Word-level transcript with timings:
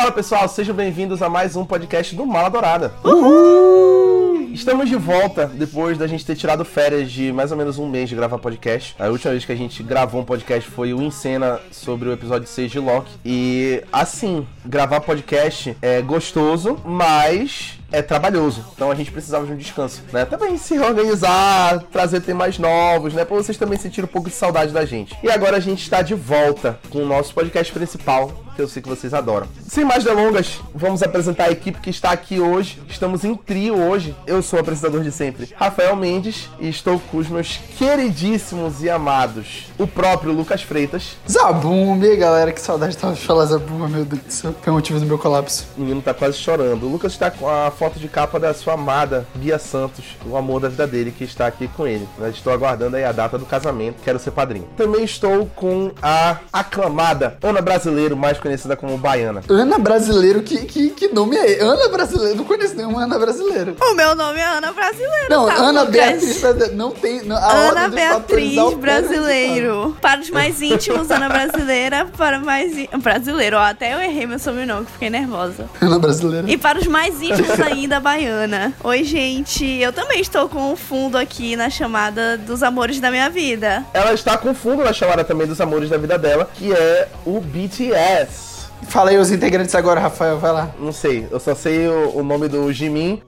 Fala 0.00 0.12
pessoal, 0.12 0.48
sejam 0.48 0.74
bem-vindos 0.74 1.20
a 1.20 1.28
mais 1.28 1.56
um 1.56 1.62
podcast 1.66 2.16
do 2.16 2.24
Mala 2.24 2.48
Dourada. 2.48 2.94
Uhul! 3.04 4.48
Estamos 4.50 4.88
de 4.88 4.96
volta 4.96 5.46
depois 5.46 5.98
da 5.98 6.06
gente 6.06 6.24
ter 6.24 6.34
tirado 6.36 6.64
férias 6.64 7.12
de 7.12 7.30
mais 7.30 7.52
ou 7.52 7.58
menos 7.58 7.76
um 7.76 7.86
mês 7.86 8.08
de 8.08 8.16
gravar 8.16 8.38
podcast. 8.38 8.96
A 8.98 9.08
última 9.08 9.32
vez 9.32 9.44
que 9.44 9.52
a 9.52 9.56
gente 9.56 9.82
gravou 9.82 10.22
um 10.22 10.24
podcast 10.24 10.70
foi 10.70 10.94
o 10.94 11.02
Encena 11.02 11.60
sobre 11.70 12.08
o 12.08 12.12
episódio 12.12 12.48
6 12.48 12.70
de 12.70 12.78
Loki. 12.78 13.10
E 13.22 13.84
assim, 13.92 14.46
gravar 14.64 15.02
podcast 15.02 15.76
é 15.82 16.00
gostoso, 16.00 16.78
mas 16.82 17.78
é 17.92 18.00
trabalhoso. 18.00 18.64
Então 18.74 18.90
a 18.90 18.94
gente 18.94 19.10
precisava 19.10 19.44
de 19.44 19.52
um 19.52 19.56
descanso, 19.56 20.02
né? 20.12 20.24
Também 20.24 20.56
se 20.56 20.78
organizar, 20.78 21.84
trazer 21.92 22.20
temas 22.20 22.58
novos, 22.58 23.12
né? 23.12 23.24
Pra 23.24 23.36
vocês 23.36 23.58
também 23.58 23.78
sentirem 23.78 24.08
um 24.08 24.12
pouco 24.12 24.30
de 24.30 24.34
saudade 24.34 24.72
da 24.72 24.84
gente. 24.84 25.16
E 25.22 25.30
agora 25.30 25.56
a 25.56 25.60
gente 25.60 25.82
está 25.82 26.02
de 26.02 26.14
volta 26.14 26.78
com 26.88 27.02
o 27.02 27.06
nosso 27.06 27.34
podcast 27.34 27.72
principal, 27.72 28.32
que 28.60 28.64
eu 28.64 28.68
sei 28.68 28.82
que 28.82 28.88
vocês 28.88 29.14
adoram. 29.14 29.46
Sem 29.66 29.84
mais 29.84 30.04
delongas, 30.04 30.60
vamos 30.74 31.02
apresentar 31.02 31.44
a 31.44 31.50
equipe 31.50 31.80
que 31.80 31.88
está 31.88 32.10
aqui 32.10 32.40
hoje. 32.40 32.82
Estamos 32.88 33.24
em 33.24 33.34
trio 33.34 33.74
hoje. 33.74 34.14
Eu 34.26 34.42
sou 34.42 34.58
o 34.58 34.60
apresentador 34.60 35.02
de 35.02 35.10
sempre, 35.10 35.48
Rafael 35.56 35.96
Mendes, 35.96 36.50
e 36.60 36.68
estou 36.68 37.00
com 37.10 37.16
os 37.16 37.28
meus 37.28 37.58
queridíssimos 37.78 38.82
e 38.82 38.90
amados, 38.90 39.68
o 39.78 39.86
próprio 39.86 40.32
Lucas 40.32 40.62
Freitas. 40.62 41.16
Zabum, 41.28 41.98
e 42.02 42.10
aí, 42.10 42.16
galera, 42.16 42.52
que 42.52 42.60
saudade 42.60 42.96
de 42.96 43.26
falar 43.26 43.46
Zabum, 43.46 43.88
meu 43.88 44.04
Deus 44.04 44.22
do 44.22 44.32
céu. 44.32 44.54
Foi 44.60 44.72
o 44.72 44.76
motivo 44.76 45.00
do 45.00 45.06
meu 45.06 45.18
colapso. 45.18 45.66
O 45.76 45.80
menino 45.80 46.02
tá 46.02 46.12
quase 46.12 46.36
chorando. 46.36 46.84
O 46.84 46.90
Lucas 46.90 47.12
está 47.12 47.30
com 47.30 47.48
a 47.48 47.70
foto 47.70 47.98
de 47.98 48.08
capa 48.08 48.38
da 48.38 48.52
sua 48.52 48.74
amada 48.74 49.26
Bia 49.34 49.58
Santos, 49.58 50.04
o 50.26 50.36
amor 50.36 50.60
da 50.60 50.68
vida 50.68 50.86
dele, 50.86 51.14
que 51.16 51.24
está 51.24 51.46
aqui 51.46 51.66
com 51.68 51.86
ele. 51.86 52.06
Eu 52.18 52.28
estou 52.28 52.52
aguardando 52.52 52.96
aí 52.96 53.04
a 53.04 53.12
data 53.12 53.38
do 53.38 53.46
casamento, 53.46 54.02
quero 54.04 54.18
ser 54.18 54.32
padrinho. 54.32 54.68
Também 54.76 55.04
estou 55.04 55.46
com 55.56 55.92
a 56.02 56.38
aclamada 56.52 57.38
Ana 57.42 57.62
Brasileiro, 57.62 58.16
mais 58.16 58.38
conhecida 58.38 58.49
como 58.76 58.96
Baiana. 58.96 59.42
Ana 59.48 59.78
Brasileiro, 59.78 60.42
que, 60.42 60.64
que, 60.64 60.90
que 60.90 61.08
nome 61.08 61.36
é? 61.36 61.60
Ana 61.60 61.88
Brasileiro, 61.88 62.36
não 62.36 62.44
conheço 62.44 62.74
nenhuma 62.74 63.04
Ana 63.04 63.18
Brasileiro. 63.18 63.76
O 63.80 63.94
meu 63.94 64.14
nome 64.14 64.38
é 64.38 64.46
Ana 64.46 64.72
Brasileiro. 64.72 65.26
Não, 65.28 65.46
tá, 65.46 65.54
Ana? 65.54 65.84
Beatriz 65.84 66.40
Brasileiro, 66.40 66.76
não 66.76 66.90
tem. 66.90 67.22
Não, 67.22 67.36
a 67.36 67.52
Ana 67.52 67.88
Beatriz 67.88 68.74
Brasileiro. 68.74 69.96
Para 70.00 70.20
os 70.20 70.30
mais 70.30 70.60
íntimos, 70.62 71.10
Ana 71.10 71.28
Brasileira. 71.28 72.06
Para 72.16 72.38
mais 72.38 72.72
brasileiro. 73.02 73.56
Ó, 73.56 73.60
até 73.60 73.94
eu 73.94 74.00
errei 74.00 74.26
meu 74.26 74.38
sobrenome, 74.38 74.86
que 74.86 74.92
fiquei 74.92 75.10
nervosa. 75.10 75.68
Ana 75.80 75.98
Brasileira. 75.98 76.50
E 76.50 76.56
para 76.56 76.78
os 76.78 76.86
mais 76.86 77.20
íntimos 77.20 77.60
ainda, 77.60 78.00
Baiana. 78.00 78.72
Oi, 78.82 79.04
gente. 79.04 79.64
Eu 79.64 79.92
também 79.92 80.20
estou 80.20 80.48
com 80.48 80.72
um 80.72 80.76
fundo 80.76 81.16
aqui 81.16 81.56
na 81.56 81.70
chamada 81.70 82.36
dos 82.38 82.62
amores 82.62 83.00
da 83.00 83.10
minha 83.10 83.28
vida. 83.28 83.84
Ela 83.92 84.12
está 84.12 84.36
com 84.36 84.54
fundo 84.54 84.82
na 84.84 84.92
chamada 84.92 85.24
também 85.24 85.46
dos 85.46 85.60
amores 85.60 85.90
da 85.90 85.96
vida 85.96 86.18
dela, 86.18 86.48
que 86.54 86.72
é 86.72 87.08
o 87.24 87.40
BTS. 87.40 88.39
Fala 88.88 89.10
aí 89.10 89.18
os 89.18 89.30
integrantes 89.30 89.74
agora, 89.74 90.00
Rafael, 90.00 90.38
vai 90.38 90.52
lá. 90.52 90.70
Não 90.78 90.92
sei, 90.92 91.26
eu 91.30 91.38
só 91.38 91.54
sei 91.54 91.86
o, 91.88 92.18
o 92.18 92.22
nome 92.22 92.48
do 92.48 92.72
Jimin. 92.72 93.22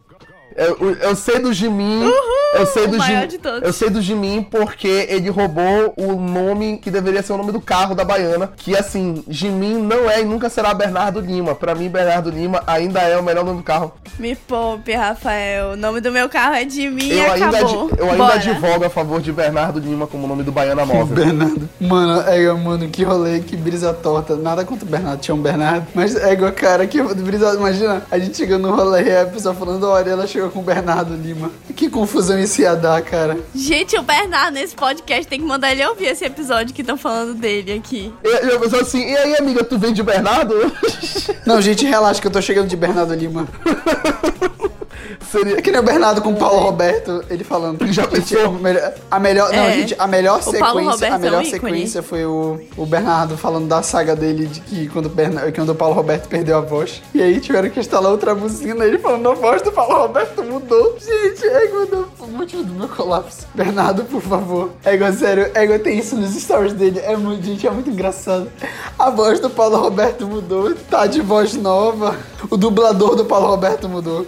Eu, 0.56 0.94
eu 0.96 1.16
sei 1.16 1.38
do 1.38 1.52
Jimin. 1.52 2.10
Eu 2.54 2.66
sei 2.66 2.84
o 2.84 2.88
do 2.88 2.98
maior 2.98 3.22
Jim- 3.22 3.28
de 3.28 3.38
todos. 3.38 3.62
Eu 3.62 3.72
sei 3.72 3.90
do 3.90 4.00
Jimin 4.00 4.42
porque 4.42 5.06
ele 5.08 5.30
roubou 5.30 5.94
o 5.96 6.14
nome 6.14 6.78
que 6.78 6.90
deveria 6.90 7.22
ser 7.22 7.32
o 7.32 7.36
nome 7.36 7.52
do 7.52 7.60
carro 7.60 7.94
da 7.94 8.04
baiana. 8.04 8.50
Que 8.56 8.76
assim, 8.76 9.22
Jimin 9.28 9.74
não 9.82 10.08
é 10.10 10.20
e 10.20 10.24
nunca 10.24 10.48
será 10.48 10.72
Bernardo 10.74 11.20
Lima. 11.20 11.54
Pra 11.54 11.74
mim, 11.74 11.88
Bernardo 11.88 12.30
Lima 12.30 12.62
ainda 12.66 13.00
é 13.00 13.16
o 13.18 13.22
melhor 13.22 13.44
nome 13.44 13.58
do 13.58 13.62
carro. 13.64 13.92
Me 14.18 14.34
poupe, 14.36 14.92
Rafael. 14.92 15.72
O 15.72 15.76
nome 15.76 16.00
do 16.00 16.10
meu 16.12 16.28
carro 16.28 16.54
é 16.54 16.64
de 16.64 16.88
mim 16.90 17.08
e 17.08 17.18
Eu 17.18 17.32
ainda, 17.32 17.48
acabou. 17.58 17.86
adi- 17.86 17.94
eu 18.00 18.04
ainda 18.06 18.16
Bora. 18.18 18.34
advogo 18.34 18.84
a 18.84 18.90
favor 18.90 19.20
de 19.20 19.32
Bernardo 19.32 19.78
Lima 19.78 20.06
como 20.06 20.26
nome 20.26 20.42
do 20.42 20.52
Baiana 20.52 20.84
Móvel. 20.84 21.14
Bernardo. 21.24 21.68
Mano, 21.80 22.20
é, 22.28 22.52
mano, 22.52 22.88
que 22.88 23.02
rolê, 23.02 23.40
que 23.40 23.56
brisa 23.56 23.92
torta. 23.92 24.36
Nada 24.36 24.64
contra 24.64 24.84
o 24.84 24.88
Bernardo, 24.88 25.20
tinha 25.20 25.34
um 25.34 25.40
Bernardo. 25.40 25.86
Mas 25.94 26.14
é 26.16 26.32
igual, 26.32 26.52
cara, 26.52 26.86
que 26.86 27.02
brisa. 27.02 27.54
Imagina, 27.54 28.02
a 28.10 28.18
gente 28.18 28.36
chegando 28.36 28.68
no 28.68 28.74
rolê 28.74 29.02
e 29.04 29.16
a 29.16 29.26
pessoa 29.26 29.54
falando, 29.54 29.88
olha, 29.88 30.10
ela 30.10 30.26
chegou 30.26 30.50
com 30.50 30.58
o 30.60 30.62
Bernardo 30.62 31.14
Lima. 31.14 31.50
Que 31.74 31.88
confusão 31.88 32.38
isso 32.42 32.60
ia 32.60 32.74
dar, 32.74 33.00
cara. 33.02 33.38
Gente, 33.54 33.96
o 33.96 34.02
Bernardo 34.02 34.54
nesse 34.54 34.74
podcast 34.74 35.26
tem 35.26 35.40
que 35.40 35.46
mandar 35.46 35.72
ele 35.72 35.84
ouvir 35.86 36.06
esse 36.06 36.24
episódio 36.24 36.74
que 36.74 36.82
estão 36.82 36.96
falando 36.96 37.34
dele 37.34 37.72
aqui. 37.72 38.12
E 38.24 38.48
eu 38.48 38.60
pensei 38.60 38.80
assim, 38.80 39.10
e 39.10 39.16
aí, 39.16 39.36
amiga, 39.36 39.64
tu 39.64 39.78
vem 39.78 39.92
de 39.92 40.02
Bernardo? 40.02 40.54
Não, 41.46 41.60
gente, 41.60 41.84
relaxa 41.86 42.20
que 42.20 42.26
eu 42.26 42.30
tô 42.30 42.40
chegando 42.42 42.68
de 42.68 42.76
Bernardo 42.76 43.14
Lima. 43.14 43.48
Seria. 45.30 45.58
É 45.58 45.62
que 45.62 45.70
nem 45.70 45.80
o 45.80 45.82
Bernardo 45.82 46.20
com 46.22 46.30
o 46.32 46.36
Paulo 46.36 46.60
Roberto, 46.60 47.24
ele 47.30 47.44
falando. 47.44 47.84
Já 47.92 48.06
pensou? 48.06 48.46
a 48.46 48.50
melhor- 48.50 48.92
A 49.10 49.18
melhor, 49.20 49.50
não, 49.52 49.58
É. 49.64 49.72
gente, 49.72 49.94
a 49.98 50.06
melhor 50.06 50.40
O 50.40 50.44
Paulo 50.44 50.52
sequência, 50.58 50.90
Roberto 50.92 51.12
a 51.12 51.16
é 51.16 51.18
melhor 51.18 51.38
um 51.38 51.42
ícone. 51.42 51.50
sequência 51.50 52.02
foi 52.02 52.24
o, 52.26 52.60
o 52.76 52.86
Bernardo 52.86 53.36
falando 53.36 53.68
da 53.68 53.82
saga 53.82 54.14
dele 54.16 54.46
de 54.46 54.60
que 54.60 54.88
quando 54.88 55.06
o, 55.06 55.08
Berna, 55.08 55.50
quando 55.52 55.70
o 55.70 55.74
Paulo 55.74 55.94
Roberto 55.94 56.28
perdeu 56.28 56.56
a 56.58 56.60
voz. 56.60 57.02
E 57.14 57.22
aí 57.22 57.40
tiveram 57.40 57.68
que 57.70 57.80
instalar 57.80 58.10
outra 58.10 58.34
buzina, 58.34 58.84
ele 58.84 58.98
falando 58.98 59.28
a 59.30 59.34
voz 59.34 59.62
do 59.62 59.72
Paulo 59.72 59.94
Roberto 59.96 60.42
mudou. 60.42 60.96
Gente, 60.98 61.46
é 61.46 61.62
o 62.20 62.26
motivo 62.28 62.62
do 62.64 62.72
meu 62.74 62.88
colapso. 62.88 63.46
Bernardo, 63.54 64.04
por 64.04 64.20
favor. 64.22 64.70
É 64.84 64.94
igual, 64.94 65.12
sério, 65.12 65.50
é 65.54 65.64
igual 65.64 65.78
tem 65.78 65.98
isso 65.98 66.16
nos 66.16 66.30
stories 66.34 66.72
dele. 66.72 67.00
É 67.00 67.16
muito, 67.16 67.44
gente, 67.44 67.66
é 67.66 67.70
muito 67.70 67.90
engraçado. 67.90 68.48
A 68.98 69.10
voz 69.10 69.40
do 69.40 69.50
Paulo 69.50 69.76
Roberto 69.76 70.26
mudou, 70.26 70.74
tá 70.90 71.06
de 71.06 71.20
voz 71.20 71.54
nova. 71.54 72.16
O 72.50 72.56
dublador 72.56 73.14
do 73.16 73.24
Paulo 73.24 73.46
Roberto 73.48 73.88
mudou. 73.88 74.26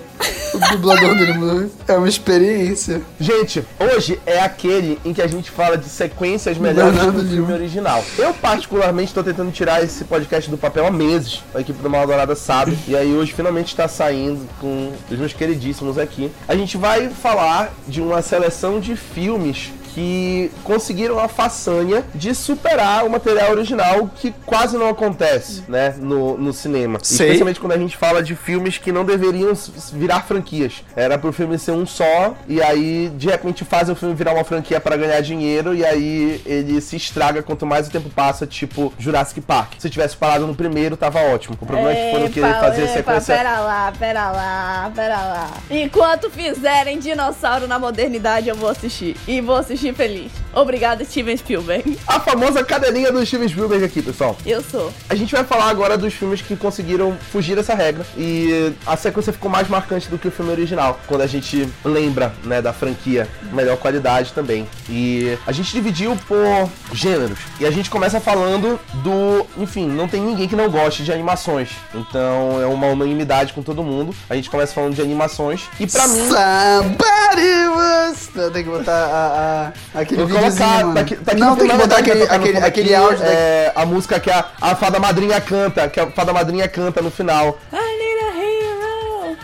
O 0.54 0.58
dublador 0.58 1.16
dele 1.16 1.32
mudou. 1.34 1.70
É 1.88 1.94
uma 1.94 2.08
experiência. 2.08 3.02
Gente, 3.18 3.64
hoje 3.78 4.20
é 4.24 4.40
aquele 4.40 4.98
em 5.04 5.12
que 5.12 5.20
a 5.20 5.26
gente 5.26 5.50
fala 5.50 5.76
de 5.76 5.88
sequências 5.88 6.56
melhores 6.58 7.00
do 7.00 7.28
filme 7.28 7.52
original. 7.52 8.04
Eu, 8.16 8.32
particularmente, 8.34 9.08
estou 9.08 9.24
tentando 9.24 9.50
tirar 9.50 9.82
esse 9.82 10.04
podcast 10.04 10.50
do 10.50 10.56
papel 10.56 10.86
há 10.86 10.90
meses. 10.90 11.42
A 11.54 11.60
equipe 11.60 11.82
do 11.82 11.90
Mal 11.90 12.06
Dourada 12.06 12.34
sabe. 12.34 12.78
E 12.86 12.96
aí, 12.96 13.12
hoje, 13.12 13.32
finalmente 13.32 13.68
está 13.68 13.88
saindo 13.88 14.48
com 14.60 14.92
os 15.10 15.18
meus 15.18 15.32
queridíssimos 15.32 15.98
aqui. 15.98 16.30
A 16.46 16.54
gente 16.54 16.76
vai 16.76 17.08
falar 17.08 17.72
de 17.88 18.00
uma 18.00 18.22
seleção 18.22 18.78
de 18.78 18.94
filmes 18.96 19.72
que 19.94 20.50
conseguiram 20.64 21.18
a 21.18 21.28
façanha 21.28 22.04
de 22.14 22.34
superar 22.34 23.04
o 23.06 23.10
material 23.10 23.52
original 23.52 24.10
que 24.16 24.34
quase 24.44 24.76
não 24.76 24.88
acontece, 24.88 25.62
né, 25.68 25.94
no, 25.98 26.36
no 26.36 26.52
cinema. 26.52 26.98
Sei. 27.02 27.26
Especialmente 27.26 27.60
quando 27.60 27.72
a 27.72 27.78
gente 27.78 27.96
fala 27.96 28.22
de 28.22 28.34
filmes 28.34 28.76
que 28.76 28.90
não 28.90 29.04
deveriam 29.04 29.52
virar 29.92 30.22
franquias. 30.22 30.84
Era 30.96 31.16
pro 31.16 31.32
filme 31.32 31.58
ser 31.58 31.70
um 31.72 31.86
só, 31.86 32.34
e 32.48 32.60
aí 32.60 33.10
de 33.16 33.28
repente 33.28 33.64
fazem 33.64 33.92
o 33.92 33.96
filme 33.96 34.14
virar 34.14 34.32
uma 34.34 34.44
franquia 34.44 34.80
para 34.80 34.96
ganhar 34.96 35.20
dinheiro, 35.20 35.74
e 35.74 35.84
aí 35.84 36.42
ele 36.44 36.80
se 36.80 36.96
estraga 36.96 37.42
quanto 37.42 37.64
mais 37.64 37.86
o 37.86 37.90
tempo 37.90 38.10
passa, 38.10 38.46
tipo 38.46 38.92
Jurassic 38.98 39.40
Park. 39.40 39.74
Se 39.78 39.88
tivesse 39.88 40.16
parado 40.16 40.46
no 40.46 40.54
primeiro, 40.54 40.96
tava 40.96 41.20
ótimo. 41.20 41.56
O 41.60 41.66
problema 41.66 41.92
é 41.92 41.94
que 41.94 42.10
foram 42.16 42.30
querer 42.30 42.54
fazer 42.60 42.88
sequência. 42.88 43.36
Pera 43.36 43.60
lá, 43.60 43.92
pera 43.96 44.30
lá, 44.32 44.92
pera 44.94 45.16
lá. 45.16 45.50
Enquanto 45.70 46.30
fizerem 46.30 46.98
dinossauro 46.98 47.68
na 47.68 47.78
modernidade, 47.78 48.48
eu 48.48 48.56
vou 48.56 48.68
assistir. 48.68 49.16
E 49.28 49.40
vou 49.40 49.56
assistir 49.56 49.83
feliz. 49.92 50.30
Obrigada, 50.54 51.04
Steven 51.04 51.36
Spielberg. 51.36 51.98
A 52.06 52.20
famosa 52.20 52.64
cadeirinha 52.64 53.10
do 53.12 53.24
Steven 53.26 53.48
Spielberg 53.48 53.84
aqui, 53.84 54.00
pessoal. 54.00 54.36
Eu 54.46 54.62
sou. 54.62 54.92
A 55.08 55.14
gente 55.14 55.32
vai 55.34 55.44
falar 55.44 55.68
agora 55.68 55.98
dos 55.98 56.14
filmes 56.14 56.40
que 56.40 56.54
conseguiram 56.56 57.16
fugir 57.32 57.56
dessa 57.56 57.74
regra 57.74 58.06
e 58.16 58.72
a 58.86 58.96
sequência 58.96 59.32
ficou 59.32 59.50
mais 59.50 59.68
marcante 59.68 60.08
do 60.08 60.16
que 60.18 60.28
o 60.28 60.30
filme 60.30 60.50
original, 60.52 60.98
quando 61.06 61.22
a 61.22 61.26
gente 61.26 61.68
lembra, 61.84 62.32
né, 62.44 62.62
da 62.62 62.72
franquia, 62.72 63.28
melhor 63.52 63.76
qualidade 63.76 64.32
também. 64.32 64.66
E 64.88 65.36
a 65.46 65.52
gente 65.52 65.72
dividiu 65.72 66.16
por 66.28 66.68
gêneros. 66.92 67.38
E 67.58 67.66
a 67.66 67.70
gente 67.70 67.90
começa 67.90 68.20
falando 68.20 68.78
do, 69.02 69.46
enfim, 69.58 69.88
não 69.88 70.06
tem 70.08 70.20
ninguém 70.20 70.48
que 70.48 70.54
não 70.56 70.70
goste 70.70 71.02
de 71.02 71.12
animações. 71.12 71.70
Então 71.94 72.60
é 72.62 72.66
uma 72.66 72.86
unanimidade 72.86 73.52
com 73.52 73.62
todo 73.62 73.82
mundo. 73.82 74.14
A 74.30 74.34
gente 74.36 74.48
começa 74.48 74.72
falando 74.72 74.94
de 74.94 75.02
animações 75.02 75.62
e 75.80 75.86
pra 75.86 76.06
mim 76.08 76.28
Somebody 76.28 77.68
was... 77.76 78.30
Não, 78.34 78.50
tem 78.50 78.64
que 78.64 78.70
botar 78.70 78.92
a, 78.92 79.26
a- 79.68 79.72
aquele 79.94 80.24
Vou 80.24 80.38
colocar, 80.38 80.94
tá 80.94 81.00
aqui, 81.00 81.16
tá 81.16 81.32
aqui 81.32 81.40
Não, 81.40 81.50
no 81.50 81.56
tem 81.56 81.68
que 81.68 81.74
botar 81.76 81.94
né, 81.94 82.00
aquele, 82.00 82.26
tá 82.26 82.34
no 82.34 82.40
aquele, 82.42 82.54
fundo 82.54 82.64
aquele 82.66 82.94
áudio 82.94 83.18
da- 83.18 83.26
é, 83.26 83.72
a 83.74 83.86
música 83.86 84.20
que 84.20 84.30
a, 84.30 84.44
a 84.60 84.74
fada 84.76 84.98
madrinha 84.98 85.40
canta, 85.40 85.88
que 85.88 86.00
a 86.00 86.10
fada 86.10 86.32
madrinha 86.32 86.68
canta 86.68 87.00
no 87.02 87.10
final. 87.10 87.58
I 87.72 87.76
need 87.76 87.82
a 87.82 87.94
hero. 87.94 88.03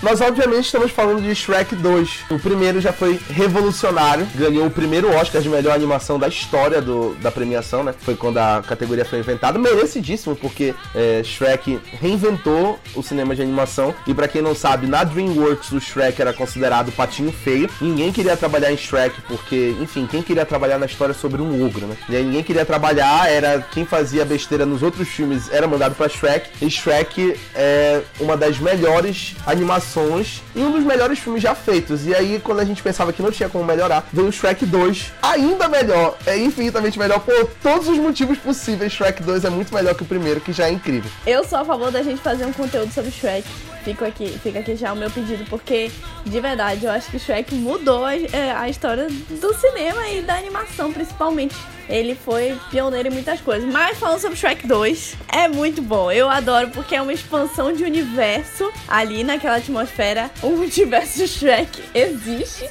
Nós, 0.02 0.23
obviamente, 0.23 0.64
estamos 0.64 0.91
falando 0.91 1.20
de 1.20 1.35
Shrek 1.35 1.75
2. 1.75 2.11
O 2.31 2.38
primeiro 2.38 2.81
já 2.81 2.91
foi 2.91 3.20
revolucionário, 3.29 4.26
ganhou 4.35 4.67
o 4.67 4.70
primeiro 4.70 5.14
Oscar 5.14 5.43
de 5.43 5.49
melhor 5.50 5.75
animação 5.75 6.19
da 6.19 6.26
história 6.26 6.81
do, 6.81 7.14
da 7.17 7.31
premiação, 7.31 7.85
né? 7.85 7.94
Foi 8.00 8.17
quando 8.17 8.38
a 8.38 8.62
categoria 8.67 9.05
foi 9.05 9.19
inventada. 9.19 9.58
Merecidíssimo, 9.58 10.35
porque 10.35 10.75
é, 10.94 11.23
Shrek 11.23 11.79
reinventou 12.00 12.81
o 12.94 13.02
cinema 13.02 13.37
de 13.37 13.43
animação. 13.43 13.94
E 14.06 14.14
pra 14.14 14.26
quem 14.26 14.41
não 14.41 14.55
sabe, 14.55 14.87
na 14.87 15.05
DreamWorks 15.05 15.70
o 15.73 15.81
Shrek 15.81 16.19
era 16.19 16.32
considerado 16.32 16.91
patinho 16.93 17.31
feio. 17.31 17.69
Ninguém 17.79 18.11
queria 18.11 18.38
trabalhar 18.38 18.73
em 18.73 18.79
Shrek, 18.79 19.20
porque, 19.29 19.76
enfim, 19.82 20.06
quem 20.06 20.23
queria 20.23 20.47
trabalhar 20.47 20.79
na 20.79 20.87
história 20.87 21.12
sobre 21.12 21.43
um 21.43 21.67
ogro, 21.67 21.87
né? 21.87 21.94
E 22.08 22.17
aí 22.17 22.25
ninguém 22.25 22.43
queria 22.43 22.64
trabalhar, 22.64 23.31
era 23.31 23.61
quem 23.61 23.85
fazia 23.85 24.25
besteira 24.25 24.64
nos 24.64 24.82
outros 24.82 25.08
filmes 25.08 25.52
era 25.52 25.69
mandado 25.69 25.94
pra 25.94 26.08
Shrek. 26.08 26.49
E 26.62 26.70
Shrek 26.70 27.38
é 27.55 28.00
uma 28.19 28.35
das 28.35 28.58
melhores 28.58 29.35
animações 29.44 29.90
e 30.55 30.61
um 30.61 30.71
dos 30.71 30.85
melhores 30.85 31.19
filmes 31.19 31.43
já 31.43 31.55
feitos. 31.55 32.07
E 32.07 32.15
aí, 32.15 32.41
quando 32.43 32.61
a 32.61 32.65
gente 32.65 32.83
pensava 32.83 33.13
que 33.13 33.23
não 33.23 33.31
tinha 33.31 33.49
como 33.49 33.65
melhorar, 33.65 34.07
veio 34.13 34.29
o 34.29 34.33
Shrek 34.33 34.65
2, 34.65 35.13
ainda 35.23 35.69
melhor, 35.69 36.17
é 36.27 36.37
infinitamente 36.39 36.99
melhor 36.99 37.21
por 37.21 37.51
todos 37.63 37.89
os 37.89 37.99
motivos 37.99 38.39
possíveis. 38.39 38.93
Shrek 38.93 39.23
2 39.23 39.45
é 39.45 39.51
muito 39.51 39.75
melhor 39.75 39.95
que 39.95 40.03
o 40.03 40.07
primeiro, 40.07 40.41
que 40.41 40.53
já 40.53 40.69
é 40.69 40.71
incrível. 40.71 41.11
Eu 41.27 41.45
sou 41.45 41.59
a 41.59 41.65
favor 41.65 41.91
da 41.91 42.03
gente 42.03 42.21
fazer 42.21 42.45
um 42.45 42.53
conteúdo 42.53 42.93
sobre 42.93 43.11
Shrek. 43.11 43.47
Fico 43.85 44.05
aqui, 44.05 44.29
fica 44.43 44.59
aqui 44.59 44.77
já 44.77 44.93
o 44.93 44.97
meu 44.97 45.11
pedido, 45.11 45.44
porque 45.49 45.91
de 46.25 46.41
verdade 46.41 46.85
eu 46.85 46.91
acho 46.91 47.11
que 47.11 47.19
Shrek 47.19 47.55
mudou 47.55 48.05
a, 48.05 48.15
é, 48.17 48.53
a 48.55 48.69
história 48.69 49.09
do 49.09 49.55
cinema 49.55 50.06
e 50.09 50.23
da 50.23 50.37
animação, 50.37 50.93
principalmente. 50.93 51.56
Ele 51.88 52.15
foi 52.15 52.56
pioneiro 52.71 53.09
em 53.09 53.11
muitas 53.11 53.41
coisas. 53.41 53.69
Mas 53.73 53.99
falando 53.99 54.21
sobre 54.21 54.37
Shrek 54.37 54.65
2, 54.65 55.17
é 55.32 55.49
muito 55.49 55.82
bom. 55.82 56.11
Eu 56.12 56.31
adoro 56.31 56.69
porque 56.69 56.94
é 56.94 57.03
uma 57.03 57.12
expansão 57.12 57.73
de 57.73 57.82
universo 57.82 58.71
ali 58.87 59.25
naquela 59.25 59.56
atmosfera. 59.56 60.31
O 60.41 60.50
multiverso 60.50 61.19
de 61.19 61.26
Shrek 61.26 61.83
existe. 61.93 62.69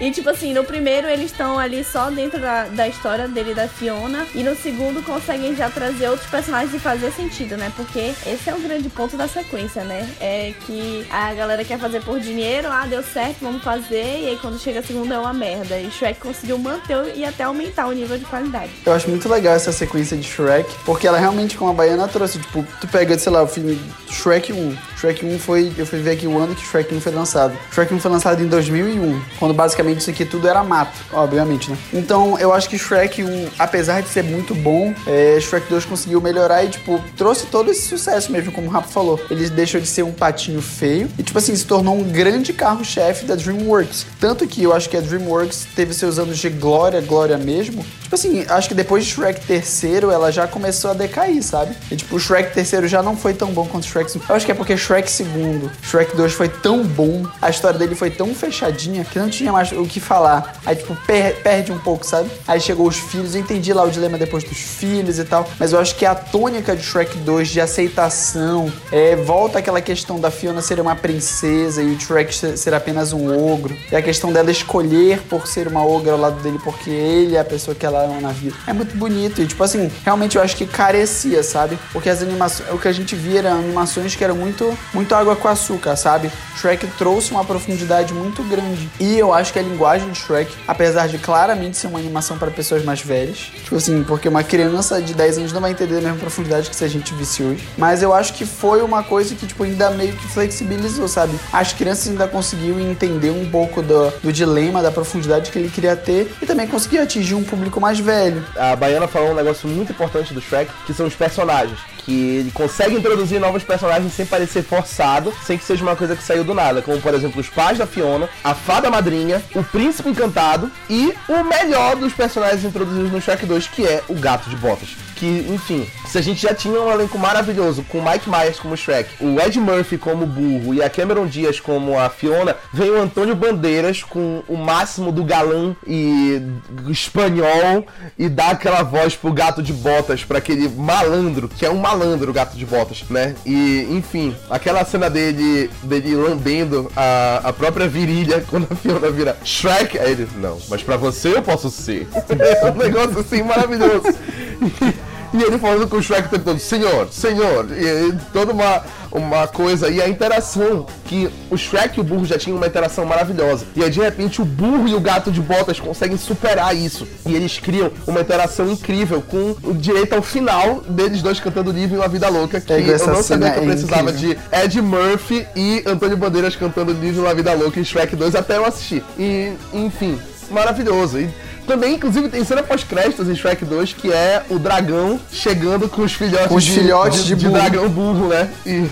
E 0.00 0.10
tipo 0.10 0.28
assim, 0.28 0.52
no 0.52 0.64
primeiro 0.64 1.06
eles 1.06 1.30
estão 1.30 1.58
ali 1.58 1.82
só 1.82 2.10
dentro 2.10 2.40
da, 2.40 2.64
da 2.64 2.88
história 2.88 3.28
dele 3.28 3.54
da 3.54 3.68
Fiona. 3.68 4.26
E 4.34 4.42
no 4.42 4.54
segundo 4.56 5.02
conseguem 5.02 5.54
já 5.54 5.70
trazer 5.70 6.08
outros 6.08 6.28
personagens 6.28 6.74
e 6.74 6.78
fazer 6.78 7.12
sentido, 7.12 7.56
né? 7.56 7.72
Porque 7.76 8.12
esse 8.26 8.50
é 8.50 8.54
o 8.54 8.58
grande 8.58 8.88
ponto 8.88 9.16
da 9.16 9.28
sequência, 9.28 9.84
né? 9.84 10.08
É 10.20 10.45
que 10.52 11.06
a 11.10 11.32
galera 11.34 11.64
quer 11.64 11.78
fazer 11.78 12.02
por 12.02 12.20
dinheiro, 12.20 12.68
ah, 12.70 12.86
deu 12.86 13.02
certo, 13.02 13.38
vamos 13.40 13.62
fazer. 13.62 14.22
E 14.22 14.28
aí 14.28 14.38
quando 14.40 14.58
chega 14.58 14.80
a 14.80 14.82
segunda 14.82 15.14
é 15.14 15.18
uma 15.18 15.32
merda. 15.32 15.78
E 15.78 15.90
Shrek 15.90 16.20
conseguiu 16.20 16.58
manter 16.58 17.14
e 17.14 17.24
até 17.24 17.44
aumentar 17.44 17.86
o 17.86 17.92
nível 17.92 18.18
de 18.18 18.24
qualidade. 18.24 18.70
Eu 18.84 18.92
acho 18.92 19.08
muito 19.08 19.28
legal 19.28 19.54
essa 19.54 19.72
sequência 19.72 20.16
de 20.16 20.26
Shrek, 20.26 20.68
porque 20.84 21.06
ela 21.06 21.18
realmente, 21.18 21.56
como 21.56 21.70
a 21.70 21.74
Baiana 21.74 22.08
trouxe, 22.08 22.38
tipo, 22.38 22.64
tu 22.80 22.88
pega, 22.88 23.18
sei 23.18 23.32
lá, 23.32 23.42
o 23.42 23.46
filme 23.46 23.80
Shrek 24.10 24.52
1. 24.52 24.76
Shrek 24.96 25.24
1 25.24 25.38
foi, 25.38 25.72
eu 25.76 25.86
fui 25.86 26.00
ver 26.00 26.12
aqui 26.12 26.26
o 26.26 26.38
ano 26.38 26.54
que 26.54 26.64
Shrek 26.64 26.94
1 26.94 27.00
foi 27.00 27.12
lançado. 27.12 27.56
Shrek 27.72 27.92
1 27.92 28.00
foi 28.00 28.10
lançado 28.10 28.42
em 28.42 28.46
2001, 28.46 29.20
quando 29.38 29.54
basicamente 29.54 30.00
isso 30.00 30.10
aqui 30.10 30.24
tudo 30.24 30.48
era 30.48 30.62
mato, 30.64 30.98
obviamente, 31.12 31.70
né? 31.70 31.76
Então, 31.92 32.38
eu 32.38 32.52
acho 32.52 32.68
que 32.68 32.78
Shrek 32.78 33.22
1, 33.22 33.48
apesar 33.58 34.02
de 34.02 34.08
ser 34.08 34.22
muito 34.22 34.54
bom, 34.54 34.94
é, 35.06 35.38
Shrek 35.40 35.68
2 35.68 35.84
conseguiu 35.84 36.20
melhorar 36.20 36.64
e, 36.64 36.68
tipo, 36.68 37.02
trouxe 37.16 37.46
todo 37.46 37.70
esse 37.70 37.82
sucesso 37.82 38.32
mesmo, 38.32 38.52
como 38.52 38.68
o 38.68 38.70
Rafa 38.70 38.88
falou. 38.88 39.20
Ele 39.30 39.48
deixou 39.50 39.80
de 39.80 39.86
ser 39.86 40.02
um 40.02 40.12
patinho 40.12 40.35
feio 40.62 41.08
e, 41.18 41.22
tipo 41.22 41.38
assim, 41.38 41.54
se 41.54 41.64
tornou 41.64 41.96
um 41.96 42.04
grande 42.04 42.52
carro-chefe 42.52 43.24
da 43.24 43.34
DreamWorks. 43.34 44.06
Tanto 44.20 44.46
que 44.46 44.62
eu 44.62 44.72
acho 44.72 44.88
que 44.88 44.96
a 44.96 45.00
DreamWorks 45.00 45.66
teve 45.74 45.94
seus 45.94 46.18
anos 46.18 46.38
de 46.38 46.48
glória, 46.48 47.00
glória 47.00 47.36
mesmo. 47.36 47.84
Tipo 48.02 48.14
assim, 48.14 48.44
acho 48.48 48.68
que 48.68 48.74
depois 48.74 49.04
de 49.04 49.10
Shrek 49.10 49.40
terceiro, 49.46 50.10
ela 50.10 50.30
já 50.30 50.46
começou 50.46 50.92
a 50.92 50.94
decair, 50.94 51.42
sabe? 51.42 51.74
E, 51.90 51.96
tipo, 51.96 52.16
o 52.16 52.20
Shrek 52.20 52.54
terceiro 52.54 52.86
já 52.86 53.02
não 53.02 53.16
foi 53.16 53.34
tão 53.34 53.52
bom 53.52 53.66
quanto 53.66 53.84
o 53.84 53.86
Shrek. 53.86 54.20
Eu 54.28 54.34
acho 54.34 54.46
que 54.46 54.52
é 54.52 54.54
porque 54.54 54.76
Shrek 54.76 55.10
segundo, 55.10 55.70
Shrek 55.82 56.16
2 56.16 56.32
foi 56.32 56.48
tão 56.48 56.84
bom, 56.84 57.26
a 57.40 57.50
história 57.50 57.78
dele 57.78 57.94
foi 57.94 58.10
tão 58.10 58.34
fechadinha 58.34 59.04
que 59.04 59.18
não 59.18 59.28
tinha 59.28 59.52
mais 59.52 59.72
o 59.72 59.84
que 59.84 59.98
falar. 59.98 60.60
Aí, 60.64 60.76
tipo, 60.76 60.94
per 61.06 61.42
perde 61.42 61.72
um 61.72 61.78
pouco, 61.78 62.06
sabe? 62.06 62.30
Aí 62.46 62.60
chegou 62.60 62.86
os 62.86 62.96
filhos, 62.96 63.34
eu 63.34 63.40
entendi 63.40 63.72
lá 63.72 63.82
o 63.82 63.90
dilema 63.90 64.16
depois 64.18 64.44
dos 64.44 64.58
filhos 64.58 65.18
e 65.18 65.24
tal, 65.24 65.48
mas 65.58 65.72
eu 65.72 65.80
acho 65.80 65.94
que 65.96 66.04
a 66.04 66.14
tônica 66.14 66.76
de 66.76 66.82
Shrek 66.82 67.18
2 67.18 67.48
de 67.48 67.60
aceitação, 67.60 68.72
é, 68.92 69.16
volta 69.16 69.58
aquela 69.58 69.80
questão 69.80 70.20
da 70.20 70.25
Fiona 70.30 70.60
ser 70.60 70.80
uma 70.80 70.96
princesa 70.96 71.82
e 71.82 71.94
o 71.94 72.00
Shrek 72.00 72.34
ser 72.56 72.74
apenas 72.74 73.12
um 73.12 73.52
ogro, 73.52 73.76
e 73.90 73.96
a 73.96 74.02
questão 74.02 74.32
dela 74.32 74.50
escolher 74.50 75.20
por 75.28 75.46
ser 75.46 75.68
uma 75.68 75.84
ogra 75.84 76.12
ao 76.12 76.18
lado 76.18 76.40
dele 76.42 76.58
porque 76.62 76.90
ele 76.90 77.36
é 77.36 77.40
a 77.40 77.44
pessoa 77.44 77.74
que 77.74 77.84
ela 77.84 78.04
ama 78.04 78.20
na 78.20 78.32
vida. 78.32 78.56
É 78.66 78.72
muito 78.72 78.96
bonito 78.96 79.40
e, 79.40 79.46
tipo 79.46 79.62
assim, 79.62 79.90
realmente 80.04 80.36
eu 80.36 80.42
acho 80.42 80.56
que 80.56 80.66
carecia, 80.66 81.42
sabe? 81.42 81.78
Porque 81.92 82.08
as 82.08 82.22
animações, 82.22 82.70
o 82.72 82.78
que 82.78 82.88
a 82.88 82.92
gente 82.92 83.14
via 83.14 83.40
eram 83.40 83.58
animações 83.58 84.14
que 84.14 84.24
eram 84.24 84.34
muito, 84.34 84.76
muito 84.92 85.14
água 85.14 85.36
com 85.36 85.48
açúcar, 85.48 85.96
sabe? 85.96 86.30
Shrek 86.56 86.86
trouxe 86.98 87.30
uma 87.30 87.44
profundidade 87.44 88.12
muito 88.14 88.42
grande. 88.44 88.88
E 88.98 89.18
eu 89.18 89.32
acho 89.32 89.52
que 89.52 89.58
a 89.58 89.62
linguagem 89.62 90.10
de 90.10 90.18
Shrek, 90.18 90.52
apesar 90.66 91.06
de 91.06 91.18
claramente 91.18 91.76
ser 91.76 91.86
uma 91.86 91.98
animação 91.98 92.38
para 92.38 92.50
pessoas 92.50 92.84
mais 92.84 93.00
velhas, 93.00 93.52
tipo 93.62 93.76
assim, 93.76 94.02
porque 94.02 94.28
uma 94.28 94.42
criança 94.42 95.00
de 95.00 95.14
10 95.14 95.38
anos 95.38 95.52
não 95.52 95.60
vai 95.60 95.72
entender 95.72 95.98
a 95.98 96.00
mesma 96.00 96.18
profundidade 96.18 96.70
que 96.70 96.76
se 96.76 96.84
a 96.84 96.88
gente 96.88 97.14
visse 97.14 97.42
hoje. 97.42 97.68
Mas 97.76 98.02
eu 98.02 98.12
acho 98.12 98.32
que 98.34 98.46
foi 98.46 98.82
uma 98.82 99.02
coisa 99.02 99.34
que, 99.34 99.46
tipo, 99.46 99.62
ainda 99.62 99.90
meio 99.90 100.15
que 100.16 100.28
flexibilizou, 100.28 101.08
sabe? 101.08 101.38
As 101.52 101.72
crianças 101.72 102.08
ainda 102.08 102.26
conseguiram 102.26 102.80
entender 102.80 103.30
um 103.30 103.48
pouco 103.50 103.82
do, 103.82 104.10
do 104.22 104.32
dilema, 104.32 104.82
da 104.82 104.90
profundidade 104.90 105.50
que 105.50 105.58
ele 105.58 105.68
queria 105.68 105.96
ter 105.96 106.32
e 106.40 106.46
também 106.46 106.66
conseguiu 106.66 107.02
atingir 107.02 107.34
um 107.34 107.44
público 107.44 107.80
mais 107.80 107.98
velho. 107.98 108.44
A 108.56 108.74
Baiana 108.76 109.06
falou 109.06 109.30
um 109.30 109.34
negócio 109.34 109.68
muito 109.68 109.92
importante 109.92 110.32
do 110.32 110.40
Shrek, 110.40 110.70
que 110.86 110.94
são 110.94 111.06
os 111.06 111.14
personagens. 111.14 111.78
Que 111.98 112.36
ele 112.36 112.50
consegue 112.52 112.94
introduzir 112.94 113.40
novos 113.40 113.64
personagens 113.64 114.12
sem 114.12 114.24
parecer 114.24 114.62
forçado, 114.62 115.34
sem 115.44 115.58
que 115.58 115.64
seja 115.64 115.82
uma 115.82 115.96
coisa 115.96 116.14
que 116.14 116.22
saiu 116.22 116.44
do 116.44 116.54
nada. 116.54 116.80
Como, 116.80 117.00
por 117.00 117.12
exemplo, 117.14 117.40
os 117.40 117.48
pais 117.48 117.78
da 117.78 117.86
Fiona, 117.86 118.28
a 118.44 118.54
fada 118.54 118.88
madrinha, 118.88 119.42
o 119.54 119.64
príncipe 119.64 120.08
encantado 120.08 120.70
e 120.88 121.12
o 121.28 121.42
melhor 121.42 121.96
dos 121.96 122.12
personagens 122.12 122.64
introduzidos 122.64 123.10
no 123.10 123.20
Shrek 123.20 123.44
2, 123.44 123.66
que 123.68 123.84
é 123.84 124.02
o 124.08 124.14
gato 124.14 124.48
de 124.48 124.56
botas 124.56 125.05
que, 125.16 125.46
enfim, 125.50 125.86
se 126.06 126.18
a 126.18 126.20
gente 126.20 126.42
já 126.42 126.54
tinha 126.54 126.80
um 126.80 126.90
elenco 126.90 127.18
maravilhoso 127.18 127.82
com 127.88 127.98
o 127.98 128.04
Mike 128.08 128.28
Myers 128.28 128.60
como 128.60 128.76
Shrek, 128.76 129.10
o 129.20 129.40
Ed 129.40 129.58
Murphy 129.58 129.96
como 129.96 130.26
burro 130.26 130.74
e 130.74 130.82
a 130.82 130.90
Cameron 130.90 131.26
Diaz 131.26 131.58
como 131.58 131.98
a 131.98 132.08
Fiona, 132.10 132.54
vem 132.72 132.90
o 132.90 133.00
Antônio 133.00 133.34
Bandeiras 133.34 134.02
com 134.02 134.42
o 134.46 134.56
máximo 134.56 135.10
do 135.10 135.24
galã 135.24 135.74
e 135.86 136.42
espanhol 136.88 137.86
e 138.18 138.28
dá 138.28 138.50
aquela 138.50 138.82
voz 138.82 139.16
pro 139.16 139.32
gato 139.32 139.62
de 139.62 139.72
botas, 139.72 140.22
para 140.22 140.38
aquele 140.38 140.68
malandro, 140.68 141.48
que 141.48 141.64
é 141.64 141.70
um 141.70 141.78
malandro 141.78 142.30
o 142.30 142.34
gato 142.34 142.56
de 142.56 142.66
botas, 142.66 143.04
né? 143.08 143.34
E, 143.44 143.86
enfim, 143.90 144.36
aquela 144.50 144.84
cena 144.84 145.08
dele, 145.08 145.70
dele 145.82 146.14
lambendo 146.14 146.90
a, 146.94 147.40
a 147.44 147.52
própria 147.52 147.88
virilha 147.88 148.44
quando 148.48 148.68
a 148.70 148.74
Fiona 148.74 149.10
vira 149.10 149.36
Shrek, 149.42 149.98
aí 149.98 150.12
ele, 150.12 150.28
não, 150.36 150.58
mas 150.68 150.82
para 150.82 150.96
você 150.96 151.36
eu 151.36 151.42
posso 151.42 151.70
ser. 151.70 152.06
É 152.46 152.70
um 152.70 152.74
negócio 152.74 153.20
assim 153.20 153.42
maravilhoso. 153.42 154.02
E 155.32 155.42
ele 155.42 155.58
falando 155.58 155.88
com 155.88 155.96
o 155.96 156.02
Shrek 156.02 156.26
o 156.26 156.30
tempo 156.30 156.44
todo, 156.44 156.58
senhor, 156.58 157.08
senhor, 157.10 157.66
e, 157.72 158.08
e 158.08 158.12
toda 158.32 158.52
uma, 158.52 158.82
uma 159.10 159.46
coisa, 159.46 159.88
e 159.88 160.00
a 160.00 160.08
interação, 160.08 160.86
que 161.04 161.28
o 161.50 161.56
Shrek 161.56 161.98
e 161.98 162.00
o 162.00 162.04
burro 162.04 162.24
já 162.24 162.38
tinham 162.38 162.56
uma 162.56 162.66
interação 162.66 163.04
maravilhosa. 163.04 163.66
E 163.74 163.82
aí, 163.82 163.90
de 163.90 164.00
repente, 164.00 164.40
o 164.40 164.44
burro 164.44 164.88
e 164.88 164.94
o 164.94 165.00
gato 165.00 165.30
de 165.30 165.40
botas 165.40 165.78
conseguem 165.80 166.16
superar 166.16 166.74
isso. 166.76 167.06
E 167.26 167.34
eles 167.34 167.58
criam 167.58 167.90
uma 168.06 168.20
interação 168.20 168.70
incrível 168.70 169.22
com 169.22 169.56
o 169.62 169.74
direito 169.74 170.14
ao 170.14 170.22
final 170.22 170.80
deles 170.88 171.22
dois 171.22 171.40
cantando 171.40 171.70
livre 171.70 171.96
Uma 171.96 172.08
Vida 172.08 172.28
Louca, 172.28 172.60
que 172.60 172.72
É, 172.72 172.78
eu 172.80 173.06
não 173.06 173.22
sabia 173.22 173.50
que 173.50 173.58
eu 173.58 173.62
é 173.62 173.66
precisava 173.66 174.10
incrível. 174.10 174.36
de 174.50 174.56
Ed 174.64 174.80
Murphy 174.82 175.46
e 175.54 175.82
Antônio 175.86 176.16
Bandeiras 176.16 176.56
cantando 176.56 176.92
livre 176.92 177.20
Uma 177.20 177.34
Vida 177.34 177.52
Louca 177.52 177.78
em 177.80 177.84
Shrek 177.84 178.14
2 178.16 178.34
até 178.34 178.56
eu 178.56 178.64
assistir. 178.64 179.02
E, 179.18 179.52
enfim, 179.72 180.18
maravilhoso. 180.50 181.18
E 181.18 181.28
também, 181.66 181.94
inclusive, 181.94 182.28
tem 182.28 182.44
cena 182.44 182.62
pós-créditos 182.62 183.28
em 183.28 183.34
Shrek 183.34 183.64
2 183.64 183.92
que 183.92 184.12
é 184.12 184.42
o 184.48 184.58
dragão 184.58 185.20
chegando 185.30 185.88
com 185.88 186.02
os 186.02 186.12
filhotes, 186.12 186.54
os 186.56 186.64
de, 186.64 186.72
filhotes 186.72 187.24
de 187.24 187.36
burro. 187.36 187.52
dragão 187.52 187.88
burro, 187.88 188.28
né? 188.28 188.50
E. 188.64 188.82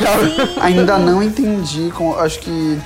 Ainda 0.60 0.98
não 0.98 1.22
entendi, 1.22 1.92
acho 2.18 2.38
que. 2.40 2.78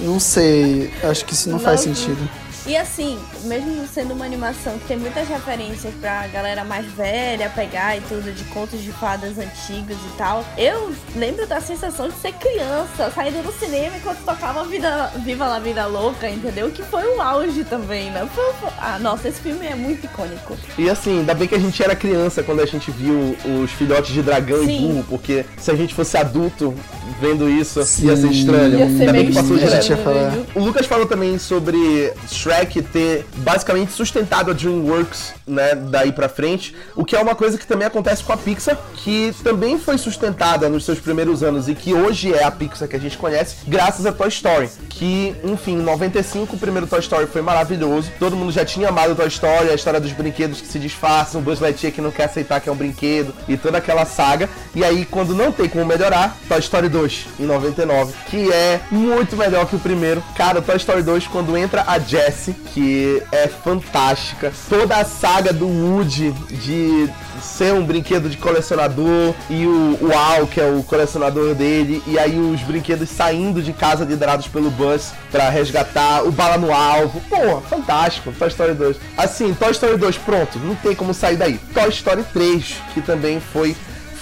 Não 0.00 0.20
sei, 0.20 0.92
acho 1.02 1.24
que 1.24 1.32
isso 1.32 1.48
não, 1.48 1.58
faz 1.58 1.84
Não. 1.84 1.94
sentido. 1.94 2.28
E 2.68 2.76
assim, 2.76 3.18
mesmo 3.44 3.88
sendo 3.88 4.12
uma 4.12 4.26
animação 4.26 4.78
que 4.78 4.86
tem 4.88 4.98
muitas 4.98 5.26
referências 5.26 5.94
pra 6.02 6.26
galera 6.26 6.64
mais 6.64 6.84
velha 6.84 7.48
pegar 7.56 7.96
e 7.96 8.00
tudo, 8.02 8.30
de 8.30 8.44
contos 8.44 8.82
de 8.82 8.92
fadas 8.92 9.38
antigos 9.38 9.96
e 9.96 10.16
tal, 10.18 10.44
eu 10.58 10.92
lembro 11.16 11.46
da 11.46 11.62
sensação 11.62 12.10
de 12.10 12.14
ser 12.20 12.32
criança, 12.34 13.10
saindo 13.14 13.42
do 13.42 13.50
cinema 13.58 13.96
enquanto 13.96 14.18
tocava 14.18 14.64
Vida, 14.64 15.10
Viva 15.24 15.46
la 15.46 15.58
Vida 15.58 15.86
Louca, 15.86 16.28
entendeu? 16.28 16.70
Que 16.70 16.82
foi 16.82 17.04
o 17.16 17.22
auge 17.22 17.64
também, 17.64 18.10
né? 18.10 18.28
Foi- 18.34 18.52
foi- 18.60 18.68
Ah, 18.78 18.98
nossa, 18.98 19.28
esse 19.28 19.40
filme 19.40 19.66
é 19.66 19.74
muito 19.74 20.04
icônico. 20.04 20.54
E 20.76 20.90
assim, 20.90 21.20
ainda 21.20 21.32
bem 21.32 21.48
que 21.48 21.54
a 21.54 21.58
gente 21.58 21.82
era 21.82 21.96
criança 21.96 22.42
quando 22.42 22.60
a 22.60 22.66
gente 22.66 22.90
viu 22.90 23.34
os 23.62 23.70
filhotes 23.72 24.12
de 24.12 24.20
dragão 24.20 24.62
e 24.62 24.66
Sim. 24.66 24.88
burro, 24.88 25.04
porque 25.08 25.46
se 25.56 25.70
a 25.70 25.74
gente 25.74 25.94
fosse 25.94 26.18
adulto 26.18 26.74
vendo 27.18 27.48
isso, 27.48 27.78
ia 27.80 27.84
ser 27.86 28.16
Sim. 28.16 28.30
estranho. 28.30 28.78
Ia 28.78 28.86
ser 28.86 28.92
ainda 28.92 29.04
bem 29.04 29.12
meio 29.12 29.26
que 29.28 29.34
passou 29.34 29.56
A 29.56 29.58
gente 29.60 29.68
direto. 29.70 29.88
ia 29.88 29.96
falar. 29.96 30.34
O 30.54 30.60
Lucas 30.60 30.84
falou 30.86 31.06
também 31.06 31.38
sobre 31.38 32.12
Shrek 32.30 32.57
ter 32.66 33.26
basicamente 33.36 33.92
sustentado 33.92 34.50
a 34.50 34.54
DreamWorks, 34.54 35.34
né, 35.46 35.74
daí 35.74 36.12
pra 36.12 36.28
frente, 36.28 36.74
o 36.94 37.04
que 37.04 37.16
é 37.16 37.20
uma 37.20 37.34
coisa 37.34 37.58
que 37.58 37.66
também 37.66 37.86
acontece 37.86 38.22
com 38.22 38.32
a 38.32 38.36
Pixar, 38.36 38.78
que 38.94 39.34
também 39.42 39.78
foi 39.78 39.98
sustentada 39.98 40.68
nos 40.68 40.84
seus 40.84 40.98
primeiros 40.98 41.42
anos 41.42 41.68
e 41.68 41.74
que 41.74 41.94
hoje 41.94 42.32
é 42.32 42.44
a 42.44 42.50
Pixar 42.50 42.88
que 42.88 42.96
a 42.96 43.00
gente 43.00 43.16
conhece, 43.16 43.56
graças 43.66 44.06
a 44.06 44.12
Toy 44.12 44.28
Story, 44.28 44.68
que, 44.88 45.34
enfim, 45.44 45.74
em 45.74 45.82
95 45.82 46.56
o 46.56 46.58
primeiro 46.58 46.86
Toy 46.86 47.00
Story 47.00 47.26
foi 47.26 47.42
maravilhoso. 47.42 48.10
Todo 48.18 48.36
mundo 48.36 48.50
já 48.50 48.64
tinha 48.64 48.88
amado 48.88 49.14
Toy 49.14 49.28
Story, 49.28 49.70
a 49.70 49.74
história 49.74 50.00
dos 50.00 50.12
brinquedos 50.12 50.60
que 50.60 50.66
se 50.66 50.78
disfarçam, 50.78 51.40
Buzz 51.40 51.60
Lightyear 51.60 51.94
que 51.94 52.00
não 52.00 52.10
quer 52.10 52.24
aceitar 52.24 52.60
que 52.60 52.68
é 52.68 52.72
um 52.72 52.76
brinquedo 52.76 53.32
e 53.48 53.56
toda 53.56 53.78
aquela 53.78 54.04
saga. 54.04 54.48
E 54.74 54.84
aí, 54.84 55.04
quando 55.04 55.34
não 55.34 55.52
tem 55.52 55.68
como 55.68 55.84
melhorar, 55.84 56.36
Toy 56.48 56.58
Story 56.58 56.88
2 56.88 57.26
em 57.40 57.46
99, 57.46 58.12
que 58.28 58.52
é 58.52 58.80
muito 58.90 59.36
melhor 59.36 59.66
que 59.66 59.76
o 59.76 59.78
primeiro. 59.78 60.22
Cara, 60.36 60.60
Toy 60.60 60.76
Story 60.76 61.02
2 61.02 61.26
quando 61.28 61.56
entra 61.56 61.84
a 61.86 61.98
Jessie, 61.98 62.47
que 62.52 63.22
é 63.32 63.48
fantástica. 63.48 64.52
Toda 64.68 64.96
a 64.96 65.04
saga 65.04 65.52
do 65.52 65.66
Woody 65.66 66.32
de 66.50 67.08
ser 67.40 67.72
um 67.72 67.84
brinquedo 67.84 68.28
de 68.28 68.36
colecionador 68.36 69.34
e 69.48 69.66
o, 69.66 69.98
o 70.00 70.16
Al, 70.16 70.46
que 70.46 70.60
é 70.60 70.68
o 70.68 70.82
colecionador 70.82 71.54
dele, 71.54 72.02
e 72.06 72.18
aí 72.18 72.38
os 72.38 72.60
brinquedos 72.62 73.08
saindo 73.08 73.62
de 73.62 73.72
casa 73.72 74.04
liderados 74.04 74.48
pelo 74.48 74.70
Buzz 74.70 75.12
para 75.30 75.48
resgatar 75.48 76.24
o 76.24 76.32
bala 76.32 76.56
no 76.56 76.72
alvo. 76.72 77.20
Pô, 77.28 77.60
fantástico, 77.62 78.32
Toy 78.32 78.48
Story 78.48 78.74
2. 78.74 78.96
Assim, 79.16 79.54
Toy 79.54 79.70
Story 79.70 79.96
2, 79.96 80.18
pronto, 80.18 80.58
não 80.58 80.74
tem 80.74 80.94
como 80.94 81.14
sair 81.14 81.36
daí. 81.36 81.58
Toy 81.72 81.88
Story 81.90 82.24
3, 82.32 82.76
que 82.94 83.00
também 83.00 83.40
foi 83.40 83.76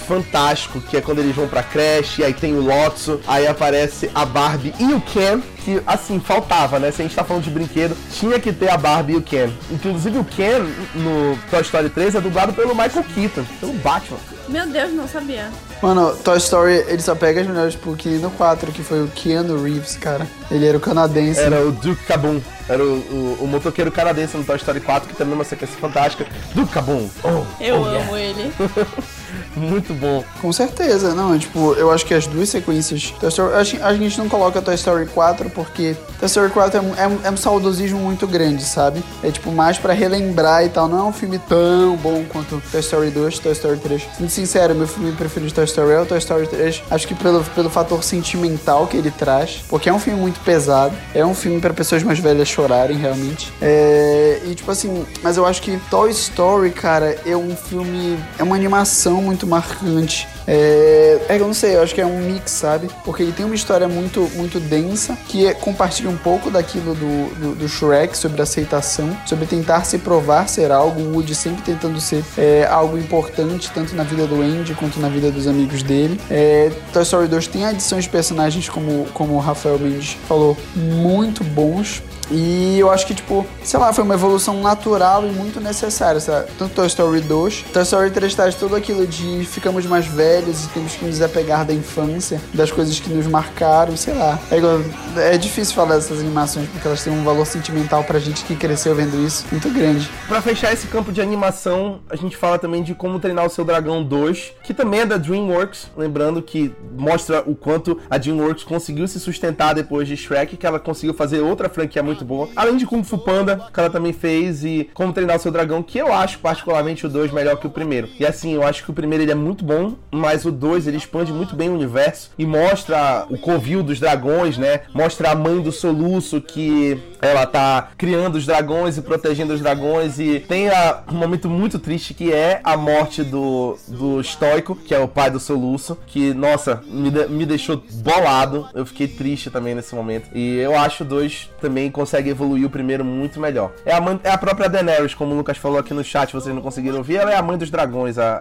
fantástico, 0.07 0.79
que 0.79 0.95
é 0.95 1.01
quando 1.01 1.19
eles 1.19 1.35
vão 1.35 1.47
pra 1.47 1.61
creche, 1.61 2.21
e 2.21 2.25
aí 2.25 2.33
tem 2.33 2.55
o 2.55 2.61
Lotso, 2.61 3.19
aí 3.27 3.45
aparece 3.45 4.09
a 4.15 4.25
Barbie 4.25 4.73
e 4.79 4.93
o 4.93 5.01
Ken, 5.01 5.41
que 5.63 5.81
assim, 5.85 6.19
faltava, 6.19 6.79
né? 6.79 6.91
Se 6.91 7.01
a 7.01 7.05
gente 7.05 7.15
tá 7.15 7.23
falando 7.23 7.43
de 7.43 7.51
brinquedo, 7.51 7.95
tinha 8.11 8.39
que 8.39 8.53
ter 8.53 8.69
a 8.69 8.77
Barbie 8.77 9.13
e 9.13 9.17
o 9.17 9.21
Ken. 9.21 9.49
Inclusive 9.69 10.17
o 10.17 10.23
Ken 10.23 10.61
no 10.95 11.37
Toy 11.49 11.61
Story 11.61 11.89
3 11.89 12.15
é 12.15 12.21
dublado 12.21 12.53
pelo 12.53 12.69
Michael 12.69 13.03
Keaton, 13.13 13.43
pelo 13.59 13.73
Batman. 13.73 14.17
Meu 14.47 14.65
Deus, 14.65 14.93
não 14.93 15.07
sabia. 15.07 15.49
Mano, 15.81 16.15
Toy 16.23 16.37
Story, 16.37 16.85
ele 16.87 17.01
só 17.01 17.13
pega 17.13 17.41
as 17.41 17.47
melhores 17.47 17.75
pro 17.75 17.97
no 18.21 18.31
4, 18.31 18.71
que 18.71 18.81
foi 18.81 19.03
o 19.03 19.07
Keanu 19.09 19.61
Reeves, 19.61 19.97
cara. 19.97 20.25
Ele 20.49 20.65
era 20.65 20.77
o 20.77 20.79
canadense. 20.79 21.39
Era 21.39 21.61
o 21.61 21.71
Duke 21.71 22.03
Cabum. 22.05 22.41
Era 22.69 22.83
o, 22.83 22.87
o, 22.87 23.37
o 23.41 23.47
motoqueiro 23.47 23.91
canadense 23.91 24.37
no 24.37 24.43
Toy 24.43 24.55
Story 24.55 24.79
4, 24.79 25.09
que 25.09 25.15
também 25.15 25.33
é 25.33 25.35
uma 25.35 25.43
sequência 25.43 25.77
fantástica. 25.77 26.25
Duke 26.55 26.71
Cabum. 26.71 27.09
Oh, 27.23 27.43
Eu 27.61 27.81
oh, 27.81 27.85
amo 27.85 28.17
yeah. 28.17 28.41
ele. 28.41 28.53
Muito 29.55 29.93
bom. 29.93 30.23
Com 30.41 30.51
certeza, 30.53 31.13
não, 31.13 31.37
tipo, 31.37 31.73
eu 31.73 31.91
acho 31.91 32.05
que 32.05 32.13
as 32.13 32.27
duas 32.27 32.49
sequências. 32.49 33.13
Toy 33.19 33.29
Story, 33.29 33.53
a, 33.81 33.93
gente, 33.93 34.17
não 34.17 34.29
coloca 34.29 34.61
Toy 34.61 34.75
Story 34.75 35.05
4 35.07 35.49
porque 35.49 35.95
Toy 36.19 36.27
Story 36.27 36.49
4 36.51 36.77
é, 36.77 36.81
um- 36.81 36.93
é, 37.23 37.27
é 37.27 37.31
um 37.31 37.37
saudosismo 37.37 37.99
muito 37.99 38.27
grande, 38.27 38.63
sabe? 38.63 39.03
É 39.23 39.31
tipo 39.31 39.51
mais 39.51 39.77
pra 39.77 39.93
relembrar 39.93 40.63
e 40.65 40.69
tal. 40.69 40.87
Não 40.87 40.99
é 40.99 41.03
um 41.03 41.13
filme 41.13 41.39
tão 41.49 41.95
bom 41.97 42.23
quanto 42.29 42.61
Toy 42.71 42.79
Story 42.79 43.09
2, 43.09 43.39
Toy 43.39 43.51
Story 43.53 43.77
3. 43.79 44.03
Sendo 44.17 44.29
sincero, 44.29 44.75
meu 44.75 44.87
filme 44.87 45.11
preferido 45.13 45.47
de 45.49 45.53
Toy 45.53 45.65
Story 45.65 45.91
é 45.93 45.99
o 46.01 46.05
Toy 46.05 46.17
Story 46.19 46.47
3. 46.47 46.83
Acho 46.91 47.07
que 47.07 47.15
pelo, 47.15 47.43
pelo 47.43 47.69
fator 47.69 48.03
sentimental 48.03 48.87
que 48.87 48.97
ele 48.97 49.11
traz, 49.11 49.63
porque 49.69 49.89
é 49.89 49.93
um 49.93 49.99
filme 49.99 50.19
muito 50.19 50.39
pesado. 50.41 50.93
É 51.13 51.25
um 51.25 51.33
filme 51.33 51.59
pra 51.59 51.73
pessoas 51.73 52.03
mais 52.03 52.19
velhas 52.19 52.47
chorarem, 52.47 52.97
realmente. 52.97 53.51
É, 53.61 54.41
e 54.45 54.55
tipo 54.55 54.69
assim, 54.71 55.05
mas 55.23 55.37
eu 55.37 55.45
acho 55.45 55.61
que 55.61 55.77
Toy 55.89 56.09
Story, 56.11 56.71
cara, 56.71 57.17
é 57.25 57.35
um 57.35 57.55
filme. 57.55 58.17
É 58.37 58.43
uma 58.43 58.55
animação 58.55 59.26
muito 59.27 59.45
marcante. 59.45 60.27
É, 60.47 61.19
é, 61.27 61.35
eu 61.35 61.45
não 61.45 61.53
sei, 61.53 61.75
eu 61.75 61.83
acho 61.83 61.93
que 61.93 61.99
é 61.99 62.05
um 62.05 62.19
mix, 62.19 62.51
sabe? 62.51 62.89
Porque 63.03 63.21
ele 63.21 63.33
tem 63.33 63.45
uma 63.45 63.53
história 63.55 63.87
muito, 63.87 64.21
muito 64.35 64.59
densa, 64.59 65.17
que 65.27 65.45
é- 65.45 65.53
compartilha 65.53 66.09
um 66.09 66.17
pouco 66.17 66.49
daquilo 66.49 66.95
do, 66.95 67.35
do, 67.35 67.55
do 67.55 67.67
Shrek, 67.67 68.17
sobre 68.17 68.41
aceitação, 68.41 69.15
sobre 69.25 69.45
tentar 69.45 69.83
se 69.83 69.97
provar 69.97 70.47
ser 70.47 70.71
algo, 70.71 71.01
o 71.01 71.13
Woody 71.13 71.35
sempre 71.35 71.61
tentando 71.61 71.99
ser 71.99 72.23
é, 72.37 72.65
algo 72.69 72.97
importante, 72.97 73.69
tanto 73.73 73.95
na 73.95 74.03
vida 74.03 74.25
do 74.25 74.41
Andy 74.41 74.73
quanto 74.73 74.99
na 74.99 75.09
vida 75.09 75.29
dos 75.29 75.47
amigos 75.47 75.83
dele. 75.83 76.19
É, 76.31 76.71
Toy 76.93 77.03
Story 77.03 77.27
2 77.27 77.47
tem 77.47 77.65
adições 77.65 78.05
de 78.05 78.09
personagens, 78.09 78.69
como, 78.69 79.05
como 79.13 79.33
o 79.33 79.39
Rafael 79.39 79.77
Mendes 79.77 80.17
falou, 80.27 80.55
muito 80.75 81.43
bons. 81.43 82.01
E 82.29 82.77
eu 82.79 82.89
acho 82.89 83.05
que, 83.07 83.15
tipo, 83.15 83.45
sei 83.63 83.79
lá, 83.79 83.93
foi 83.93 84.03
uma 84.03 84.13
evolução 84.13 84.61
natural 84.61 85.25
e 85.25 85.31
muito 85.31 85.59
necessária, 85.59 86.19
sabe? 86.19 86.47
Tanto 86.57 86.73
Toy 86.73 86.87
Story 86.87 87.21
2, 87.21 87.65
Toy 87.73 87.83
Story 87.83 88.11
3 88.11 88.35
traz 88.35 88.55
tudo 88.55 88.75
aquilo 88.75 89.07
de 89.07 89.45
ficamos 89.45 89.85
mais 89.85 90.05
velhos 90.05 90.65
e 90.65 90.67
temos 90.69 90.95
que 90.95 91.05
nos 91.05 91.21
apegar 91.21 91.65
da 91.65 91.73
infância, 91.73 92.41
das 92.53 92.71
coisas 92.71 92.99
que 92.99 93.09
nos 93.09 93.27
marcaram, 93.27 93.95
sei 93.95 94.13
lá. 94.13 94.39
É, 94.51 95.35
é 95.35 95.37
difícil 95.37 95.73
falar 95.73 95.95
dessas 95.95 96.19
animações 96.19 96.67
porque 96.69 96.87
elas 96.87 97.03
têm 97.03 97.13
um 97.13 97.23
valor 97.23 97.45
sentimental 97.45 98.03
pra 98.03 98.19
gente 98.19 98.43
que 98.43 98.55
cresceu 98.55 98.93
vendo 98.95 99.25
isso 99.25 99.45
muito 99.51 99.69
grande. 99.69 100.09
Pra 100.27 100.41
fechar 100.41 100.73
esse 100.73 100.87
campo 100.87 101.11
de 101.11 101.21
animação, 101.21 101.99
a 102.09 102.15
gente 102.15 102.35
fala 102.35 102.59
também 102.59 102.83
de 102.83 102.93
Como 102.93 103.19
Treinar 103.19 103.45
o 103.45 103.49
Seu 103.49 103.63
Dragão 103.63 104.03
2, 104.03 104.53
que 104.63 104.73
também 104.73 105.01
é 105.01 105.05
da 105.05 105.17
DreamWorks, 105.17 105.87
lembrando 105.95 106.41
que 106.41 106.73
mostra 106.97 107.43
o 107.45 107.55
quanto 107.55 107.99
a 108.09 108.17
DreamWorks 108.17 108.63
conseguiu 108.63 109.07
se 109.07 109.19
sustentar 109.19 109.73
depois 109.73 110.07
de 110.07 110.15
Shrek, 110.15 110.57
que 110.57 110.65
ela 110.65 110.79
conseguiu 110.79 111.13
fazer 111.13 111.39
outra 111.39 111.69
franquia 111.69 112.03
muito 112.03 112.16
boa, 112.25 112.49
além 112.55 112.77
de 112.77 112.85
Kung 112.85 113.03
Fu 113.03 113.17
Panda, 113.17 113.61
que 113.73 113.79
ela 113.79 113.89
também 113.89 114.13
fez, 114.13 114.63
e 114.63 114.89
Como 114.93 115.13
Treinar 115.13 115.37
o 115.37 115.39
Seu 115.39 115.51
Dragão, 115.51 115.81
que 115.83 115.97
eu 115.97 116.11
acho 116.13 116.39
particularmente 116.39 117.05
o 117.05 117.09
2 117.09 117.31
melhor 117.31 117.57
que 117.57 117.67
o 117.67 117.69
primeiro. 117.69 118.09
E 118.19 118.25
assim, 118.25 118.53
eu 118.53 118.63
acho 118.63 118.83
que 118.83 118.91
o 118.91 118.93
primeiro 118.93 119.23
ele 119.23 119.31
é 119.31 119.35
muito 119.35 119.63
bom, 119.63 119.93
mas 120.11 120.45
o 120.45 120.51
2 120.51 120.87
ele 120.87 120.97
expande 120.97 121.31
muito 121.31 121.55
bem 121.55 121.69
o 121.69 121.73
universo 121.73 122.31
e 122.37 122.45
mostra 122.45 123.25
o 123.29 123.37
covil 123.37 123.81
dos 123.83 123.99
dragões, 123.99 124.57
né? 124.57 124.81
Mostra 124.93 125.31
a 125.31 125.35
mãe 125.35 125.59
do 125.61 125.71
soluço 125.71 126.41
que 126.41 126.99
ela 127.21 127.45
tá 127.45 127.89
criando 127.97 128.35
os 128.35 128.45
dragões 128.45 128.97
e 128.97 129.01
protegendo 129.01 129.53
os 129.53 129.59
dragões 129.61 130.19
e 130.19 130.39
tem 130.39 130.69
a- 130.69 131.03
um 131.11 131.15
momento 131.15 131.49
muito 131.49 131.79
triste 131.79 132.13
que 132.13 132.31
é 132.31 132.59
a 132.63 132.77
morte 132.77 133.23
do, 133.23 133.77
do 133.87 134.21
estoico, 134.21 134.75
que 134.75 134.93
é 134.93 134.99
o 134.99 135.07
pai 135.07 135.31
do 135.31 135.39
soluço, 135.39 135.97
que, 136.07 136.33
nossa, 136.33 136.81
me, 136.87 137.09
me 137.27 137.45
deixou 137.45 137.81
bolado. 138.03 138.67
Eu 138.73 138.85
fiquei 138.85 139.07
triste 139.07 139.49
também 139.49 139.73
nesse 139.75 139.95
momento. 139.95 140.29
E 140.33 140.57
eu 140.57 140.77
acho 140.77 141.03
o 141.03 141.07
2 141.07 141.49
também 141.59 141.89
consegue 142.07 142.29
evoluir 142.29 142.65
o 142.65 142.69
primeiro 142.69 143.03
muito 143.03 143.37
melhor. 143.37 143.73
É 143.85 143.93
a, 143.93 143.99
mãe- 143.99 144.19
é 144.23 144.29
a 144.31 144.37
própria 144.37 144.69
Daenerys, 144.69 145.13
como 145.13 145.33
o 145.33 145.37
Lucas 145.37 145.57
falou 145.57 145.77
aqui 145.77 145.93
no 145.93 146.03
chat, 146.05 146.31
vocês 146.31 146.55
não 146.55 146.61
conseguiram 146.61 146.97
ouvir, 146.99 147.17
ela 147.17 147.33
é 147.33 147.35
a 147.35 147.41
mãe 147.41 147.57
dos 147.57 147.69
dragões, 147.69 148.17
a, 148.17 148.37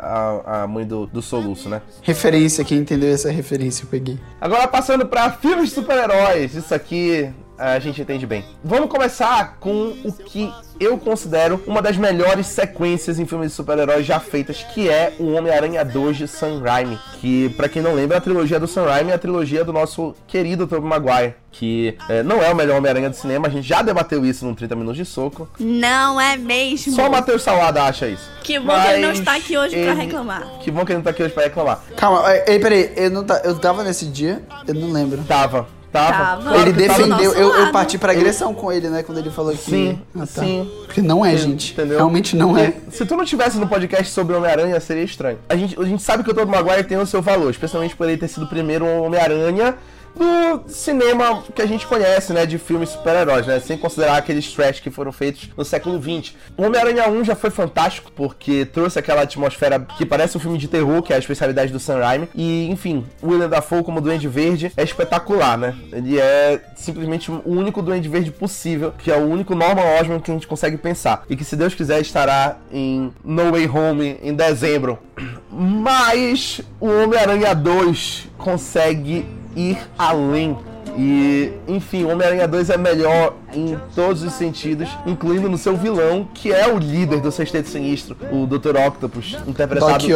a, 0.47 0.63
a 0.63 0.67
mãe 0.69 0.87
do, 0.87 1.07
do 1.07 1.21
soluço, 1.21 1.69
né? 1.69 1.83
Referência, 2.01 2.65
quem 2.65 2.79
entendeu 2.79 3.13
essa 3.13 3.29
referência 3.31 3.83
eu 3.85 3.89
peguei. 3.89 4.19
Agora 4.41 4.69
passando 4.69 5.05
pra 5.07 5.33
filmes 5.33 5.71
de 5.71 5.75
super-heróis, 5.75 6.55
isso 6.55 6.73
aqui 6.73 7.29
a 7.59 7.79
gente 7.79 8.01
entende 8.01 8.27
bem. 8.27 8.45
Vamos 8.65 8.89
começar 8.91 9.57
com 9.61 9.95
o 10.05 10.13
que 10.13 10.53
eu 10.79 10.99
considero 10.99 11.63
uma 11.67 11.81
das 11.81 11.97
melhores 11.97 12.47
sequências 12.49 13.19
em 13.19 13.25
filmes 13.27 13.51
de 13.51 13.55
super-heróis 13.57 14.05
já 14.05 14.21
feitas, 14.21 14.63
que 14.75 14.89
é 14.91 15.15
o 15.19 15.33
Homem-Aranha 15.33 15.83
2 15.85 16.17
de 16.19 16.29
Sam 16.29 16.61
Raimi, 16.63 16.99
que 17.21 17.49
pra 17.57 17.69
quem 17.69 17.81
não 17.81 17.95
lembra, 17.95 18.19
a 18.19 18.21
trilogia 18.21 18.61
do 18.61 18.67
Sam 18.69 18.85
Raimi 18.85 19.11
é 19.11 19.15
a 19.15 19.19
trilogia 19.19 19.65
do 19.65 19.73
nosso 19.73 20.15
querido 20.27 20.67
Tobey 20.67 20.87
Maguire, 20.89 21.35
que 21.51 21.97
é, 22.11 22.23
não 22.23 22.43
é 22.43 22.51
o 22.53 22.55
melhor 22.57 22.77
Homem-Aranha 22.77 23.09
do 23.09 23.17
cinema, 23.17 23.47
a 23.49 23.51
gente 23.51 23.67
já 23.67 23.81
debateu 23.81 24.25
isso 24.27 24.45
no 24.45 24.55
30 24.55 24.77
minutos 24.77 24.99
de 24.99 25.07
soco. 25.07 25.49
Não 25.59 26.21
é 26.21 26.37
mesmo. 26.37 26.93
Só 26.95 27.09
o 27.09 27.11
Matheus 27.11 27.43
Salada 27.43 27.83
acha 27.83 28.07
isso. 28.07 28.31
Que 28.43 28.59
bom 28.59 28.79
que 28.79 28.89
ele 28.89 29.01
não 29.01 29.09
Mas 29.09 29.19
está 29.21 29.35
aqui 29.37 29.57
hoje 29.57 29.71
pra 29.71 29.93
ele- 29.93 30.03
reclamar. 30.03 30.47
Que 30.61 30.71
bom 30.71 30.85
que 30.85 30.93
ele 30.93 30.99
não 30.99 31.05
tá 31.05 31.11
aqui 31.11 31.23
hoje 31.23 31.33
pra 31.33 31.45
reclamar. 31.45 31.81
Calma, 31.97 32.31
ei, 32.35 32.43
ei, 32.49 32.59
peraí, 32.59 32.93
eu, 32.97 33.11
não 33.11 33.25
tá, 33.25 33.41
eu 33.45 33.59
tava 33.59 33.83
nesse 33.83 34.05
dia, 34.05 34.43
eu 34.69 34.75
não 34.75 34.93
lembro. 34.93 35.23
Tava, 35.27 35.67
tava. 35.97 36.43
Tava. 36.45 36.59
Ele 36.59 36.73
defendeu, 36.73 37.33
eu, 37.35 37.55
eu 37.55 37.73
parti 37.73 37.99
pra 37.99 38.13
agressão 38.13 38.53
com 38.55 38.71
ele, 38.73 38.89
né, 38.89 39.03
quando 39.03 39.19
ele 39.19 39.31
falou 39.31 39.53
que... 39.53 39.59
Sim, 39.71 39.99
Ah, 40.15 40.21
tá. 40.21 40.27
sim. 40.43 40.71
Porque 40.85 41.03
não 41.03 41.25
é, 41.25 41.37
gente. 41.37 41.73
entendeu? 41.73 41.97
Realmente 41.99 42.37
não 42.37 42.57
é. 42.57 42.75
Se 42.91 43.05
tu 43.05 43.17
não 43.17 43.25
tivesse 43.25 43.59
no 43.59 43.67
podcast 43.67 44.13
sobre 44.13 44.35
Homem-Aranha, 44.37 44.79
seria 44.81 45.05
estranho. 45.05 45.39
A 45.49 45.57
gente, 45.57 45.79
a 45.81 45.85
gente 45.85 46.03
sabe 46.03 46.23
que 46.25 46.31
o 46.31 46.35
Tobey 46.35 46.51
Maguire 46.55 46.85
tem 46.85 46.99
o 46.99 47.07
seu 47.07 47.21
valor, 47.23 47.51
especialmente 47.51 47.95
por 47.97 48.09
ele 48.09 48.17
ter 48.17 48.29
sido 48.29 48.45
o 48.45 48.49
primeiro 48.49 48.87
Homem-Aranha 48.87 49.75
do 50.17 50.69
cinema 50.69 51.43
que 51.55 51.63
a 51.63 51.67
gente 51.67 51.87
conhece, 51.87 52.33
né, 52.33 52.47
de 52.47 52.59
filmes 52.59 52.91
super-heróis, 52.91 53.47
né, 53.47 53.61
sem 53.61 53.77
considerar 53.77 54.17
aqueles 54.17 54.51
trash 54.53 54.81
que 54.81 54.91
foram 54.91 55.13
feitos 55.13 55.51
no 55.57 55.65
século 55.65 56.01
XX. 56.01 56.35
O 56.57 56.63
Homem-Aranha 56.63 57.09
1 57.09 57.25
já 57.25 57.37
foi 57.37 57.51
fantástico, 57.51 58.11
porque 58.15 58.65
trouxe 58.65 58.99
aquela 58.99 59.23
atmosfera 59.23 59.79
que 59.97 60.07
parece 60.07 60.37
um 60.37 60.41
filme 60.41 60.59
de 60.59 60.69
terror, 60.69 61.03
que 61.03 61.13
é 61.13 61.17
a 61.17 61.19
especialidade 61.19 61.73
do 61.73 61.79
Sam 61.79 61.99
Raimi, 61.99 62.29
e, 62.35 62.69
enfim, 62.71 63.05
o 63.23 63.29
William 63.29 63.49
Dafoe 63.49 63.83
como 63.83 64.01
Duende 64.01 64.29
Verde 64.29 64.73
é 64.77 64.83
espetacular, 64.83 65.59
né, 65.59 65.75
ele 65.93 66.19
é 66.19 66.61
simplesmente 66.75 67.31
o 67.31 67.43
único 67.45 67.83
Duende 67.83 68.09
Verde 68.09 68.31
possível, 68.31 68.93
que 68.99 69.11
é 69.11 69.17
o 69.17 69.27
único 69.27 69.55
Norman 69.55 70.01
Osborn 70.01 70.23
que 70.23 70.31
a 70.31 70.35
gente 70.35 70.47
consegue 70.47 70.77
pensar, 70.77 71.25
e 71.29 71.37
que, 71.37 71.45
se 71.45 71.57
Deus 71.57 71.75
quiser, 71.75 72.01
estará 72.01 72.57
em 72.73 73.13
No 73.23 73.53
Way 73.53 73.69
Home 73.69 74.19
em 74.23 74.35
dezembro. 74.35 74.99
Mas 75.51 76.61
o 76.81 76.87
Homem-Aranha 76.87 77.55
2 77.55 78.29
consegue 78.37 79.27
ir 79.57 79.79
além. 79.99 80.57
E, 80.97 81.53
enfim, 81.67 82.05
Homem-Aranha 82.05 82.47
2 82.47 82.71
é 82.71 82.77
melhor 82.77 83.35
em 83.57 83.79
todos 83.95 84.23
os 84.23 84.35
sentidos, 84.35 84.89
incluindo 85.07 85.49
no 85.49 85.57
seu 85.57 85.77
vilão, 85.77 86.29
que 86.35 86.53
é 86.53 86.69
o 86.69 86.79
líder 86.79 87.21
do 87.21 87.33
Sexteto 87.33 87.69
Sinistro, 87.69 88.17
o 88.31 88.47
Dr. 88.47 88.77
Octopus, 88.77 89.37
interpretado 89.47 90.07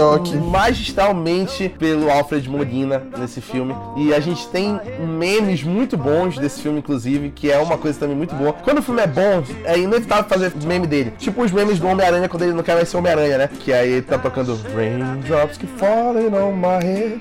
magistralmente 0.41 1.69
pelo 1.69 2.11
Alfred 2.11 2.49
Molina 2.49 3.03
nesse 3.19 3.41
filme. 3.41 3.75
E 3.97 4.13
a 4.13 4.21
gente 4.21 4.47
tem 4.49 4.79
memes 5.01 5.63
muito 5.63 5.97
bons 5.97 6.39
desse 6.39 6.61
filme, 6.61 6.79
inclusive, 6.79 7.31
que 7.31 7.51
é 7.51 7.59
uma 7.59 7.79
coisa 7.79 7.99
também 7.99 8.17
muito 8.17 8.35
boa. 8.35 8.53
Quando 8.53 8.79
o 8.79 8.83
filme 8.83 9.01
é 9.03 9.07
bom, 9.07 9.43
é 9.65 9.79
inevitável 9.79 10.29
fazer 10.29 10.53
meme 10.65 10.87
dele. 10.87 11.13
Tipo 11.19 11.43
os 11.43 11.51
memes 11.51 11.79
do 11.79 11.87
Homem-Aranha 11.87 12.29
quando 12.29 12.43
ele 12.43 12.53
não 12.53 12.63
quer 12.63 12.75
mais 12.75 12.89
ser 12.89 12.97
Homem-Aranha, 12.97 13.39
né? 13.39 13.51
Que 13.61 13.73
aí 13.73 13.93
ele 13.93 14.03
tá 14.03 14.19
tocando 14.19 14.59
Raindrops 14.75 15.57
que 15.57 15.67
falling 15.67 16.35
on 16.35 16.53
my 16.53 16.85
head. 16.85 17.21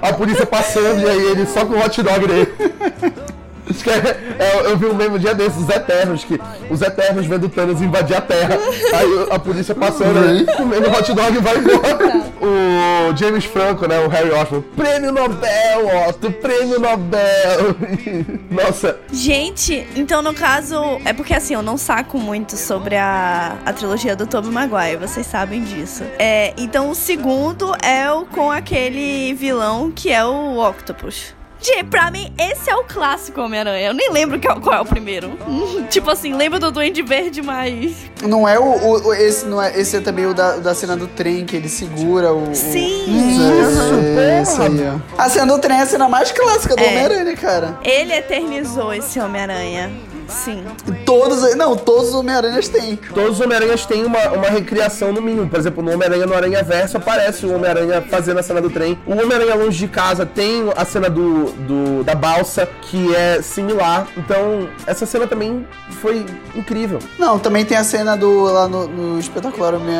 A 0.00 0.12
polícia 0.12 0.46
passando 0.46 1.00
e 1.00 1.08
aí 1.08 1.22
ele 1.32 1.46
só 1.46 1.64
com 1.64 1.74
o 1.74 1.78
hot 1.78 2.02
dog 2.02 2.26
dele. 2.26 2.48
Que 3.82 3.90
é- 3.90 4.36
é- 4.38 4.62
eu 4.66 4.76
vi 4.76 4.86
um 4.86 4.94
meme 4.94 5.16
um 5.16 5.18
dia 5.18 5.34
desses, 5.34 5.62
os 5.62 5.68
Eternos, 5.68 6.24
que 6.24 6.38
os 6.70 6.80
Eternos 6.82 7.26
vendo 7.26 7.44
o 7.44 7.48
Thanos 7.48 7.80
invadir 7.82 8.16
a 8.16 8.20
Terra. 8.20 8.56
Aí 8.94 9.26
a 9.30 9.38
polícia 9.38 9.74
passando, 9.74 10.18
aí, 10.18 10.46
comendo 10.56 10.90
hot 10.90 11.12
dog 11.12 11.36
e 11.36 11.40
vai 11.40 11.56
embora. 11.58 12.28
O 12.40 13.16
James 13.16 13.44
Franco, 13.44 13.86
né, 13.86 13.98
o 14.00 14.08
Harry 14.08 14.30
Osborn, 14.30 14.64
prêmio 14.76 15.12
Nobel, 15.12 16.08
Otto, 16.08 16.30
prêmio 16.32 16.78
Nobel. 16.80 17.76
Nossa, 18.50 18.98
Gente, 19.12 19.86
então 19.96 20.22
no 20.22 20.32
caso, 20.34 20.76
é 21.04 21.12
porque 21.12 21.34
assim, 21.34 21.54
eu 21.54 21.62
não 21.62 21.76
saco 21.76 22.18
muito 22.18 22.56
sobre 22.56 22.96
a, 22.96 23.56
a 23.64 23.72
trilogia 23.72 24.14
do 24.16 24.26
Tobey 24.26 24.50
Maguire, 24.50 24.96
vocês 24.96 25.26
sabem 25.26 25.62
disso. 25.62 26.04
É, 26.18 26.52
então 26.56 26.90
o 26.90 26.94
segundo 26.94 27.72
é 27.82 28.10
o 28.10 28.24
com 28.26 28.50
aquele 28.50 29.34
vilão 29.34 29.90
que 29.94 30.10
é 30.12 30.24
o 30.24 30.58
Octopus. 30.58 31.34
Gente, 31.60 31.84
pra 31.84 32.10
mim, 32.10 32.32
esse 32.38 32.70
é 32.70 32.76
o 32.76 32.84
clássico 32.84 33.40
Homem-Aranha. 33.40 33.88
Eu 33.88 33.94
nem 33.94 34.10
lembro 34.12 34.38
o- 34.38 34.60
qual 34.60 34.76
é 34.76 34.80
o 34.80 34.84
primeiro. 34.84 35.36
Hum, 35.46 35.84
tipo 35.90 36.08
assim, 36.10 36.32
lembro 36.34 36.58
do 36.60 36.70
Duende 36.70 37.02
Verde, 37.02 37.42
mas. 37.42 37.96
Não 38.22 38.48
é 38.48 38.58
o, 38.58 38.62
o- 38.64 39.08
o- 39.08 39.14
esse 39.14 39.44
não 39.46 39.60
é 39.60 39.76
esse 39.78 39.96
é 39.96 40.00
também 40.00 40.26
o 40.26 40.32
da, 40.34 40.56
o 40.56 40.60
da 40.60 40.74
cena 40.74 40.96
do 40.96 41.06
trem 41.08 41.44
que 41.44 41.56
ele 41.56 41.68
segura 41.68 42.32
o. 42.32 42.50
o- 42.50 42.54
Sim! 42.54 43.38
É, 44.18 44.42
esse 44.42 44.60
aí, 44.60 44.78
ó. 44.88 45.20
A 45.22 45.28
cena 45.28 45.46
do 45.54 45.60
trem 45.60 45.78
é 45.78 45.82
a 45.82 45.86
cena 45.86 46.08
mais 46.08 46.30
clássica 46.32 46.76
do 46.76 46.82
É. 46.82 46.86
Homem-Aranha, 46.86 47.36
cara. 47.36 47.78
Ele 47.82 48.12
eternizou 48.14 48.92
esse 48.94 49.18
Homem-Aranha. 49.20 49.90
Sim. 50.28 50.64
Todos, 51.04 51.54
não, 51.56 51.76
todos 51.76 52.08
os 52.10 52.14
Homem-Aranhas 52.14 52.68
têm. 52.68 52.96
todos 53.14 53.32
os 53.32 53.40
Homem-Aranhas 53.40 53.84
têm 53.86 54.04
uma, 54.04 54.28
uma 54.30 54.48
recriação 54.48 55.12
no 55.12 55.20
mínimo. 55.22 55.48
Por 55.48 55.58
exemplo, 55.58 55.82
no 55.82 55.92
Homem-Aranha 55.92 56.26
no 56.26 56.34
Aranha 56.34 56.62
Verso 56.62 56.96
aparece 56.96 57.46
o 57.46 57.54
Homem-Aranha 57.54 58.02
fazendo 58.02 58.38
a 58.38 58.42
cena 58.42 58.60
do 58.60 58.70
trem. 58.70 58.98
O 59.06 59.12
Homem-Aranha 59.12 59.54
longe 59.54 59.78
de 59.78 59.88
casa 59.88 60.24
tem 60.26 60.64
a 60.76 60.84
cena 60.84 61.08
do, 61.08 61.46
do- 61.52 62.04
da 62.04 62.14
balsa, 62.14 62.68
que 62.82 63.14
é 63.14 63.40
similar. 63.42 64.06
Então, 64.16 64.68
essa 64.86 65.06
cena 65.06 65.26
também 65.26 65.66
foi 66.00 66.24
incrível. 66.54 66.98
Não, 67.18 67.38
também 67.38 67.64
tem 67.64 67.76
a 67.76 67.84
cena 67.84 68.16
do 68.16 68.44
lá 68.44 68.68
no, 68.68 68.86
no 68.88 69.18
espetacular 69.18 69.74
Homem, 69.74 69.94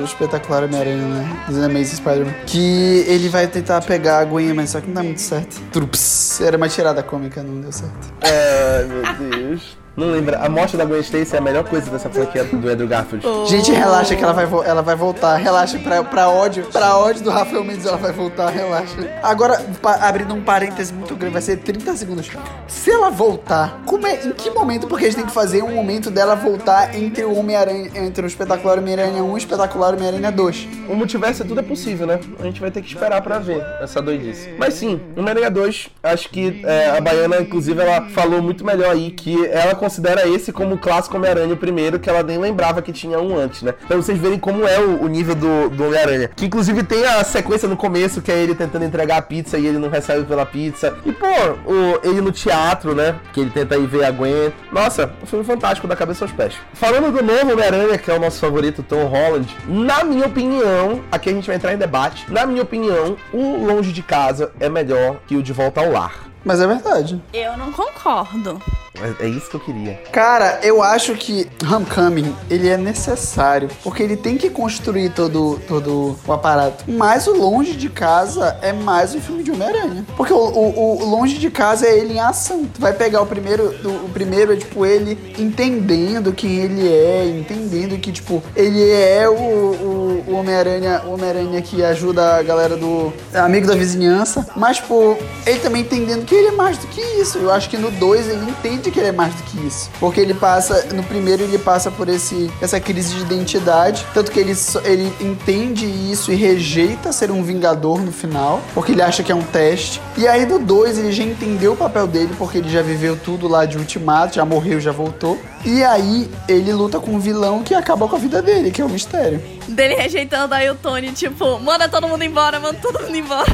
o 0.00 0.04
espetacular 0.04 0.64
Homem-Aranha, 0.64 0.96
né? 1.08 1.36
Dos 1.48 1.58
Amazing 1.58 1.96
Spider-Man. 1.96 2.34
Que 2.46 3.04
ele 3.08 3.28
vai 3.28 3.46
tentar 3.46 3.80
pegar 3.82 4.18
a 4.18 4.24
Gwen, 4.24 4.52
mas 4.52 4.70
só 4.70 4.80
que 4.80 4.86
não 4.88 4.94
dá 4.94 5.02
muito 5.02 5.20
certo. 5.20 5.60
Trups. 5.72 6.40
Era 6.40 6.56
uma 6.56 6.68
tirada 6.68 7.02
cômica, 7.02 7.42
não 7.42 7.60
deu 7.60 7.72
certo. 7.72 8.12
Ai, 8.22 8.84
meu 8.84 9.30
Deus. 9.30 9.53
guys. 9.54 9.83
Não 9.96 10.10
lembra. 10.10 10.38
A 10.38 10.48
morte 10.48 10.76
da 10.76 10.84
Gwen 10.84 11.00
Stacy 11.00 11.36
é 11.36 11.38
a 11.38 11.42
melhor 11.42 11.64
coisa 11.64 11.90
dessa 11.90 12.10
franquia 12.10 12.44
do 12.44 12.68
Andrew 12.68 12.88
Garfield. 12.88 13.24
Gente, 13.48 13.70
relaxa 13.70 14.16
que 14.16 14.22
ela 14.22 14.32
vai, 14.32 14.44
ela 14.68 14.82
vai 14.82 14.96
voltar. 14.96 15.36
Relaxa, 15.36 15.78
pra, 15.78 16.02
pra 16.02 16.28
ódio. 16.28 16.64
Pra 16.72 16.96
ódio 16.96 17.22
do 17.22 17.30
Rafael 17.30 17.62
Mendes, 17.62 17.86
ela 17.86 17.96
vai 17.96 18.12
voltar, 18.12 18.50
relaxa. 18.50 18.96
Agora, 19.22 19.64
abrindo 20.00 20.34
um 20.34 20.42
parêntese 20.42 20.92
muito 20.92 21.14
grande, 21.14 21.32
vai 21.34 21.42
ser 21.42 21.58
30 21.58 21.96
segundos. 21.96 22.30
Se 22.66 22.90
ela 22.90 23.10
voltar, 23.10 23.82
como 23.86 24.06
é, 24.06 24.26
em 24.26 24.32
que 24.32 24.50
momento? 24.50 24.86
Porque 24.88 25.04
a 25.04 25.08
gente 25.08 25.16
tem 25.16 25.26
que 25.26 25.32
fazer 25.32 25.62
um 25.62 25.74
momento 25.74 26.10
dela 26.10 26.34
voltar 26.34 26.94
entre 26.96 27.24
o 27.24 27.38
Homem-Aranha, 27.38 27.90
entre 27.94 28.24
o 28.24 28.26
espetacular 28.26 28.78
Homem-Aranha 28.78 29.22
1 29.22 29.28
e 29.28 29.32
o 29.32 29.38
espetacular 29.38 29.94
Homem-Aranha 29.94 30.32
2. 30.32 30.68
O 30.88 30.96
multiverso 30.96 31.44
tudo 31.44 31.60
é 31.60 31.62
possível, 31.62 32.06
né? 32.06 32.18
A 32.40 32.42
gente 32.42 32.60
vai 32.60 32.70
ter 32.70 32.82
que 32.82 32.88
esperar 32.88 33.22
pra 33.22 33.38
ver 33.38 33.64
essa 33.80 34.02
doidice. 34.02 34.50
Mas 34.58 34.74
sim, 34.74 35.00
Homem-Aranha 35.16 35.50
2, 35.50 35.88
acho 36.02 36.28
que 36.30 36.62
é, 36.64 36.90
a 36.96 37.00
Baiana, 37.00 37.40
inclusive, 37.40 37.80
ela 37.80 38.08
falou 38.08 38.42
muito 38.42 38.64
melhor 38.64 38.90
aí 38.90 39.10
que 39.10 39.46
ela 39.46 39.74
considera 39.84 40.26
esse 40.26 40.50
como 40.50 40.76
o 40.76 40.78
clássico 40.78 41.16
Homem-Aranha 41.16 41.52
o 41.52 41.58
primeiro, 41.58 42.00
que 42.00 42.08
ela 42.08 42.22
nem 42.22 42.38
lembrava 42.38 42.80
que 42.80 42.90
tinha 42.90 43.20
um 43.20 43.36
antes, 43.36 43.60
né? 43.60 43.72
Pra 43.86 43.96
vocês 43.98 44.18
verem 44.18 44.38
como 44.38 44.66
é 44.66 44.80
o, 44.80 45.02
o 45.02 45.08
nível 45.08 45.34
do, 45.34 45.68
do 45.68 45.84
Homem-Aranha. 45.84 46.30
Que 46.34 46.46
inclusive 46.46 46.82
tem 46.82 47.04
a 47.04 47.22
sequência 47.22 47.68
no 47.68 47.76
começo, 47.76 48.22
que 48.22 48.32
é 48.32 48.42
ele 48.42 48.54
tentando 48.54 48.86
entregar 48.86 49.18
a 49.18 49.22
pizza 49.22 49.58
e 49.58 49.66
ele 49.66 49.78
não 49.78 49.90
recebe 49.90 50.24
pela 50.24 50.46
pizza. 50.46 50.96
E, 51.04 51.12
pô, 51.12 51.26
o, 51.66 52.00
ele 52.02 52.22
no 52.22 52.32
teatro, 52.32 52.94
né? 52.94 53.16
Que 53.34 53.40
ele 53.40 53.50
tenta 53.50 53.76
ir 53.76 53.86
ver 53.86 54.04
a 54.04 54.10
Gwen. 54.10 54.52
Nossa, 54.72 55.12
um 55.22 55.26
filme 55.26 55.44
fantástico 55.44 55.86
da 55.86 55.94
cabeça 55.94 56.24
aos 56.24 56.32
pés. 56.32 56.54
Falando 56.72 57.12
do 57.12 57.22
novo 57.22 57.52
Homem-Aranha, 57.52 57.98
que 57.98 58.10
é 58.10 58.14
o 58.14 58.20
nosso 58.20 58.40
favorito, 58.40 58.82
Tom 58.82 59.04
Holland, 59.04 59.54
na 59.68 60.02
minha 60.02 60.26
opinião, 60.26 61.02
aqui 61.12 61.28
a 61.28 61.32
gente 61.32 61.46
vai 61.46 61.56
entrar 61.56 61.74
em 61.74 61.78
debate. 61.78 62.24
Na 62.32 62.46
minha 62.46 62.62
opinião, 62.62 63.18
o 63.32 63.66
Longe 63.66 63.92
de 63.92 64.02
Casa 64.02 64.50
é 64.58 64.70
melhor 64.70 65.16
que 65.26 65.36
o 65.36 65.42
De 65.42 65.52
Volta 65.52 65.82
ao 65.82 65.92
Lar. 65.92 66.14
Mas 66.42 66.60
é 66.60 66.66
verdade. 66.66 67.22
Eu 67.32 67.56
não 67.56 67.70
concordo. 67.70 68.60
Mas 69.00 69.20
É 69.20 69.26
isso 69.28 69.48
que 69.50 69.56
eu 69.56 69.60
queria. 69.60 69.94
Cara, 70.12 70.60
eu 70.62 70.82
acho 70.82 71.14
que 71.14 71.48
Homecoming, 71.68 72.34
ele 72.48 72.68
é 72.68 72.76
necessário, 72.76 73.68
porque 73.82 74.02
ele 74.02 74.16
tem 74.16 74.36
que 74.36 74.48
construir 74.50 75.10
todo, 75.10 75.60
todo 75.66 76.16
o 76.26 76.32
aparato. 76.32 76.84
Mas 76.86 77.26
o 77.26 77.32
Longe 77.36 77.72
de 77.74 77.88
Casa 77.88 78.56
é 78.62 78.72
mais 78.72 79.14
um 79.14 79.20
filme 79.20 79.42
de 79.42 79.50
Homem-Aranha. 79.50 80.04
Porque 80.16 80.32
o, 80.32 80.36
o- 80.36 81.02
o 81.02 81.04
Longe 81.04 81.38
de 81.38 81.50
Casa 81.50 81.86
é 81.86 81.98
ele 81.98 82.14
em 82.14 82.20
ação. 82.20 82.64
Tu 82.72 82.80
vai 82.80 82.92
pegar 82.92 83.20
o 83.22 83.26
primeiro, 83.26 83.74
o, 83.84 84.06
o 84.06 84.08
primeiro 84.10 84.52
é 84.52 84.56
tipo 84.56 84.86
ele 84.86 85.18
entendendo 85.38 86.32
quem 86.32 86.56
ele 86.60 86.88
é, 86.88 87.26
entendendo 87.26 87.98
que, 87.98 88.12
tipo, 88.12 88.42
ele 88.54 88.90
é 88.90 89.28
o, 89.28 89.32
o, 89.34 90.24
o 90.28 90.34
Homem-Aranha, 90.36 91.02
o 91.06 91.14
Homem-Aranha 91.14 91.60
que 91.62 91.82
ajuda 91.84 92.36
a 92.36 92.42
galera 92.42 92.76
do 92.76 93.12
amigo 93.34 93.66
da 93.66 93.74
vizinhança, 93.74 94.46
mas, 94.56 94.76
tipo, 94.76 95.18
ele 95.46 95.58
também 95.58 95.82
entendendo 95.82 96.24
que 96.24 96.34
ele 96.34 96.48
é 96.48 96.52
mais 96.52 96.78
do 96.78 96.86
que 96.86 97.00
isso. 97.00 97.38
Eu 97.38 97.50
acho 97.50 97.68
que 97.68 97.76
no 97.76 97.90
2 97.90 98.28
ele 98.28 98.50
entende 98.50 98.83
que 98.90 98.98
ele 99.00 99.08
é 99.08 99.12
mais 99.12 99.34
do 99.34 99.42
que 99.44 99.66
isso. 99.66 99.90
Porque 100.00 100.20
ele 100.20 100.34
passa, 100.34 100.86
no 100.94 101.02
primeiro 101.02 101.42
ele 101.42 101.58
passa 101.58 101.90
por 101.90 102.08
esse, 102.08 102.50
essa 102.60 102.78
crise 102.80 103.14
de 103.14 103.22
identidade, 103.22 104.04
tanto 104.14 104.30
que 104.30 104.38
ele, 104.40 104.54
só- 104.54 104.80
ele 104.82 105.12
entende 105.20 105.86
isso 105.86 106.32
e 106.32 106.34
rejeita 106.34 107.12
ser 107.12 107.30
um 107.30 107.42
vingador 107.42 108.00
no 108.00 108.12
final, 108.12 108.60
porque 108.74 108.92
ele 108.92 109.02
acha 109.02 109.22
que 109.22 109.30
é 109.32 109.34
um 109.34 109.42
teste. 109.42 110.00
E 110.16 110.26
aí 110.26 110.46
no 110.46 110.58
2 110.58 110.98
ele 110.98 111.12
já 111.12 111.22
entendeu 111.24 111.72
o 111.72 111.76
papel 111.76 112.06
dele, 112.06 112.34
porque 112.38 112.58
ele 112.58 112.68
já 112.68 112.82
viveu 112.82 113.16
tudo 113.16 113.48
lá 113.48 113.64
de 113.64 113.76
ultimato, 113.78 114.36
já 114.36 114.44
morreu, 114.44 114.80
já 114.80 114.92
voltou. 114.92 115.38
E 115.64 115.82
aí 115.82 116.30
ele 116.48 116.72
luta 116.72 117.00
com 117.00 117.12
um 117.12 117.18
vilão 117.18 117.62
que 117.62 117.74
acaba 117.74 118.06
com 118.06 118.16
a 118.16 118.18
vida 118.18 118.42
dele, 118.42 118.70
que 118.70 118.80
é 118.82 118.84
o 118.84 118.88
mistério. 118.88 119.42
Dele 119.66 119.94
rejeitando 119.94 120.52
aí 120.54 120.68
o 120.68 120.74
Tony, 120.74 121.10
tipo, 121.12 121.58
manda 121.58 121.88
todo 121.88 122.06
mundo 122.06 122.22
embora, 122.22 122.60
manda 122.60 122.78
todo 122.82 123.00
mundo 123.02 123.16
embora. 123.16 123.50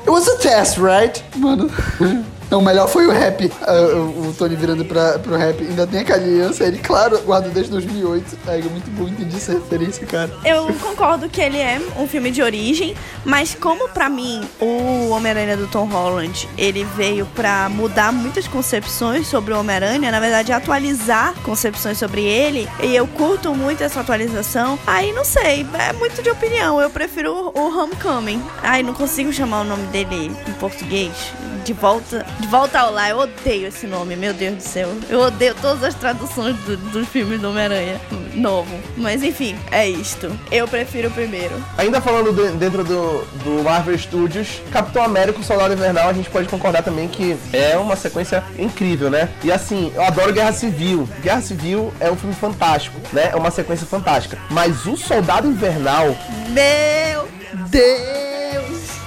It 0.00 0.10
was 0.10 0.26
a 0.28 0.36
test, 0.38 0.78
right? 0.78 1.22
Mano. 1.36 1.70
Não, 2.52 2.58
o 2.58 2.62
melhor 2.62 2.86
foi 2.86 3.06
o 3.06 3.10
rap. 3.10 3.50
Ah, 3.62 3.72
o, 4.28 4.34
Tony 4.36 4.54
virando 4.56 4.84
pra, 4.84 5.18
pro 5.18 5.38
rap. 5.38 5.58
Ainda 5.62 5.86
tem 5.86 6.00
aquela 6.00 6.22
aliança. 6.22 6.64
Ele, 6.64 6.76
claro, 6.76 7.18
guarda 7.22 7.48
desde 7.48 7.72
2008. 7.72 8.38
É 8.46 8.58
muito 8.58 8.90
bom 8.90 9.08
entendi 9.08 9.36
essa 9.36 9.54
referência, 9.54 10.06
cara. 10.06 10.30
Eu 10.44 10.66
concordo 10.74 11.30
que 11.30 11.40
ele 11.40 11.56
é 11.56 11.80
um 11.98 12.06
filme 12.06 12.30
de 12.30 12.42
origem, 12.42 12.94
mas 13.24 13.54
como 13.54 13.88
pra 13.88 14.10
mim 14.10 14.46
o 14.60 15.08
Homem-Aranha 15.08 15.56
do 15.56 15.66
Tom 15.66 15.86
Holland, 15.86 16.46
ele 16.58 16.84
veio 16.94 17.24
pra 17.34 17.70
mudar 17.70 18.12
muitas 18.12 18.46
concepções 18.46 19.26
sobre 19.28 19.54
o 19.54 19.58
Homem-Aranha, 19.58 20.10
na 20.10 20.20
verdade 20.20 20.52
atualizar 20.52 21.32
concepções 21.42 21.96
sobre 21.96 22.22
ele, 22.22 22.68
e 22.82 22.94
eu 22.94 23.06
curto 23.06 23.54
muito 23.54 23.82
essa 23.82 24.00
atualização. 24.00 24.78
Aí 24.86 25.10
não 25.14 25.24
sei, 25.24 25.66
é 25.72 25.94
muito 25.94 26.22
de 26.22 26.28
opinião. 26.28 26.78
Eu 26.78 26.90
prefiro 26.90 27.50
o 27.54 27.78
Homecoming. 27.78 28.42
Ai, 28.62 28.82
não 28.82 28.92
consigo 28.92 29.32
chamar 29.32 29.62
o 29.62 29.64
nome 29.64 29.86
dele 29.86 30.30
em 30.46 30.52
português. 30.60 31.32
De 31.64 31.72
volta, 31.72 32.26
de 32.40 32.46
volta 32.48 32.80
ao 32.80 32.92
lar. 32.92 33.10
Eu 33.10 33.18
odeio 33.18 33.68
esse 33.68 33.86
nome, 33.86 34.16
meu 34.16 34.34
Deus 34.34 34.56
do 34.56 34.62
céu. 34.62 34.88
Eu 35.08 35.20
odeio 35.20 35.54
todas 35.62 35.84
as 35.84 35.94
traduções 35.94 36.56
do- 36.58 36.76
dos 36.76 37.06
filmes 37.08 37.40
do 37.40 37.50
Homem-Aranha 37.50 38.00
novo. 38.34 38.68
Mas 38.96 39.22
enfim, 39.22 39.56
é 39.70 39.88
isto. 39.88 40.32
Eu 40.50 40.66
prefiro 40.66 41.08
o 41.08 41.10
primeiro. 41.12 41.54
Ainda 41.78 42.00
falando 42.00 42.32
de- 42.32 42.56
dentro 42.56 42.82
do, 42.82 43.24
do 43.44 43.62
Marvel 43.62 43.96
Studios, 43.96 44.60
Capitão 44.72 45.02
América 45.04 45.38
e 45.38 45.42
o 45.42 45.44
Soldado 45.44 45.74
Invernal, 45.74 46.08
a 46.08 46.12
gente 46.12 46.28
pode 46.30 46.48
concordar 46.48 46.82
também 46.82 47.06
que 47.08 47.36
é 47.52 47.76
uma 47.76 47.94
sequência 47.94 48.42
incrível, 48.58 49.08
né? 49.10 49.28
E 49.44 49.52
assim, 49.52 49.92
eu 49.94 50.02
adoro 50.02 50.32
Guerra 50.32 50.52
Civil. 50.52 51.08
Guerra 51.22 51.42
Civil 51.42 51.92
é 52.00 52.10
um 52.10 52.16
filme 52.16 52.34
fantástico, 52.34 52.98
né? 53.12 53.30
É 53.32 53.36
uma 53.36 53.50
sequência 53.52 53.86
fantástica. 53.86 54.36
Mas 54.50 54.84
o 54.86 54.96
Soldado 54.96 55.46
Invernal, 55.46 56.16
Meu 56.48 57.28
Deus, 57.68 58.31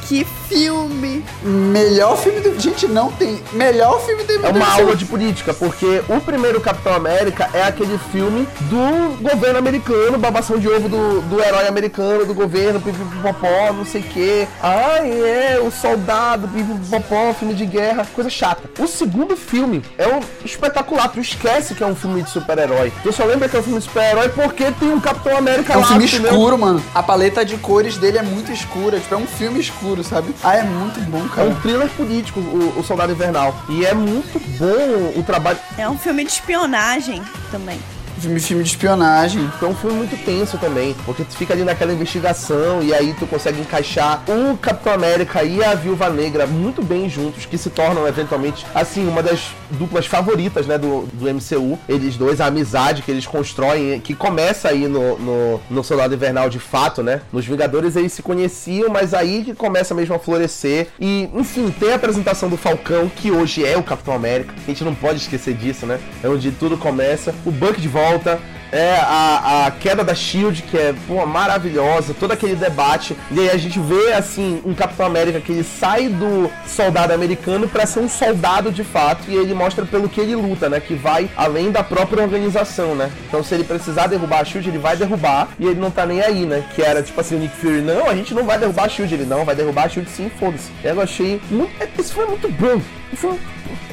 que 0.07 0.25
filme! 0.47 1.23
Melhor 1.43 2.17
filme 2.17 2.39
do. 2.39 2.59
Gente, 2.59 2.87
não 2.87 3.11
tem. 3.11 3.41
Melhor 3.51 3.99
filme 4.05 4.23
do 4.23 4.45
É 4.45 4.49
uma 4.49 4.73
aula 4.73 4.95
de 4.95 5.05
política, 5.05 5.53
porque 5.53 6.03
o 6.07 6.19
primeiro 6.21 6.61
Capitão 6.61 6.93
América 6.93 7.49
é 7.53 7.63
aquele 7.63 7.97
filme 8.11 8.47
do 8.61 9.21
governo 9.21 9.59
americano, 9.59 10.17
babação 10.17 10.57
de 10.57 10.67
ovo 10.67 10.87
do, 10.87 11.21
do 11.21 11.41
herói 11.41 11.67
americano, 11.67 12.25
do 12.25 12.33
governo, 12.33 12.79
pipipopopó, 12.79 13.73
não 13.73 13.85
sei 13.85 14.01
o 14.01 14.03
quê. 14.05 14.47
Ai, 14.61 15.09
é, 15.09 15.59
o 15.59 15.71
soldado, 15.71 16.47
pipipopopó, 16.47 17.33
filme 17.33 17.53
de 17.53 17.65
guerra, 17.65 18.05
coisa 18.13 18.29
chata. 18.29 18.69
O 18.79 18.87
segundo 18.87 19.35
filme 19.35 19.83
é 19.97 20.07
um 20.07 20.19
espetacular, 20.43 21.09
tu 21.09 21.19
esquece 21.19 21.73
que 21.73 21.83
é 21.83 21.87
um 21.87 21.95
filme 21.95 22.21
de 22.21 22.29
super-herói. 22.29 22.91
Tu 23.03 23.11
só 23.11 23.25
lembra 23.25 23.49
que 23.49 23.55
é 23.55 23.59
um 23.59 23.63
filme 23.63 23.79
de 23.79 23.85
super-herói 23.85 24.29
porque 24.29 24.71
tem 24.71 24.89
um 24.89 24.99
Capitão 24.99 25.37
América 25.37 25.73
É 25.73 25.77
um 25.77 25.81
lá, 25.81 25.87
filme 25.87 26.05
escuro, 26.05 26.57
mano. 26.57 26.83
A 26.93 27.01
paleta 27.01 27.43
de 27.43 27.57
cores 27.57 27.97
dele 27.97 28.17
é 28.17 28.23
muito 28.23 28.51
escura. 28.51 28.99
Tipo, 28.99 29.15
é 29.15 29.17
um 29.17 29.27
filme 29.27 29.59
escuro, 29.59 29.94
sabe? 30.03 30.33
Ah, 30.43 30.55
é 30.57 30.63
muito 30.63 30.99
bom, 31.09 31.25
É 31.25 31.35
cara. 31.35 31.47
um 31.49 31.55
thriller 31.61 31.89
político, 31.89 32.39
o, 32.39 32.79
o 32.79 32.83
Soldado 32.83 33.11
Invernal. 33.11 33.55
E 33.69 33.85
é 33.85 33.93
muito 33.93 34.39
bom 34.57 35.19
o 35.19 35.23
trabalho. 35.23 35.59
É 35.77 35.87
um 35.89 35.97
filme 35.97 36.23
de 36.23 36.31
espionagem 36.31 37.21
também. 37.51 37.79
Filme, 38.17 38.39
filme 38.39 38.63
de 38.63 38.69
espionagem. 38.69 39.51
Foi 39.59 39.67
um 39.67 39.75
filme 39.75 39.97
muito 39.97 40.15
tenso 40.25 40.57
também, 40.57 40.95
porque 41.05 41.23
tu 41.25 41.35
fica 41.35 41.53
ali 41.53 41.65
naquela 41.65 41.91
investigação 41.91 42.81
e 42.81 42.93
aí 42.93 43.13
tu 43.19 43.27
consegue 43.27 43.59
encaixar 43.59 44.23
o 44.27 44.57
Capitão 44.57 44.93
América 44.93 45.43
e 45.43 45.61
a 45.61 45.75
Viúva 45.75 46.09
Negra 46.09 46.47
muito 46.47 46.81
bem 46.81 47.09
juntos, 47.09 47.45
que 47.45 47.57
se 47.57 47.69
tornam 47.69 48.07
eventualmente, 48.07 48.65
assim, 48.73 49.05
uma 49.05 49.21
das 49.21 49.41
duplas 49.71 50.05
favoritas, 50.05 50.67
né, 50.67 50.77
do, 50.77 51.07
do 51.13 51.25
MCU. 51.33 51.77
Eles 51.87 52.15
dois, 52.17 52.41
a 52.41 52.47
amizade 52.47 53.01
que 53.01 53.11
eles 53.11 53.25
constroem, 53.25 53.99
que 53.99 54.13
começa 54.13 54.69
aí 54.69 54.87
no, 54.87 55.17
no, 55.17 55.61
no 55.69 55.83
Soldado 55.83 56.13
Invernal 56.13 56.49
de 56.49 56.59
fato, 56.59 57.03
né? 57.03 57.21
Nos 57.31 57.45
Vingadores 57.45 57.95
eles 57.95 58.13
se 58.13 58.21
conheciam, 58.21 58.89
mas 58.89 59.13
aí 59.13 59.43
que 59.43 59.53
começa 59.53 59.93
mesmo 59.93 60.15
a 60.15 60.19
florescer. 60.19 60.87
E, 60.99 61.29
enfim, 61.33 61.69
tem 61.71 61.91
a 61.91 61.95
apresentação 61.95 62.49
do 62.49 62.57
Falcão, 62.57 63.09
que 63.09 63.31
hoje 63.31 63.65
é 63.65 63.77
o 63.77 63.83
Capitão 63.83 64.13
América. 64.13 64.53
A 64.63 64.67
gente 64.67 64.83
não 64.83 64.95
pode 64.95 65.19
esquecer 65.19 65.53
disso, 65.53 65.85
né? 65.85 65.99
É 66.23 66.27
onde 66.27 66.51
tudo 66.51 66.77
começa. 66.77 67.33
O 67.45 67.51
Buck 67.51 67.79
de 67.79 67.87
volta, 67.87 68.39
é 68.75 68.97
a, 68.97 69.67
a 69.67 69.71
queda 69.71 70.03
da 70.03 70.13
Shield, 70.13 70.61
que 70.63 70.77
é 70.77 70.93
pô, 71.07 71.25
maravilhosa, 71.25 72.13
todo 72.13 72.31
aquele 72.31 72.55
debate. 72.55 73.15
E 73.31 73.39
aí 73.39 73.49
a 73.49 73.57
gente 73.57 73.79
vê 73.79 74.13
assim 74.13 74.61
um 74.65 74.73
Capitão 74.73 75.05
América 75.05 75.39
que 75.39 75.51
ele 75.51 75.63
sai 75.63 76.09
do 76.09 76.51
soldado 76.67 77.13
americano 77.13 77.67
para 77.67 77.85
ser 77.85 77.99
um 77.99 78.09
soldado 78.09 78.71
de 78.71 78.83
fato 78.83 79.23
e 79.29 79.35
ele 79.35 79.53
mostra 79.53 79.85
pelo 79.85 80.09
que 80.09 80.19
ele 80.19 80.35
luta, 80.35 80.67
né? 80.69 80.79
Que 80.79 80.93
vai 80.93 81.29
além 81.37 81.71
da 81.71 81.83
própria 81.83 82.23
organização, 82.23 82.95
né? 82.95 83.09
Então 83.27 83.41
se 83.41 83.53
ele 83.53 83.63
precisar 83.63 84.07
derrubar 84.07 84.41
a 84.41 84.45
Shield, 84.45 84.67
ele 84.67 84.77
vai 84.77 84.97
derrubar 84.97 85.47
e 85.57 85.65
ele 85.65 85.79
não 85.79 85.89
tá 85.89 86.05
nem 86.05 86.21
aí, 86.21 86.45
né? 86.45 86.65
Que 86.75 86.81
era 86.81 87.01
tipo 87.01 87.19
assim 87.21 87.35
o 87.35 87.39
Nick 87.39 87.55
Fury, 87.55 87.81
não, 87.81 88.09
a 88.09 88.15
gente 88.15 88.33
não 88.33 88.43
vai 88.43 88.57
derrubar 88.57 88.85
a 88.85 88.89
Shield, 88.89 89.13
ele 89.13 89.25
não 89.25 89.45
vai 89.45 89.55
derrubar 89.55 89.85
a 89.85 89.89
Shield 89.89 90.09
sim, 90.09 90.29
foda-se. 90.37 90.69
Eu 90.83 90.99
achei 90.99 91.39
muito, 91.49 91.71
isso 91.97 92.13
foi 92.13 92.25
muito 92.25 92.49
bom. 92.49 92.81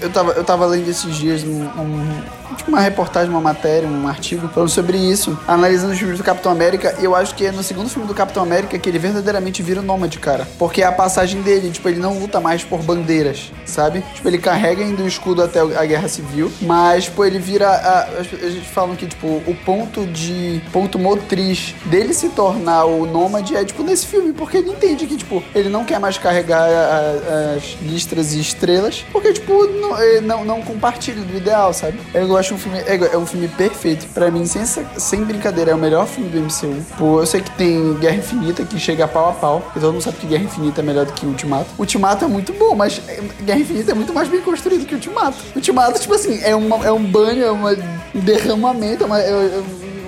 Eu 0.00 0.10
tava, 0.10 0.32
eu 0.32 0.44
tava 0.44 0.66
lendo 0.66 0.88
esses 0.88 1.14
dias 1.14 1.44
um, 1.44 1.62
um, 1.62 2.22
tipo 2.56 2.70
uma 2.70 2.80
reportagem, 2.80 3.30
uma 3.30 3.40
matéria, 3.40 3.88
um 3.88 4.06
artigo 4.08 4.48
falando 4.48 4.68
sobre 4.68 4.96
isso, 4.96 5.38
analisando 5.46 5.92
os 5.92 5.98
filmes 5.98 6.18
do 6.18 6.24
Capitão 6.24 6.50
América, 6.50 6.96
e 7.00 7.04
eu 7.04 7.14
acho 7.14 7.34
que 7.34 7.46
é 7.46 7.52
no 7.52 7.62
segundo 7.62 7.88
filme 7.88 8.06
do 8.06 8.14
Capitão 8.14 8.42
América 8.42 8.78
que 8.78 8.88
ele 8.88 8.98
verdadeiramente 8.98 9.62
vira 9.62 9.80
o 9.80 9.82
nômade, 9.82 10.18
cara. 10.18 10.46
Porque 10.58 10.82
é 10.82 10.86
a 10.86 10.92
passagem 10.92 11.40
dele, 11.42 11.70
tipo, 11.70 11.88
ele 11.88 12.00
não 12.00 12.18
luta 12.18 12.40
mais 12.40 12.64
por 12.64 12.82
bandeiras, 12.82 13.52
sabe? 13.64 14.02
Tipo, 14.14 14.28
ele 14.28 14.38
carrega 14.38 14.82
ainda 14.82 15.02
o 15.02 15.08
escudo 15.08 15.42
até 15.42 15.60
a 15.60 15.84
Guerra 15.84 16.08
Civil, 16.08 16.52
mas, 16.60 17.04
tipo, 17.04 17.24
ele 17.24 17.38
vira. 17.38 17.68
A, 17.68 18.02
a 18.20 18.22
gente 18.22 18.68
fala 18.68 18.94
que, 18.96 19.06
tipo, 19.06 19.26
o 19.26 19.56
ponto 19.64 20.06
de. 20.06 20.62
ponto 20.72 20.98
motriz 20.98 21.74
dele 21.86 22.12
se 22.12 22.28
tornar 22.30 22.84
o 22.84 23.06
nômade 23.06 23.56
é, 23.56 23.64
tipo, 23.64 23.82
nesse 23.82 24.06
filme, 24.06 24.32
porque 24.32 24.58
ele 24.58 24.70
entende 24.70 25.06
que, 25.06 25.16
tipo, 25.16 25.42
ele 25.54 25.68
não 25.68 25.84
quer 25.84 25.98
mais 25.98 26.18
carregar 26.18 26.62
a, 26.62 27.56
as 27.56 27.76
listras 27.82 28.34
e 28.34 28.40
estrelas, 28.40 29.01
porque, 29.10 29.32
tipo, 29.32 29.66
não, 29.66 30.20
não, 30.22 30.44
não 30.44 30.62
compartilha 30.62 31.22
do 31.22 31.36
ideal, 31.36 31.72
sabe? 31.72 31.98
Eu 32.14 32.36
acho 32.36 32.54
um 32.54 32.58
filme. 32.58 32.78
É, 32.78 32.96
é 32.96 33.18
um 33.18 33.26
filme 33.26 33.48
perfeito. 33.48 34.06
Pra 34.12 34.30
mim, 34.30 34.44
sem, 34.46 34.64
sem 34.96 35.24
brincadeira, 35.24 35.72
é 35.72 35.74
o 35.74 35.78
melhor 35.78 36.06
filme 36.06 36.30
do 36.30 36.40
MCU. 36.40 36.82
Pô, 36.98 37.20
eu 37.20 37.26
sei 37.26 37.40
que 37.40 37.50
tem 37.52 37.94
Guerra 37.94 38.16
Infinita 38.16 38.64
que 38.64 38.78
chega 38.78 39.08
pau 39.08 39.30
a 39.30 39.32
pau. 39.32 39.72
E 39.74 39.80
todo 39.80 39.92
mundo 39.92 40.02
sabe 40.02 40.18
que 40.18 40.26
Guerra 40.26 40.44
Infinita 40.44 40.80
é 40.80 40.84
melhor 40.84 41.06
do 41.06 41.12
que 41.12 41.26
Ultimato. 41.26 41.66
Ultimato 41.78 42.24
é 42.24 42.28
muito 42.28 42.52
bom, 42.52 42.74
mas 42.74 43.00
Guerra 43.42 43.60
Infinita 43.60 43.92
é 43.92 43.94
muito 43.94 44.12
mais 44.12 44.28
bem 44.28 44.40
construído 44.40 44.86
que 44.86 44.94
Ultimato. 44.94 45.36
Ultimato, 45.54 46.00
tipo 46.00 46.14
assim, 46.14 46.40
é, 46.42 46.54
uma, 46.54 46.84
é 46.84 46.92
um 46.92 47.04
banho, 47.04 47.44
é 47.44 47.52
um 47.52 48.20
derramamento, 48.20 49.04
é 49.04 49.06
uma, 49.06 49.20
é 49.20 49.62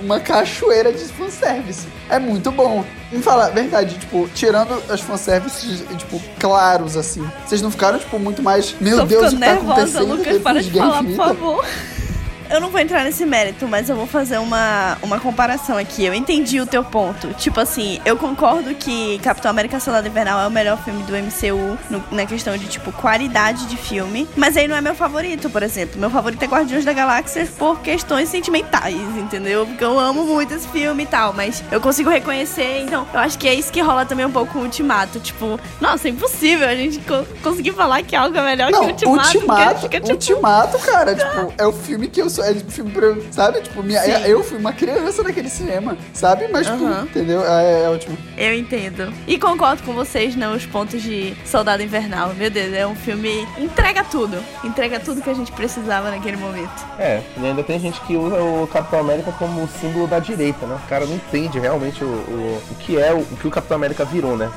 uma 0.05 0.19
cachoeira 0.19 0.91
de 0.91 1.03
fanservice. 1.05 1.87
É 2.09 2.19
muito 2.19 2.51
bom. 2.51 2.85
Me 3.11 3.21
fala, 3.21 3.49
verdade, 3.49 3.97
tipo, 3.97 4.29
tirando 4.33 4.81
as 4.89 5.01
fanservices, 5.01 5.83
tipo, 5.97 6.21
claros, 6.39 6.95
assim. 6.95 7.27
Vocês 7.45 7.61
não 7.61 7.71
ficaram, 7.71 7.97
tipo, 7.97 8.17
muito 8.19 8.43
mais. 8.43 8.75
Meu 8.79 8.99
Tô 8.99 9.05
Deus, 9.05 9.33
o 9.33 9.35
que 9.35 9.41
tá 9.41 9.53
nervosa, 9.53 9.73
acontecendo? 9.73 10.15
Lucas, 10.15 10.41
para 10.41 10.61
de 10.63 10.71
falar, 10.71 11.03
por 11.03 11.15
favor. 11.15 11.65
Eu 12.49 12.61
não 12.61 12.69
vou 12.69 12.79
entrar 12.79 13.03
nesse 13.03 13.25
mérito, 13.25 13.67
mas 13.67 13.89
eu 13.89 13.95
vou 13.95 14.05
fazer 14.07 14.37
uma, 14.37 14.97
uma 15.01 15.19
comparação 15.19 15.77
aqui. 15.77 16.05
Eu 16.05 16.13
entendi 16.13 16.59
o 16.61 16.65
teu 16.65 16.83
ponto. 16.83 17.33
Tipo 17.33 17.59
assim, 17.59 17.99
eu 18.05 18.15
concordo 18.17 18.73
que 18.75 19.19
Capitão 19.19 19.49
América 19.51 19.79
Soldado 19.79 20.07
Invernal 20.07 20.39
é 20.39 20.47
o 20.47 20.51
melhor 20.51 20.77
filme 20.83 21.01
do 21.03 21.13
MCU 21.15 21.77
no- 21.89 22.03
na 22.11 22.25
questão 22.25 22.55
de, 22.57 22.67
tipo, 22.67 22.91
qualidade 22.91 23.65
de 23.65 23.75
filme. 23.77 24.27
Mas 24.35 24.55
aí 24.57 24.67
não 24.67 24.75
é 24.75 24.81
meu 24.81 24.93
favorito, 24.95 25.49
por 25.49 25.63
exemplo. 25.63 25.99
Meu 25.99 26.09
favorito 26.09 26.41
é 26.43 26.47
Guardiões 26.47 26.85
da 26.85 26.93
Galáxia 26.93 27.47
por 27.57 27.79
questões 27.81 28.29
sentimentais, 28.29 28.95
entendeu? 29.17 29.65
Porque 29.65 29.83
eu 29.83 29.99
amo 29.99 30.23
muito 30.25 30.53
esse 30.53 30.67
filme 30.67 31.03
e 31.03 31.07
tal. 31.07 31.33
Mas 31.33 31.63
eu 31.71 31.81
consigo 31.81 32.09
reconhecer, 32.09 32.83
então 32.83 33.07
eu 33.13 33.19
acho 33.19 33.37
que 33.39 33.47
é 33.47 33.53
isso 33.53 33.71
que 33.71 33.81
rola 33.81 34.05
também 34.05 34.25
um 34.25 34.31
pouco 34.31 34.53
com 34.53 34.59
o 34.59 34.63
Ultimato. 34.63 35.19
Tipo, 35.19 35.59
nossa, 35.81 36.07
é 36.07 36.11
impossível 36.11 36.67
a 36.67 36.75
gente 36.75 36.99
co- 36.99 37.25
conseguir 37.41 37.71
falar 37.73 38.03
que 38.03 38.15
algo 38.15 38.37
é 38.37 38.41
melhor 38.43 38.71
Não, 38.71 38.81
que 38.81 38.91
Ultimato. 38.91 39.21
porque 39.23 39.37
Ultimato, 39.37 39.81
fica, 39.81 39.99
tipo, 39.99 40.11
Ultimato, 40.13 40.79
cara, 40.79 41.15
tipo, 41.15 41.53
é 41.57 41.65
o 41.65 41.73
filme 41.73 42.07
que 42.07 42.21
eu 42.21 42.29
sou, 42.35 42.43
é 42.43 42.51
o 42.51 42.59
filme 42.71 42.91
pra, 42.91 43.05
eu- 43.05 43.25
sabe? 43.31 43.61
Tipo, 43.61 43.81
minha, 43.83 44.01
Sim. 44.01 44.11
eu 44.25 44.43
fui 44.43 44.57
uma 44.57 44.73
criança 44.73 45.23
naquele 45.23 45.49
cinema, 45.49 45.97
sabe? 46.13 46.47
Mas, 46.49 46.67
tipo, 46.67 46.83
entendeu? 46.83 47.43
É, 47.45 47.83
é 47.83 47.89
ótimo. 47.89 48.17
Eu 48.37 48.53
entendo. 48.53 49.11
E 49.27 49.37
concordo 49.39 49.83
com 49.83 49.93
vocês 49.93 50.35
nos 50.35 50.65
pontos 50.65 51.01
de 51.01 51.35
Soldado 51.45 51.81
Invernal. 51.81 52.33
Meu 52.35 52.49
Deus, 52.49 52.73
é 52.73 52.85
um 52.85 52.95
filme. 52.95 53.47
Entrega 53.57 54.03
tudo. 54.03 54.37
Entrega 54.63 54.99
tudo 54.99 55.21
que 55.21 55.29
a 55.29 55.33
gente 55.33 55.51
precisava 55.51 56.09
naquele 56.11 56.37
momento. 56.37 56.85
É, 56.99 57.21
e 57.37 57.45
ainda 57.45 57.63
tem 57.63 57.79
gente 57.79 57.99
que 58.01 58.15
usa 58.15 58.35
o 58.41 58.67
Capitão 58.67 58.99
América 58.99 59.31
como 59.33 59.67
símbolo 59.67 60.07
da 60.07 60.19
direita, 60.19 60.65
né? 60.65 60.77
O 60.83 60.87
cara 60.89 61.05
não 61.05 61.15
entende 61.15 61.59
realmente 61.59 62.03
o, 62.03 62.07
o, 62.07 62.61
o 62.71 62.75
que 62.75 62.97
é, 62.97 63.13
o, 63.13 63.19
o 63.19 63.37
que 63.37 63.47
o 63.47 63.51
Capitão 63.51 63.75
América 63.77 64.03
virou, 64.05 64.35
né? 64.37 64.51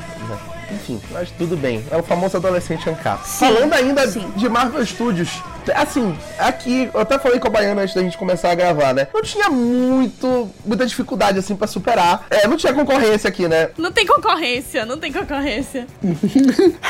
Enfim, 0.70 1.00
mas 1.10 1.30
tudo 1.30 1.56
bem. 1.56 1.84
É 1.90 1.96
o 1.96 2.02
famoso 2.02 2.36
adolescente 2.36 2.88
ancap. 2.88 3.26
Sim, 3.26 3.38
Falando 3.46 3.72
ainda 3.72 4.06
sim. 4.06 4.30
de 4.36 4.48
Marvel 4.48 4.84
Studios, 4.84 5.42
assim, 5.74 6.16
aqui, 6.38 6.90
eu 6.92 7.00
até 7.00 7.18
falei 7.18 7.38
com 7.38 7.48
a 7.48 7.50
Baiana 7.50 7.82
antes 7.82 7.94
da 7.94 8.02
gente 8.02 8.16
começar 8.16 8.50
a 8.50 8.54
gravar, 8.54 8.94
né? 8.94 9.08
Não 9.12 9.22
tinha 9.22 9.48
muito, 9.48 10.48
muita 10.64 10.86
dificuldade, 10.86 11.38
assim, 11.38 11.56
pra 11.56 11.66
superar. 11.66 12.26
É, 12.30 12.46
não 12.46 12.56
tinha 12.56 12.72
concorrência 12.72 13.28
aqui, 13.28 13.48
né? 13.48 13.70
Não 13.76 13.92
tem 13.92 14.06
concorrência, 14.06 14.84
não 14.86 14.98
tem 14.98 15.12
concorrência. 15.12 15.86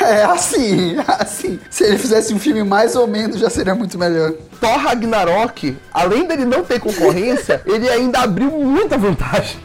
É, 0.01 0.23
assim, 0.25 0.97
assim. 1.07 1.59
Se 1.71 1.85
ele 1.85 1.99
fizesse 1.99 2.33
um 2.33 2.39
filme 2.39 2.63
mais 2.63 2.95
ou 2.95 3.07
menos, 3.07 3.39
já 3.39 3.51
seria 3.51 3.75
muito 3.75 3.99
melhor. 3.99 4.33
Thor 4.61 4.77
Ragnarok, 4.77 5.77
além 5.93 6.27
dele 6.27 6.45
não 6.45 6.65
ter 6.65 6.81
concorrência, 6.81 7.63
ele 7.67 7.89
ainda 7.89 8.21
abriu 8.21 8.51
muita 8.51 8.97
vantagem. 8.97 9.57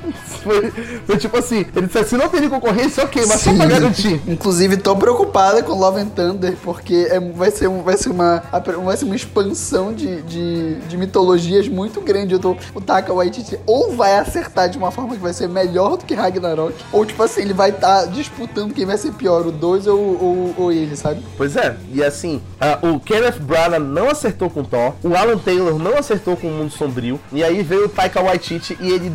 Foi, 0.44 0.72
foi 1.06 1.18
tipo 1.18 1.38
assim, 1.38 1.66
ele 1.76 1.86
disse 1.88 2.00
assim, 2.00 2.18
não 2.18 2.30
tem 2.30 2.48
concorrência, 2.50 3.04
ok, 3.04 3.26
mas 3.28 3.42
só 3.42 3.54
pra 3.54 3.66
garantir. 3.66 4.03
Inclusive, 4.28 4.78
tô 4.78 4.96
preocupada 4.96 5.64
com 5.64 5.74
Love 5.74 6.02
and 6.02 6.08
Thunder, 6.08 6.56
porque 6.64 7.08
é, 7.10 7.20
vai, 7.20 7.52
ser, 7.52 7.70
vai, 7.70 7.98
ser 7.98 8.10
uma, 8.10 8.44
vai 8.84 8.98
ser 8.98 9.06
uma 9.06 9.16
expansão 9.16 9.94
de, 9.94 10.22
de, 10.24 10.76
de 10.76 10.98
mitologias 10.98 11.68
muito 11.68 12.02
grande. 12.02 12.34
Eu 12.34 12.40
tô, 12.40 12.56
o 12.74 12.82
Taka 12.82 13.14
Waititi 13.14 13.60
ou 13.66 13.96
vai 13.96 14.18
acertar 14.18 14.70
de 14.70 14.78
uma 14.78 14.92
forma 14.92 15.16
que 15.16 15.22
vai 15.22 15.34
ser 15.34 15.48
melhor 15.48 15.98
do 15.98 16.06
que 16.06 16.14
Ragnarok, 16.14 16.76
ou 16.92 17.06
tipo 17.06 17.22
assim, 17.24 17.42
ele 17.42 17.54
vai 17.54 17.70
estar 17.70 18.06
disputando 18.08 18.74
quem 18.74 18.86
vai 18.86 18.98
ser 18.98 19.12
pior, 19.14 19.46
o 19.46 19.52
2 19.52 19.88
ou, 19.88 20.00
ou, 20.00 20.56
ou 20.58 20.72
ele, 20.72 20.96
sabe? 20.96 21.24
Pois 21.38 21.56
é, 21.56 21.76
e 21.92 22.04
assim, 22.04 22.42
ah, 22.60 22.80
o 22.82 23.00
Kenneth 23.00 23.40
Branagh 23.40 23.80
não 23.80 24.10
acertou 24.10 24.50
com 24.50 24.64
Thor, 24.64 24.94
o 25.04 25.16
Alan 25.16 25.38
Taylor 25.38 25.78
não 25.78 25.98
acertou 25.98 26.36
com 26.36 26.48
o 26.48 26.52
Mundo 26.52 26.72
Sombrio, 26.72 27.20
e 27.32 27.44
aí 27.44 27.62
veio 27.64 27.86
o 27.86 27.90
Taika 27.90 28.22
Waititi 28.22 28.78
e 28.80 28.92
ele 28.92 29.12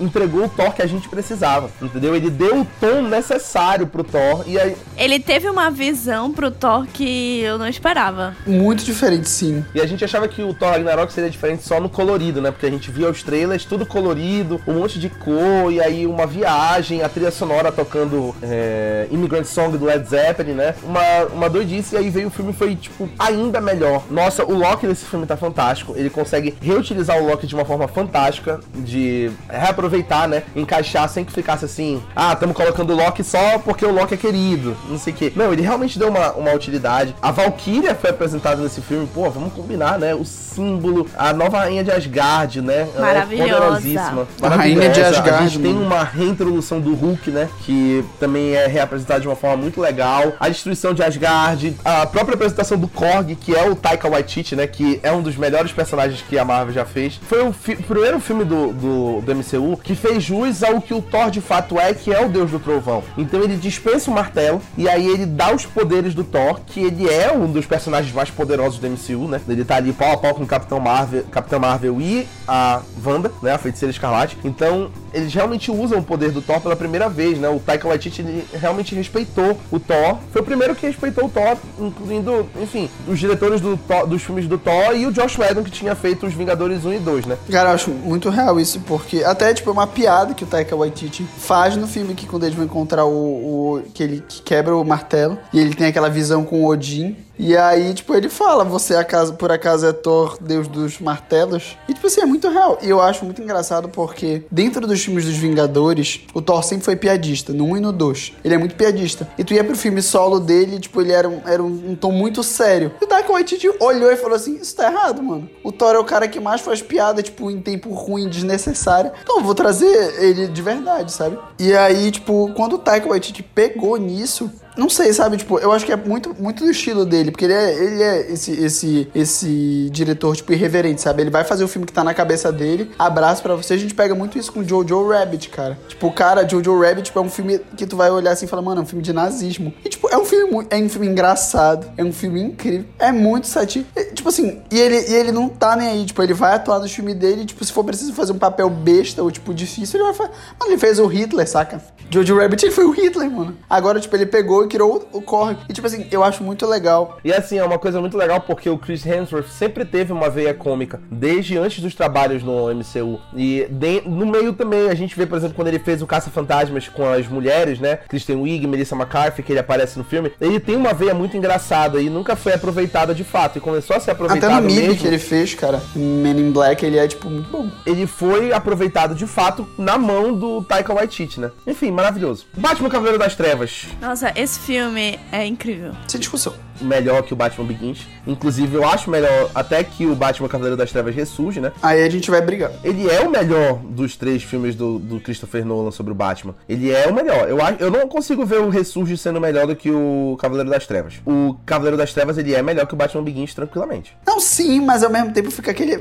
entregou 0.00 0.44
o 0.44 0.48
Thor 0.48 0.72
que 0.72 0.82
a 0.82 0.86
gente 0.86 1.08
precisava, 1.08 1.70
entendeu? 1.80 2.14
Ele 2.14 2.30
deu 2.30 2.60
o 2.60 2.66
tom 2.80 3.02
necessário 3.02 3.86
pro 3.86 4.02
Thor, 4.02 4.44
e 4.46 4.58
aí, 4.58 4.76
Ele 4.96 5.20
teve 5.20 5.48
uma 5.48 5.70
visão 5.70 6.32
pro 6.32 6.50
Thor 6.50 6.86
que 6.86 7.40
eu 7.40 7.58
não 7.58 7.68
esperava. 7.68 8.34
Muito 8.46 8.84
diferente, 8.84 9.28
sim. 9.28 9.64
e 9.74 9.80
a 9.80 9.86
gente 9.86 10.04
achava 10.04 10.26
que 10.26 10.42
o 10.42 10.54
Thor 10.54 10.70
Ragnarok 10.70 11.12
seria 11.12 11.30
diferente 11.30 11.62
só 11.62 11.80
no 11.80 11.88
colorido, 11.88 12.40
né? 12.40 12.50
Porque 12.50 12.66
a 12.66 12.70
gente 12.70 12.90
via 12.90 13.08
os 13.08 13.22
trailers, 13.22 13.64
tudo 13.64 13.84
colorido, 13.84 14.60
um 14.66 14.74
monte 14.74 14.98
de 14.98 15.08
cor, 15.08 15.72
e 15.72 15.80
aí 15.80 16.06
uma 16.06 16.26
viagem, 16.26 17.02
a 17.02 17.08
trilha 17.08 17.30
sonora 17.30 17.70
tocando 17.70 18.34
é, 18.42 19.06
Immigrant 19.10 19.44
Song 19.44 19.76
do 19.76 19.84
Led 19.84 20.08
Zeppelin, 20.08 20.52
né? 20.52 20.74
Uma, 20.82 21.24
uma 21.32 21.50
doidice, 21.50 21.94
e 21.94 21.98
aí 21.98 22.10
veio 22.10 22.28
o 22.28 22.30
filme 22.30 22.50
e 22.52 22.54
foi, 22.54 22.74
tipo, 22.76 23.08
ainda 23.18 23.60
melhor. 23.60 24.04
Nossa, 24.10 24.44
o 24.44 24.54
Loki 24.54 24.86
desse 24.86 25.04
filme 25.04 25.26
tá 25.26 25.36
fantástico. 25.36 25.94
Ele 25.96 26.10
consegue 26.10 26.54
reutilizar 26.60 27.18
o 27.18 27.26
Loki 27.26 27.46
de 27.46 27.54
uma 27.54 27.64
forma 27.64 27.86
fantástica, 27.88 28.60
de 28.74 29.30
reaproveitar, 29.48 29.89
né? 30.28 30.42
Encaixar 30.54 31.08
sem 31.08 31.24
que 31.24 31.32
ficasse 31.32 31.64
assim, 31.64 32.02
ah, 32.14 32.32
estamos 32.32 32.56
colocando 32.56 32.92
o 32.92 32.96
Loki 32.96 33.22
só 33.24 33.58
porque 33.58 33.84
o 33.84 33.92
Loki 33.92 34.14
é 34.14 34.16
querido, 34.16 34.76
não 34.88 34.98
sei 34.98 35.12
o 35.12 35.16
quê. 35.16 35.32
Não, 35.36 35.52
ele 35.52 35.62
realmente 35.62 35.98
deu 35.98 36.08
uma, 36.08 36.32
uma 36.32 36.52
utilidade. 36.52 37.14
A 37.20 37.30
Valkyria 37.30 37.94
foi 37.94 38.10
apresentada 38.10 38.62
nesse 38.62 38.80
filme, 38.80 39.06
pô, 39.12 39.28
vamos 39.30 39.52
combinar, 39.52 39.98
né? 39.98 40.14
O 40.14 40.24
símbolo, 40.24 41.06
a 41.16 41.32
nova 41.32 41.58
rainha 41.60 41.82
de 41.84 41.90
Asgard, 41.90 42.60
né? 42.60 42.88
É 42.96 43.00
Maravilhosa. 43.00 43.52
poderosíssima. 43.54 44.28
A 44.42 44.48
rainha 44.48 44.74
de 44.90 45.00
maravilhosa. 45.00 45.18
Asgard, 45.20 45.44
A 45.44 45.48
gente 45.48 45.62
tem 45.62 45.72
mano. 45.74 45.86
uma 45.86 46.02
reintrodução 46.04 46.80
do 46.80 46.94
Hulk, 46.94 47.30
né? 47.30 47.48
Que 47.64 48.04
também 48.18 48.54
é 48.54 48.66
reapresentado 48.66 49.20
de 49.20 49.28
uma 49.28 49.36
forma 49.36 49.56
muito 49.56 49.80
legal. 49.80 50.32
A 50.38 50.48
destruição 50.48 50.92
de 50.94 51.02
Asgard, 51.02 51.76
a 51.84 52.06
própria 52.06 52.34
apresentação 52.34 52.78
do 52.78 52.88
Korg, 52.88 53.34
que 53.36 53.54
é 53.54 53.68
o 53.68 53.74
Taika 53.74 54.08
Waititi, 54.08 54.54
né? 54.56 54.66
Que 54.66 55.00
é 55.02 55.10
um 55.12 55.22
dos 55.22 55.36
melhores 55.36 55.72
personagens 55.72 56.22
que 56.28 56.38
a 56.38 56.44
Marvel 56.44 56.74
já 56.74 56.84
fez. 56.84 57.20
Foi 57.28 57.42
o, 57.46 57.52
fi- 57.52 57.74
o 57.74 57.82
primeiro 57.82 58.20
filme 58.20 58.44
do, 58.44 58.72
do, 58.72 59.20
do 59.20 59.34
MCU 59.34 59.76
que 59.82 59.94
fez 59.94 60.22
jus 60.22 60.62
ao 60.62 60.80
que 60.80 60.94
o 60.94 61.02
Thor 61.02 61.30
de 61.30 61.40
fato 61.40 61.78
é, 61.78 61.92
que 61.94 62.12
é 62.12 62.24
o 62.24 62.28
deus 62.28 62.50
do 62.50 62.58
trovão. 62.58 63.02
Então 63.16 63.42
ele 63.42 63.56
dispensa 63.56 64.10
o 64.10 64.14
martelo 64.14 64.60
e 64.76 64.88
aí 64.88 65.06
ele 65.06 65.26
dá 65.26 65.54
os 65.54 65.66
poderes 65.66 66.14
do 66.14 66.24
Thor, 66.24 66.60
que 66.66 66.80
ele 66.80 67.08
é 67.08 67.32
um 67.32 67.50
dos 67.50 67.66
personagens 67.66 68.14
mais 68.14 68.30
poderosos 68.30 68.78
do 68.78 68.88
MCU, 68.88 69.28
né? 69.28 69.40
Ele 69.48 69.64
tá 69.64 69.76
ali 69.76 69.92
pau 69.92 70.12
a 70.12 70.16
pau 70.16 70.34
com 70.34 70.44
o 70.44 70.46
Capitão 70.46 70.80
Marvel, 70.80 71.24
Capitão 71.30 71.58
Marvel 71.58 72.00
e 72.00 72.26
a 72.46 72.82
Wanda, 73.04 73.32
né? 73.42 73.52
A 73.52 73.58
Feiticeira 73.58 73.90
Escarlate. 73.90 74.36
Então 74.44 74.90
eles 75.12 75.32
realmente 75.32 75.70
usam 75.70 75.98
o 75.98 76.02
poder 76.02 76.30
do 76.30 76.40
Thor 76.40 76.60
pela 76.60 76.76
primeira 76.76 77.08
vez, 77.08 77.38
né? 77.38 77.48
O 77.48 77.58
Taika 77.58 77.88
Waititi 77.88 78.24
realmente 78.52 78.94
respeitou 78.94 79.58
o 79.70 79.78
Thor. 79.78 80.18
Foi 80.32 80.42
o 80.42 80.44
primeiro 80.44 80.74
que 80.74 80.86
respeitou 80.86 81.26
o 81.26 81.28
Thor, 81.28 81.56
incluindo, 81.78 82.48
enfim, 82.60 82.88
os 83.08 83.18
diretores 83.18 83.60
do 83.60 83.76
Thor, 83.76 84.06
dos 84.06 84.22
filmes 84.22 84.46
do 84.46 84.58
Thor 84.58 84.94
e 84.94 85.06
o 85.06 85.12
Josh 85.12 85.38
Whedon 85.38 85.62
que 85.62 85.70
tinha 85.70 85.94
feito 85.94 86.26
os 86.26 86.34
Vingadores 86.34 86.84
1 86.84 86.94
e 86.94 86.98
2, 86.98 87.26
né? 87.26 87.36
Cara, 87.50 87.70
eu 87.70 87.74
acho 87.74 87.90
muito 87.90 88.28
real 88.30 88.58
isso, 88.58 88.80
porque 88.80 89.24
até, 89.24 89.52
tipo, 89.52 89.70
é 89.70 89.72
uma 89.72 89.86
piada 89.86 90.34
que 90.34 90.44
o 90.44 90.46
Taika 90.46 90.76
Waititi 90.76 91.24
faz 91.38 91.76
no 91.76 91.86
filme 91.86 92.14
que 92.14 92.26
quando 92.26 92.44
eles 92.44 92.54
vão 92.54 92.64
encontrar 92.64 93.04
o... 93.04 93.10
o 93.10 93.82
que 93.92 94.02
ele 94.02 94.22
que 94.26 94.42
quebra 94.42 94.76
o 94.76 94.84
martelo 94.84 95.38
e 95.52 95.58
ele 95.58 95.74
tem 95.74 95.86
aquela 95.86 96.08
visão 96.08 96.44
com 96.44 96.64
o 96.64 96.68
Odin. 96.68 97.16
E 97.42 97.56
aí, 97.56 97.94
tipo, 97.94 98.14
ele 98.14 98.28
fala, 98.28 98.64
você 98.64 98.94
acaso, 98.94 99.32
por 99.32 99.50
acaso 99.50 99.86
é 99.86 99.94
Thor, 99.94 100.36
deus 100.38 100.68
dos 100.68 101.00
martelos? 101.00 101.74
E, 101.88 101.94
tipo 101.94 102.06
assim, 102.06 102.20
é 102.20 102.26
muito 102.26 102.50
real. 102.50 102.78
E 102.82 102.90
eu 102.90 103.00
acho 103.00 103.24
muito 103.24 103.40
engraçado 103.40 103.88
porque 103.88 104.44
dentro 104.50 104.86
dos 104.86 105.02
filmes 105.02 105.24
dos 105.24 105.36
Vingadores, 105.36 106.20
o 106.34 106.42
Thor 106.42 106.62
sempre 106.62 106.84
foi 106.84 106.96
piadista, 106.96 107.54
no 107.54 107.64
1 107.64 107.76
e 107.78 107.80
no 107.80 107.92
2. 107.92 108.34
Ele 108.44 108.54
é 108.54 108.58
muito 108.58 108.74
piadista. 108.74 109.26
E 109.38 109.42
tu 109.42 109.54
ia 109.54 109.64
pro 109.64 109.74
filme 109.74 110.02
solo 110.02 110.38
dele, 110.38 110.78
tipo, 110.78 111.00
ele 111.00 111.12
era 111.12 111.26
um, 111.26 111.40
era 111.46 111.62
um, 111.62 111.92
um 111.92 111.96
tom 111.96 112.12
muito 112.12 112.42
sério. 112.42 112.92
E 113.00 113.04
o 113.06 113.08
Taika 113.08 113.32
Waititi 113.32 113.70
olhou 113.80 114.12
e 114.12 114.16
falou 114.16 114.36
assim, 114.36 114.56
isso 114.56 114.76
tá 114.76 114.92
errado, 114.92 115.22
mano. 115.22 115.48
O 115.64 115.72
Thor 115.72 115.94
é 115.94 115.98
o 115.98 116.04
cara 116.04 116.28
que 116.28 116.38
mais 116.38 116.60
faz 116.60 116.82
piada, 116.82 117.22
tipo, 117.22 117.50
em 117.50 117.58
tempo 117.58 117.88
ruim, 117.94 118.28
desnecessário. 118.28 119.12
Então 119.22 119.38
eu 119.38 119.42
vou 119.42 119.54
trazer 119.54 120.22
ele 120.22 120.46
de 120.46 120.60
verdade, 120.60 121.10
sabe? 121.10 121.38
E 121.58 121.72
aí, 121.72 122.10
tipo, 122.10 122.52
quando 122.54 122.74
o 122.74 122.78
Taika 122.78 123.08
Waititi 123.08 123.42
pegou 123.42 123.96
nisso, 123.96 124.50
não 124.80 124.88
sei, 124.88 125.12
sabe? 125.12 125.36
Tipo, 125.36 125.58
eu 125.58 125.72
acho 125.72 125.84
que 125.84 125.92
é 125.92 125.96
muito, 125.96 126.34
muito 126.38 126.64
do 126.64 126.70
estilo 126.70 127.04
dele, 127.04 127.30
porque 127.30 127.44
ele 127.44 127.52
é, 127.52 127.84
ele 127.84 128.02
é 128.02 128.32
esse, 128.32 128.52
esse, 128.52 129.10
esse 129.14 129.90
diretor, 129.92 130.34
tipo, 130.34 130.54
irreverente, 130.54 131.02
sabe? 131.02 131.22
Ele 131.22 131.28
vai 131.28 131.44
fazer 131.44 131.62
o 131.62 131.68
filme 131.68 131.86
que 131.86 131.92
tá 131.92 132.02
na 132.02 132.14
cabeça 132.14 132.50
dele, 132.50 132.90
abraço 132.98 133.42
para 133.42 133.54
você. 133.54 133.74
A 133.74 133.76
gente 133.76 133.94
pega 133.94 134.14
muito 134.14 134.38
isso 134.38 134.50
com 134.50 134.64
Jojo 134.64 135.06
Rabbit, 135.06 135.50
cara. 135.50 135.78
Tipo, 135.86 136.10
cara, 136.10 136.48
Jojo 136.48 136.80
Rabbit, 136.80 137.02
tipo, 137.02 137.18
é 137.18 137.22
um 137.22 137.28
filme 137.28 137.60
que 137.76 137.86
tu 137.86 137.94
vai 137.94 138.10
olhar 138.10 138.32
assim 138.32 138.46
e 138.46 138.48
falar, 138.48 138.62
mano, 138.62 138.80
é 138.80 138.82
um 138.82 138.86
filme 138.86 139.02
de 139.02 139.12
nazismo. 139.12 139.70
E, 139.84 139.90
tipo, 139.90 140.08
é 140.08 140.16
um 140.16 140.24
filme 140.24 140.66
é 140.70 140.76
um 140.76 140.88
filme 140.88 141.08
engraçado, 141.08 141.86
é 141.98 142.02
um 142.02 142.12
filme 142.12 142.40
incrível, 142.40 142.86
é 142.98 143.12
muito 143.12 143.48
satírico. 143.48 143.90
Tipo 144.14 144.30
assim, 144.30 144.62
e 144.70 144.80
ele, 144.80 144.96
e 144.96 145.14
ele 145.14 145.30
não 145.30 145.50
tá 145.50 145.76
nem 145.76 145.88
aí, 145.88 146.06
tipo, 146.06 146.22
ele 146.22 146.32
vai 146.32 146.54
atuar 146.54 146.78
no 146.78 146.88
filme 146.88 147.12
dele, 147.12 147.44
tipo, 147.44 147.62
se 147.62 147.70
for 147.70 147.84
preciso 147.84 148.14
fazer 148.14 148.32
um 148.32 148.38
papel 148.38 148.70
besta 148.70 149.22
ou, 149.22 149.30
tipo, 149.30 149.52
difícil, 149.52 150.00
ele 150.00 150.04
vai 150.04 150.14
fazer. 150.14 150.30
Mano, 150.58 150.72
ele 150.72 150.78
fez 150.78 150.98
o 150.98 151.06
Hitler, 151.06 151.46
saca? 151.46 151.82
Jojo 152.10 152.36
Rabbit, 152.36 152.64
ele 152.64 152.72
foi 152.72 152.84
o 152.86 152.90
Hitler, 152.90 153.30
mano. 153.30 153.56
Agora, 153.68 154.00
tipo, 154.00 154.16
ele 154.16 154.26
pegou 154.26 154.69
criou 154.70 155.08
o 155.12 155.20
Korg. 155.20 155.58
E, 155.68 155.72
tipo 155.72 155.86
assim, 155.86 156.06
eu 156.10 156.24
acho 156.24 156.42
muito 156.42 156.66
legal. 156.66 157.18
E 157.24 157.32
assim, 157.32 157.58
é 157.58 157.64
uma 157.64 157.78
coisa 157.78 158.00
muito 158.00 158.16
legal 158.16 158.40
porque 158.40 158.70
o 158.70 158.78
Chris 158.78 159.04
Hemsworth 159.04 159.48
sempre 159.48 159.84
teve 159.84 160.12
uma 160.12 160.30
veia 160.30 160.54
cômica, 160.54 161.00
desde 161.10 161.58
antes 161.58 161.80
dos 161.82 161.94
trabalhos 161.94 162.42
no 162.42 162.72
MCU. 162.74 163.20
E 163.36 163.66
de, 163.70 164.02
no 164.06 164.24
meio 164.26 164.52
também, 164.52 164.88
a 164.88 164.94
gente 164.94 165.16
vê, 165.16 165.26
por 165.26 165.36
exemplo, 165.36 165.56
quando 165.56 165.68
ele 165.68 165.78
fez 165.78 166.00
o 166.00 166.06
Caça-Fantasmas 166.06 166.88
com 166.88 167.06
as 167.06 167.26
mulheres, 167.26 167.78
né? 167.78 167.96
Kristen 168.08 168.36
Wiig, 168.36 168.66
Melissa 168.66 168.94
McCarthy, 168.94 169.42
que 169.42 169.52
ele 169.52 169.58
aparece 169.60 169.98
no 169.98 170.04
filme. 170.04 170.32
Ele 170.40 170.60
tem 170.60 170.76
uma 170.76 170.92
veia 170.94 171.14
muito 171.14 171.36
engraçada 171.36 172.00
e 172.00 172.08
nunca 172.08 172.36
foi 172.36 172.54
aproveitada 172.54 173.14
de 173.14 173.24
fato. 173.24 173.58
E 173.58 173.60
começou 173.60 173.96
a 173.96 174.00
ser 174.00 174.12
aproveitado 174.12 174.50
Até 174.52 174.60
no 174.60 174.66
mesmo. 174.66 174.96
que 174.96 175.06
ele 175.06 175.18
fez, 175.18 175.54
cara, 175.54 175.82
Men 175.94 176.38
in 176.38 176.52
Black, 176.52 176.84
ele 176.84 176.98
é, 176.98 177.06
tipo, 177.06 177.28
muito 177.28 177.50
bom. 177.50 177.68
Ele 177.86 178.06
foi 178.06 178.52
aproveitado 178.52 179.14
de 179.14 179.26
fato 179.26 179.66
na 179.76 179.98
mão 179.98 180.32
do 180.32 180.62
Taika 180.62 180.92
Waititi, 180.94 181.40
né? 181.40 181.50
Enfim, 181.66 181.90
maravilhoso. 181.90 182.46
Batman 182.56 182.88
Cavaleiro 182.88 183.18
das 183.18 183.34
Trevas. 183.34 183.86
Nossa, 184.00 184.32
esse 184.36 184.49
filme 184.58 185.18
é 185.30 185.46
incrível. 185.46 185.92
Sem 186.08 186.20
discussão. 186.20 186.54
Melhor 186.80 187.22
que 187.22 187.32
o 187.32 187.36
Batman 187.36 187.66
Begins. 187.66 188.06
Inclusive, 188.26 188.74
eu 188.76 188.84
acho 188.86 189.10
melhor 189.10 189.50
até 189.54 189.82
que 189.84 190.06
o 190.06 190.14
Batman 190.14 190.48
Cavaleiro 190.48 190.76
das 190.76 190.90
Trevas 190.90 191.14
ressurge, 191.14 191.60
né? 191.60 191.72
Aí 191.82 192.02
a 192.02 192.10
gente 192.10 192.30
vai 192.30 192.40
brigar. 192.40 192.70
Ele 192.84 193.08
é 193.08 193.20
o 193.20 193.30
melhor 193.30 193.74
dos 193.76 194.16
três 194.16 194.42
filmes 194.42 194.74
do, 194.74 194.98
do 194.98 195.20
Christopher 195.20 195.64
Nolan 195.64 195.90
sobre 195.90 196.12
o 196.12 196.14
Batman. 196.14 196.54
Ele 196.68 196.90
é 196.90 197.06
o 197.06 197.14
melhor. 197.14 197.48
Eu, 197.48 197.58
eu 197.78 197.90
não 197.90 198.06
consigo 198.08 198.44
ver 198.44 198.60
o 198.60 198.68
Ressurge 198.68 199.16
sendo 199.16 199.40
melhor 199.40 199.66
do 199.66 199.74
que 199.76 199.90
o 199.90 200.36
Cavaleiro 200.40 200.70
das 200.70 200.86
Trevas. 200.86 201.14
O 201.26 201.56
Cavaleiro 201.66 201.96
das 201.96 202.12
Trevas, 202.12 202.38
ele 202.38 202.54
é 202.54 202.62
melhor 202.62 202.86
que 202.86 202.94
o 202.94 202.96
Batman 202.96 203.22
Begins 203.22 203.54
tranquilamente. 203.54 204.16
Não, 204.26 204.40
sim, 204.40 204.80
mas 204.80 205.02
ao 205.02 205.10
mesmo 205.10 205.32
tempo 205.32 205.50
fica 205.50 205.70
aquele. 205.70 205.98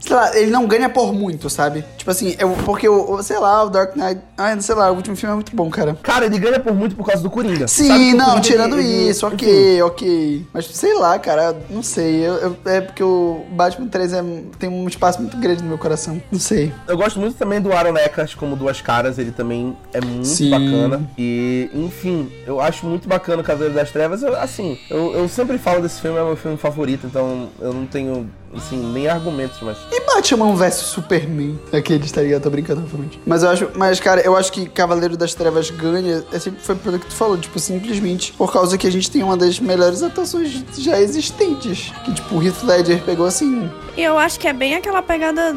Sei 0.00 0.14
lá, 0.14 0.36
ele 0.36 0.50
não 0.50 0.66
ganha 0.66 0.88
por 0.88 1.12
muito, 1.12 1.48
sabe? 1.50 1.84
Tipo 1.96 2.10
assim, 2.10 2.34
eu, 2.38 2.50
porque 2.64 2.88
o, 2.88 3.22
sei 3.22 3.38
lá, 3.38 3.64
o 3.64 3.68
Dark 3.70 3.94
Knight. 3.96 4.20
Ai, 4.36 4.60
sei 4.60 4.74
lá, 4.74 4.90
o 4.90 4.94
último 4.96 5.16
filme 5.16 5.32
é 5.32 5.34
muito 5.34 5.54
bom, 5.54 5.68
cara. 5.70 5.96
Cara, 6.02 6.26
ele 6.26 6.38
ganha 6.38 6.58
por 6.60 6.74
muito 6.74 6.94
por 6.96 7.06
causa 7.06 7.22
do 7.22 7.30
Coringa. 7.30 7.66
Sim, 7.68 8.14
não, 8.14 8.26
Coringa, 8.26 8.40
tirando 8.40 8.78
ele- 8.78 8.88
ele- 8.88 9.10
isso, 9.10 9.26
enfim. 9.26 9.34
ok, 9.36 9.82
Mas 10.52 10.66
sei 10.66 10.94
lá, 10.98 11.18
cara, 11.18 11.56
não 11.70 11.82
sei. 11.82 12.26
Eu, 12.26 12.34
eu- 12.36 12.56
é 12.66 12.80
porque 12.80 13.02
o 13.02 13.44
Batman 13.52 13.88
3 13.88 14.12
é, 14.12 14.22
tem 14.58 14.68
um 14.68 14.86
espaço 14.88 15.20
muito 15.20 15.36
grande 15.36 15.62
no 15.62 15.68
meu 15.68 15.78
coração. 15.78 16.20
Não 16.30 16.38
sei. 16.38 16.72
Eu 16.86 16.96
gosto 16.96 17.18
muito 17.18 17.36
também 17.36 17.60
do 17.60 17.72
Aaron 17.72 17.96
Eckhart 17.96 18.36
como 18.36 18.56
Duas 18.56 18.80
Caras, 18.80 19.18
ele 19.18 19.32
também 19.32 19.76
é 19.92 20.00
muito 20.00 20.26
Sim. 20.26 20.50
bacana. 20.50 21.08
E, 21.18 21.70
enfim, 21.74 22.30
eu 22.46 22.60
acho 22.60 22.86
muito 22.86 23.08
bacana 23.08 23.42
o 23.42 23.44
Cavaleiro 23.44 23.74
das 23.74 23.90
Trevas. 23.90 24.22
Eu, 24.22 24.36
assim, 24.38 24.78
eu, 24.90 25.12
eu 25.14 25.28
sempre 25.28 25.58
falo 25.58 25.80
desse 25.82 26.00
filme, 26.00 26.18
é 26.18 26.22
meu 26.24 26.36
filme 26.36 26.56
favorito, 26.56 27.06
então 27.06 27.48
eu 27.60 27.72
não 27.72 27.86
tenho, 27.86 28.28
assim, 28.54 28.76
nem 28.92 29.08
argumentos, 29.08 29.58
mas. 29.62 29.76
E 29.92 30.00
Batman 30.06 30.54
vs 30.54 30.74
Superman? 30.74 31.58
Aqueles, 31.72 32.10
tá 32.12 32.22
ligado? 32.22 32.42
Tô 32.42 32.50
brincando, 32.50 32.80
obviamente. 32.82 33.20
Mas 33.26 33.42
eu 33.42 33.50
acho, 33.50 33.70
mas 33.74 34.00
cara, 34.00 34.20
eu 34.20 34.36
acho 34.36 34.52
que 34.52 34.68
Cavaleiro 34.68 35.16
das 35.16 35.34
Trevas 35.34 35.70
ganha, 35.70 36.24
é 36.32 36.38
sempre 36.38 36.60
foi 36.62 36.74
pelo 36.76 36.98
que 36.98 37.06
tu 37.06 37.14
falou, 37.14 37.36
tipo, 37.36 37.58
simplesmente 37.58 38.32
por 38.32 38.52
causa 38.52 38.76
que 38.78 38.86
a 38.86 38.90
gente 38.90 39.10
tem 39.10 39.22
uma 39.22 39.36
das 39.36 39.58
melhores 39.60 40.02
atuações 40.02 40.64
já 40.76 41.00
existentes. 41.00 41.92
Que, 42.04 42.14
tipo, 42.14 42.36
o 42.36 42.42
Heath 42.42 42.62
Ledger 42.62 43.02
pegou 43.02 43.26
assim. 43.26 43.70
E 43.96 44.02
eu 44.02 44.16
acho 44.16 44.38
que 44.38 44.46
é 44.46 44.52
bem 44.52 44.74
aquela 44.76 45.02
pegada 45.02 45.52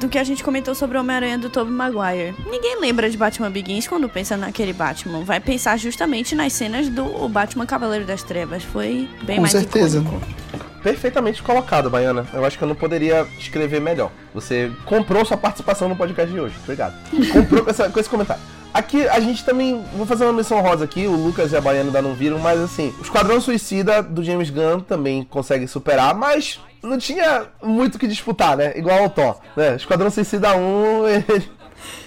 do 0.00 0.08
que 0.08 0.18
a 0.18 0.24
gente 0.24 0.44
comentou 0.44 0.74
sobre 0.74 0.96
o 0.96 1.00
Homem-Aranha 1.00 1.38
do 1.38 1.48
Tobey 1.48 1.72
Maguire. 1.72 2.34
Ninguém 2.50 2.78
lembra 2.80 3.08
de 3.08 3.16
Batman 3.16 3.50
Begins 3.50 3.88
quando 3.88 4.08
pensa 4.08 4.36
naquele 4.36 4.72
Batman. 4.72 5.24
Vai 5.24 5.40
pensar 5.40 5.78
justamente 5.78 6.34
nas 6.34 6.52
cenas 6.52 6.88
do 6.88 7.04
o 7.04 7.28
Batman 7.28 7.64
Cavaleiro 7.64 8.04
das 8.04 8.22
Trevas. 8.22 8.62
Foi 8.62 9.08
bem 9.22 9.36
Com 9.36 9.42
mais 9.42 9.52
certeza. 9.52 9.98
icônico. 9.98 10.65
Perfeitamente 10.90 11.42
colocado, 11.42 11.90
Baiana. 11.90 12.24
Eu 12.32 12.44
acho 12.44 12.56
que 12.56 12.62
eu 12.62 12.68
não 12.68 12.76
poderia 12.76 13.26
escrever 13.40 13.80
melhor. 13.80 14.12
Você 14.32 14.70
comprou 14.84 15.24
sua 15.24 15.36
participação 15.36 15.88
no 15.88 15.96
podcast 15.96 16.32
de 16.32 16.38
hoje. 16.38 16.54
Obrigado. 16.62 16.94
Comprou 17.32 17.64
com, 17.64 17.70
essa- 17.70 17.90
com 17.90 17.98
esse 17.98 18.08
comentário. 18.08 18.40
Aqui 18.72 19.08
a 19.08 19.18
gente 19.18 19.44
também. 19.44 19.84
Vou 19.96 20.06
fazer 20.06 20.22
uma 20.24 20.32
missão 20.32 20.60
rosa 20.60 20.84
aqui. 20.84 21.08
O 21.08 21.16
Lucas 21.16 21.50
e 21.50 21.56
a 21.56 21.60
Baiana 21.60 21.88
ainda 21.88 22.00
não 22.00 22.14
viram, 22.14 22.38
mas 22.38 22.60
assim. 22.60 22.94
O 23.00 23.02
Esquadrão 23.02 23.40
Suicida 23.40 24.00
do 24.00 24.22
James 24.22 24.48
Gunn 24.48 24.78
também 24.78 25.24
consegue 25.24 25.66
superar, 25.66 26.14
mas 26.14 26.60
não 26.84 26.98
tinha 26.98 27.46
muito 27.60 27.96
o 27.96 27.98
que 27.98 28.06
disputar, 28.06 28.56
né? 28.56 28.72
Igual 28.76 29.00
ao 29.02 29.10
Thor. 29.10 29.40
Né? 29.56 29.74
Esquadrão 29.74 30.08
Suicida 30.08 30.54
1. 30.56 31.08
ele- 31.10 31.50